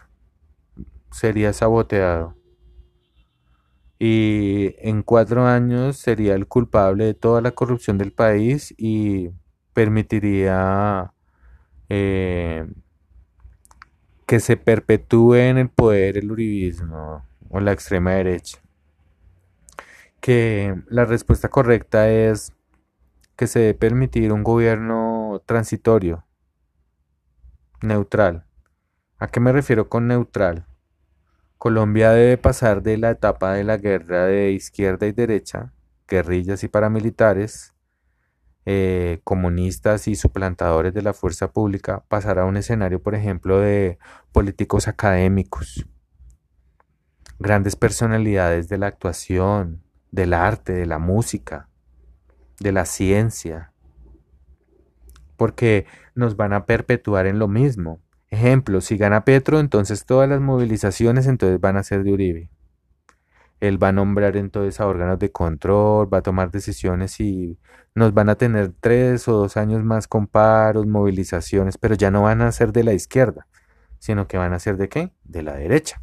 Sería 1.13 1.53
saboteado. 1.53 2.35
Y 3.99 4.75
en 4.79 5.03
cuatro 5.03 5.47
años 5.47 5.99
sería 5.99 6.35
el 6.35 6.47
culpable 6.47 7.05
de 7.05 7.13
toda 7.13 7.43
la 7.43 7.51
corrupción 7.51 7.99
del 7.99 8.13
país 8.15 8.75
y 8.79 9.33
permitiría 9.75 11.13
eh, 11.91 12.67
que 14.27 14.39
se 14.39 14.57
perpetúe 14.57 15.35
en 15.35 15.59
el 15.59 15.69
poder 15.69 16.17
el 16.17 16.31
uribismo 16.31 17.27
o 17.51 17.61
la 17.61 17.73
extrema 17.73 18.13
derecha. 18.13 18.59
Que 20.21 20.81
la 20.87 21.05
respuesta 21.05 21.49
correcta 21.49 22.09
es 22.09 22.53
que 23.35 23.49
se 23.49 23.59
debe 23.59 23.75
permitir 23.75 24.33
un 24.33 24.45
gobierno 24.45 25.43
transitorio, 25.47 26.25
neutral. 27.83 28.47
¿A 29.19 29.27
qué 29.27 29.41
me 29.41 29.53
refiero 29.53 29.89
con 29.89 30.07
neutral? 30.07 30.67
Colombia 31.59 32.13
debe 32.13 32.39
pasar 32.39 32.83
de 32.83 32.99
la 32.99 33.11
etapa 33.11 33.53
de 33.55 33.65
la 33.65 33.79
guerra 33.79 34.27
de 34.27 34.53
izquierda 34.53 35.07
y 35.09 35.13
derecha, 35.13 35.73
guerrillas 36.07 36.63
y 36.63 36.69
paramilitares, 36.69 37.75
eh, 38.67 39.21
comunistas 39.25 40.07
y 40.07 40.17
suplantadores 40.17 40.93
de 40.93 41.03
la 41.03 41.15
fuerza 41.15 41.51
pública, 41.51 42.05
pasar 42.09 42.39
a 42.39 42.45
un 42.45 42.57
escenario, 42.57 43.03
por 43.03 43.15
ejemplo, 43.15 43.59
de 43.59 43.99
políticos 44.33 44.87
académicos, 44.87 45.87
grandes 47.39 47.75
personalidades 47.75 48.69
de 48.69 48.79
la 48.79 48.87
actuación, 48.87 49.83
del 50.11 50.35
arte, 50.35 50.73
de 50.75 50.87
la 50.87 50.99
música, 50.99 51.69
de 52.61 52.73
la 52.73 52.85
ciencia, 52.85 53.73
porque 55.37 55.87
nos 56.15 56.37
van 56.37 56.53
a 56.53 56.67
perpetuar 56.67 57.27
en 57.27 57.39
lo 57.39 57.49
mismo. 57.49 58.01
Ejemplo, 58.29 58.81
si 58.81 58.99
gana 58.99 59.25
Petro, 59.25 59.59
entonces 59.59 60.05
todas 60.05 60.29
las 60.29 60.41
movilizaciones 60.41 61.27
entonces 61.27 61.61
van 61.61 61.79
a 61.79 61.83
ser 61.83 62.05
de 62.05 62.13
Uribe. 62.13 62.51
Él 63.61 63.83
va 63.83 63.89
a 63.89 63.93
nombrar 63.93 64.37
entonces 64.37 64.81
a 64.81 64.87
órganos 64.87 65.19
de 65.19 65.31
control, 65.31 66.13
va 66.13 66.19
a 66.19 66.23
tomar 66.23 66.51
decisiones 66.51 67.21
y 67.21 67.59
nos 67.95 68.15
van 68.15 68.31
a 68.31 68.37
tener 68.37 68.73
tres 68.81 69.29
o 69.29 69.33
dos 69.33 69.57
años 69.57 69.85
más 69.85 70.09
con 70.09 70.27
paros, 70.27 70.87
movilizaciones, 70.87 71.77
pero 71.77 71.95
ya 71.95 72.11
no 72.11 72.23
van 72.23 72.41
a 72.43 72.53
ser 72.53 72.73
de 72.73 72.85
la 72.85 72.95
izquierda, 72.95 73.47
sino 73.99 74.27
que 74.27 74.39
van 74.39 74.55
a 74.55 74.59
ser 74.59 74.77
de 74.77 74.89
qué? 74.89 75.13
De 75.25 75.43
la 75.43 75.55
derecha. 75.55 76.01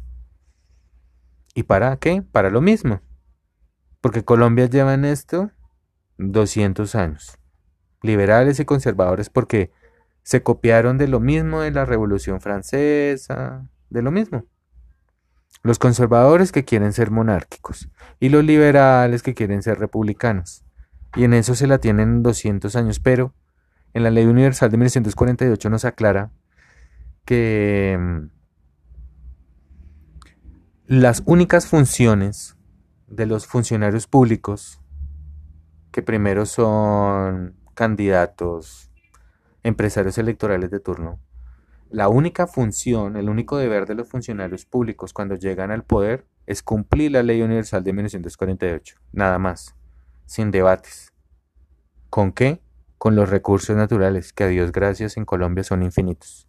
¿Y 1.54 1.64
para 1.64 1.96
qué? 1.96 2.22
Para 2.22 2.50
lo 2.50 2.60
mismo. 2.60 3.00
Porque 4.00 4.24
Colombia 4.24 4.66
lleva 4.66 4.94
en 4.94 5.04
esto 5.04 5.50
200 6.18 6.94
años. 6.94 7.38
Liberales 8.02 8.60
y 8.60 8.64
conservadores 8.64 9.28
porque 9.28 9.72
se 10.22 10.42
copiaron 10.42 10.98
de 10.98 11.08
lo 11.08 11.18
mismo 11.20 11.62
de 11.62 11.72
la 11.72 11.84
Revolución 11.84 12.40
Francesa, 12.40 13.68
de 13.90 14.02
lo 14.02 14.12
mismo. 14.12 14.44
Los 15.62 15.78
conservadores 15.78 16.52
que 16.52 16.64
quieren 16.64 16.92
ser 16.92 17.10
monárquicos 17.10 17.88
y 18.20 18.28
los 18.28 18.44
liberales 18.44 19.22
que 19.22 19.34
quieren 19.34 19.62
ser 19.62 19.78
republicanos. 19.78 20.64
Y 21.14 21.24
en 21.24 21.34
eso 21.34 21.54
se 21.54 21.66
la 21.66 21.78
tienen 21.78 22.22
200 22.22 22.76
años, 22.76 23.00
pero 23.00 23.34
en 23.94 24.02
la 24.02 24.10
Ley 24.10 24.26
Universal 24.26 24.70
de 24.70 24.76
1948 24.76 25.70
nos 25.70 25.84
aclara 25.84 26.30
que 27.24 27.98
mm, 27.98 28.30
las 30.86 31.22
únicas 31.26 31.66
funciones 31.66 32.56
de 33.06 33.26
los 33.26 33.46
funcionarios 33.46 34.06
públicos 34.06 34.80
que 35.90 36.02
primero 36.02 36.46
son 36.46 37.56
candidatos, 37.74 38.90
empresarios 39.62 40.18
electorales 40.18 40.70
de 40.70 40.80
turno. 40.80 41.18
La 41.90 42.08
única 42.08 42.46
función, 42.46 43.16
el 43.16 43.30
único 43.30 43.56
deber 43.56 43.86
de 43.86 43.94
los 43.94 44.08
funcionarios 44.08 44.66
públicos 44.66 45.14
cuando 45.14 45.36
llegan 45.36 45.70
al 45.70 45.84
poder 45.84 46.26
es 46.46 46.62
cumplir 46.62 47.12
la 47.12 47.22
ley 47.22 47.40
universal 47.40 47.82
de 47.82 47.94
1948, 47.94 48.96
nada 49.12 49.38
más, 49.38 49.74
sin 50.26 50.50
debates. 50.50 51.14
¿Con 52.10 52.32
qué? 52.32 52.60
Con 52.98 53.16
los 53.16 53.30
recursos 53.30 53.74
naturales, 53.74 54.34
que 54.34 54.44
a 54.44 54.48
Dios 54.48 54.70
gracias 54.70 55.16
en 55.16 55.24
Colombia 55.24 55.64
son 55.64 55.82
infinitos. 55.82 56.46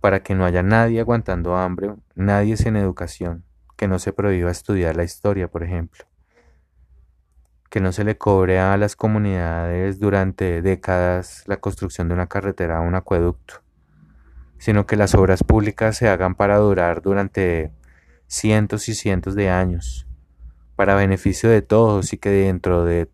Para 0.00 0.22
que 0.22 0.34
no 0.34 0.46
haya 0.46 0.62
nadie 0.62 1.00
aguantando 1.00 1.56
hambre, 1.56 1.94
nadie 2.14 2.56
sin 2.56 2.76
educación, 2.76 3.44
que 3.76 3.88
no 3.88 3.98
se 3.98 4.14
prohíba 4.14 4.50
estudiar 4.50 4.96
la 4.96 5.04
historia, 5.04 5.48
por 5.48 5.64
ejemplo 5.64 6.06
que 7.70 7.80
no 7.80 7.92
se 7.92 8.02
le 8.02 8.18
cobre 8.18 8.58
a 8.58 8.76
las 8.76 8.96
comunidades 8.96 10.00
durante 10.00 10.60
décadas 10.60 11.44
la 11.46 11.58
construcción 11.58 12.08
de 12.08 12.14
una 12.14 12.26
carretera 12.26 12.80
o 12.80 12.82
un 12.82 12.96
acueducto, 12.96 13.62
sino 14.60 14.86
que 14.86 14.96
las 14.96 15.14
obras 15.14 15.42
públicas 15.42 15.96
se 15.96 16.06
hagan 16.08 16.34
para 16.34 16.58
durar 16.58 17.00
durante 17.00 17.72
cientos 18.26 18.90
y 18.90 18.94
cientos 18.94 19.34
de 19.34 19.48
años, 19.48 20.06
para 20.76 20.94
beneficio 20.94 21.48
de 21.48 21.62
todos 21.62 22.12
y 22.12 22.18
que 22.18 22.28
dentro 22.28 22.84
de 22.84 23.10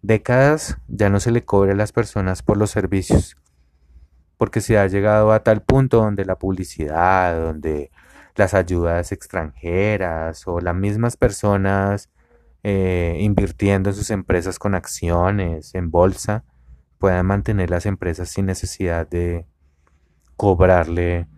décadas 0.00 0.78
ya 0.88 1.10
no 1.10 1.20
se 1.20 1.32
le 1.32 1.44
cobre 1.44 1.72
a 1.72 1.76
las 1.76 1.92
personas 1.92 2.42
por 2.42 2.56
los 2.56 2.70
servicios, 2.70 3.36
porque 4.38 4.62
se 4.62 4.78
ha 4.78 4.86
llegado 4.86 5.32
a 5.32 5.44
tal 5.44 5.60
punto 5.60 5.98
donde 5.98 6.24
la 6.24 6.38
publicidad, 6.38 7.38
donde 7.38 7.90
las 8.34 8.54
ayudas 8.54 9.12
extranjeras 9.12 10.48
o 10.48 10.60
las 10.60 10.74
mismas 10.74 11.18
personas 11.18 12.08
eh, 12.62 13.18
invirtiendo 13.20 13.90
en 13.90 13.96
sus 13.96 14.10
empresas 14.10 14.58
con 14.58 14.74
acciones, 14.74 15.74
en 15.74 15.90
bolsa, 15.90 16.44
puedan 16.98 17.26
mantener 17.26 17.68
las 17.68 17.84
empresas 17.84 18.30
sin 18.30 18.46
necesidad 18.46 19.06
de 19.06 19.46
cobrarle 20.40 21.28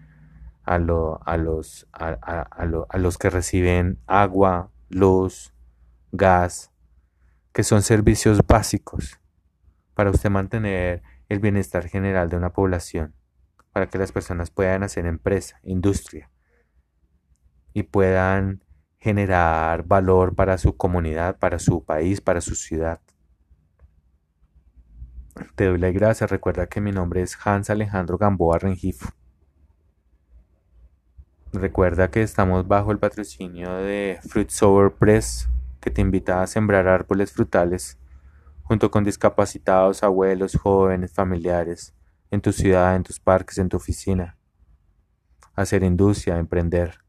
a, 0.62 0.76
a, 0.76 1.36
los, 1.36 1.88
a, 1.92 2.98
los 2.98 3.18
que 3.18 3.30
reciben 3.30 3.98
agua, 4.06 4.70
luz, 4.90 5.52
gas, 6.12 6.70
que 7.52 7.64
son 7.64 7.82
servicios 7.82 8.46
básicos 8.46 9.18
para 9.94 10.10
usted 10.10 10.30
mantener 10.30 11.02
el 11.28 11.40
bienestar 11.40 11.88
general 11.88 12.28
de 12.28 12.36
una 12.36 12.52
población, 12.52 13.12
para 13.72 13.88
que 13.88 13.98
las 13.98 14.12
personas 14.12 14.52
puedan 14.52 14.84
hacer 14.84 15.04
empresa, 15.06 15.58
industria 15.64 16.30
y 17.72 17.82
puedan 17.82 18.62
generar 19.00 19.82
valor 19.82 20.36
para 20.36 20.58
su 20.58 20.76
comunidad, 20.76 21.40
para 21.40 21.58
su 21.58 21.84
país, 21.84 22.20
para 22.20 22.40
su 22.40 22.54
ciudad. 22.54 23.00
Te 25.54 25.66
doy 25.66 25.78
las 25.78 25.92
gracias. 25.92 26.30
Recuerda 26.30 26.66
que 26.66 26.80
mi 26.80 26.92
nombre 26.92 27.22
es 27.22 27.38
Hans 27.44 27.70
Alejandro 27.70 28.18
Gamboa 28.18 28.58
Rengifo. 28.58 29.08
Recuerda 31.52 32.10
que 32.10 32.22
estamos 32.22 32.66
bajo 32.66 32.92
el 32.92 32.98
patrocinio 32.98 33.74
de 33.74 34.18
Fruit 34.22 34.48
Sour 34.48 34.94
Press, 34.94 35.48
que 35.80 35.90
te 35.90 36.00
invita 36.00 36.42
a 36.42 36.46
sembrar 36.46 36.88
árboles 36.88 37.32
frutales 37.32 37.98
junto 38.62 38.90
con 38.90 39.04
discapacitados, 39.04 40.02
abuelos, 40.02 40.56
jóvenes, 40.56 41.12
familiares, 41.12 41.94
en 42.30 42.40
tu 42.40 42.52
ciudad, 42.52 42.96
en 42.96 43.02
tus 43.02 43.20
parques, 43.20 43.58
en 43.58 43.68
tu 43.68 43.76
oficina. 43.76 44.38
Hacer 45.54 45.82
industria, 45.82 46.38
emprender 46.38 47.02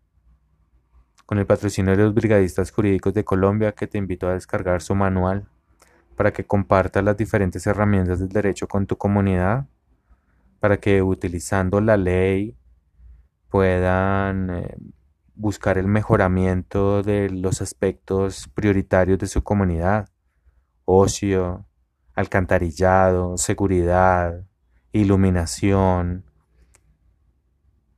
con 1.25 1.37
el 1.37 1.45
patrocinio 1.45 1.95
de 1.95 2.03
los 2.03 2.13
Brigadistas 2.13 2.71
Jurídicos 2.71 3.13
de 3.13 3.23
Colombia 3.23 3.71
que 3.71 3.87
te 3.87 3.97
invito 3.97 4.27
a 4.27 4.33
descargar 4.33 4.81
su 4.81 4.93
manual 4.93 5.47
para 6.15 6.31
que 6.33 6.45
compartas 6.45 7.03
las 7.03 7.17
diferentes 7.17 7.65
herramientas 7.67 8.19
del 8.19 8.29
derecho 8.29 8.67
con 8.67 8.87
tu 8.87 8.97
comunidad, 8.97 9.67
para 10.59 10.77
que 10.77 11.01
utilizando 11.01 11.81
la 11.81 11.97
ley 11.97 12.57
puedan 13.49 14.49
eh, 14.49 14.77
buscar 15.35 15.77
el 15.77 15.87
mejoramiento 15.87 17.03
de 17.03 17.29
los 17.29 17.61
aspectos 17.61 18.49
prioritarios 18.53 19.19
de 19.19 19.27
su 19.27 19.43
comunidad, 19.43 20.09
ocio, 20.85 21.65
alcantarillado, 22.15 23.37
seguridad, 23.37 24.45
iluminación, 24.91 26.23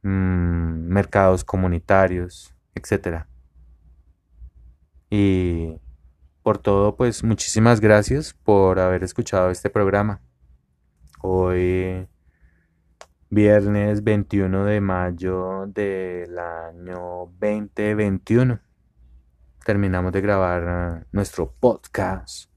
mm, 0.01 0.88
mercados 0.88 1.43
comunitarios, 1.43 2.55
etcétera. 2.74 3.28
Y 5.09 5.80
por 6.45 6.59
todo, 6.59 6.95
pues 6.95 7.23
muchísimas 7.23 7.81
gracias 7.81 8.35
por 8.35 8.77
haber 8.77 9.03
escuchado 9.03 9.49
este 9.49 9.71
programa. 9.71 10.21
Hoy, 11.19 12.07
viernes 13.31 14.03
21 14.03 14.63
de 14.63 14.79
mayo 14.79 15.65
del 15.65 16.37
año 16.37 17.31
2021, 17.39 18.59
terminamos 19.65 20.11
de 20.11 20.21
grabar 20.21 20.99
eh, 21.01 21.05
nuestro 21.13 21.51
podcast. 21.51 22.51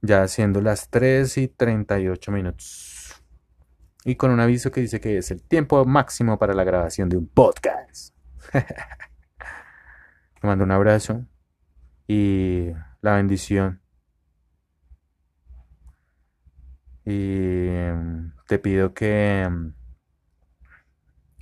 Ya 0.00 0.26
siendo 0.26 0.62
las 0.62 0.88
3 0.88 1.36
y 1.36 1.48
38 1.48 2.32
minutos. 2.32 3.22
Y 4.06 4.14
con 4.14 4.30
un 4.30 4.40
aviso 4.40 4.70
que 4.70 4.80
dice 4.80 5.02
que 5.02 5.18
es 5.18 5.30
el 5.30 5.42
tiempo 5.42 5.84
máximo 5.84 6.38
para 6.38 6.54
la 6.54 6.64
grabación 6.64 7.10
de 7.10 7.18
un 7.18 7.28
podcast. 7.28 8.14
Te 10.40 10.46
mando 10.46 10.64
un 10.64 10.70
abrazo 10.70 11.26
y 12.08 12.72
la 13.02 13.16
bendición. 13.16 13.80
Y 17.04 17.68
em, 17.68 18.32
te 18.48 18.58
pido 18.58 18.94
que 18.94 19.42
em, 19.42 19.74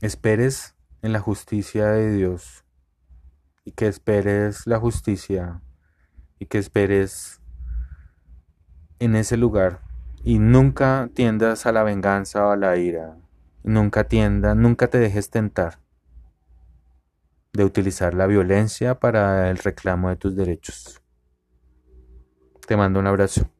esperes 0.00 0.76
en 1.02 1.12
la 1.12 1.20
justicia 1.20 1.86
de 1.86 2.12
Dios 2.12 2.64
y 3.64 3.72
que 3.72 3.86
esperes 3.86 4.66
la 4.66 4.78
justicia 4.78 5.62
y 6.38 6.46
que 6.46 6.58
esperes 6.58 7.40
en 8.98 9.16
ese 9.16 9.36
lugar. 9.36 9.82
Y 10.24 10.40
nunca 10.40 11.08
tiendas 11.14 11.66
a 11.66 11.72
la 11.72 11.84
venganza 11.84 12.44
o 12.46 12.50
a 12.50 12.56
la 12.56 12.76
ira. 12.76 13.16
Nunca 13.62 14.04
tienda, 14.04 14.54
nunca 14.56 14.88
te 14.88 14.98
dejes 14.98 15.30
tentar 15.30 15.85
de 17.56 17.64
utilizar 17.64 18.14
la 18.14 18.26
violencia 18.26 19.00
para 19.00 19.50
el 19.50 19.58
reclamo 19.58 20.10
de 20.10 20.16
tus 20.16 20.36
derechos. 20.36 21.02
Te 22.66 22.76
mando 22.76 23.00
un 23.00 23.06
abrazo. 23.06 23.50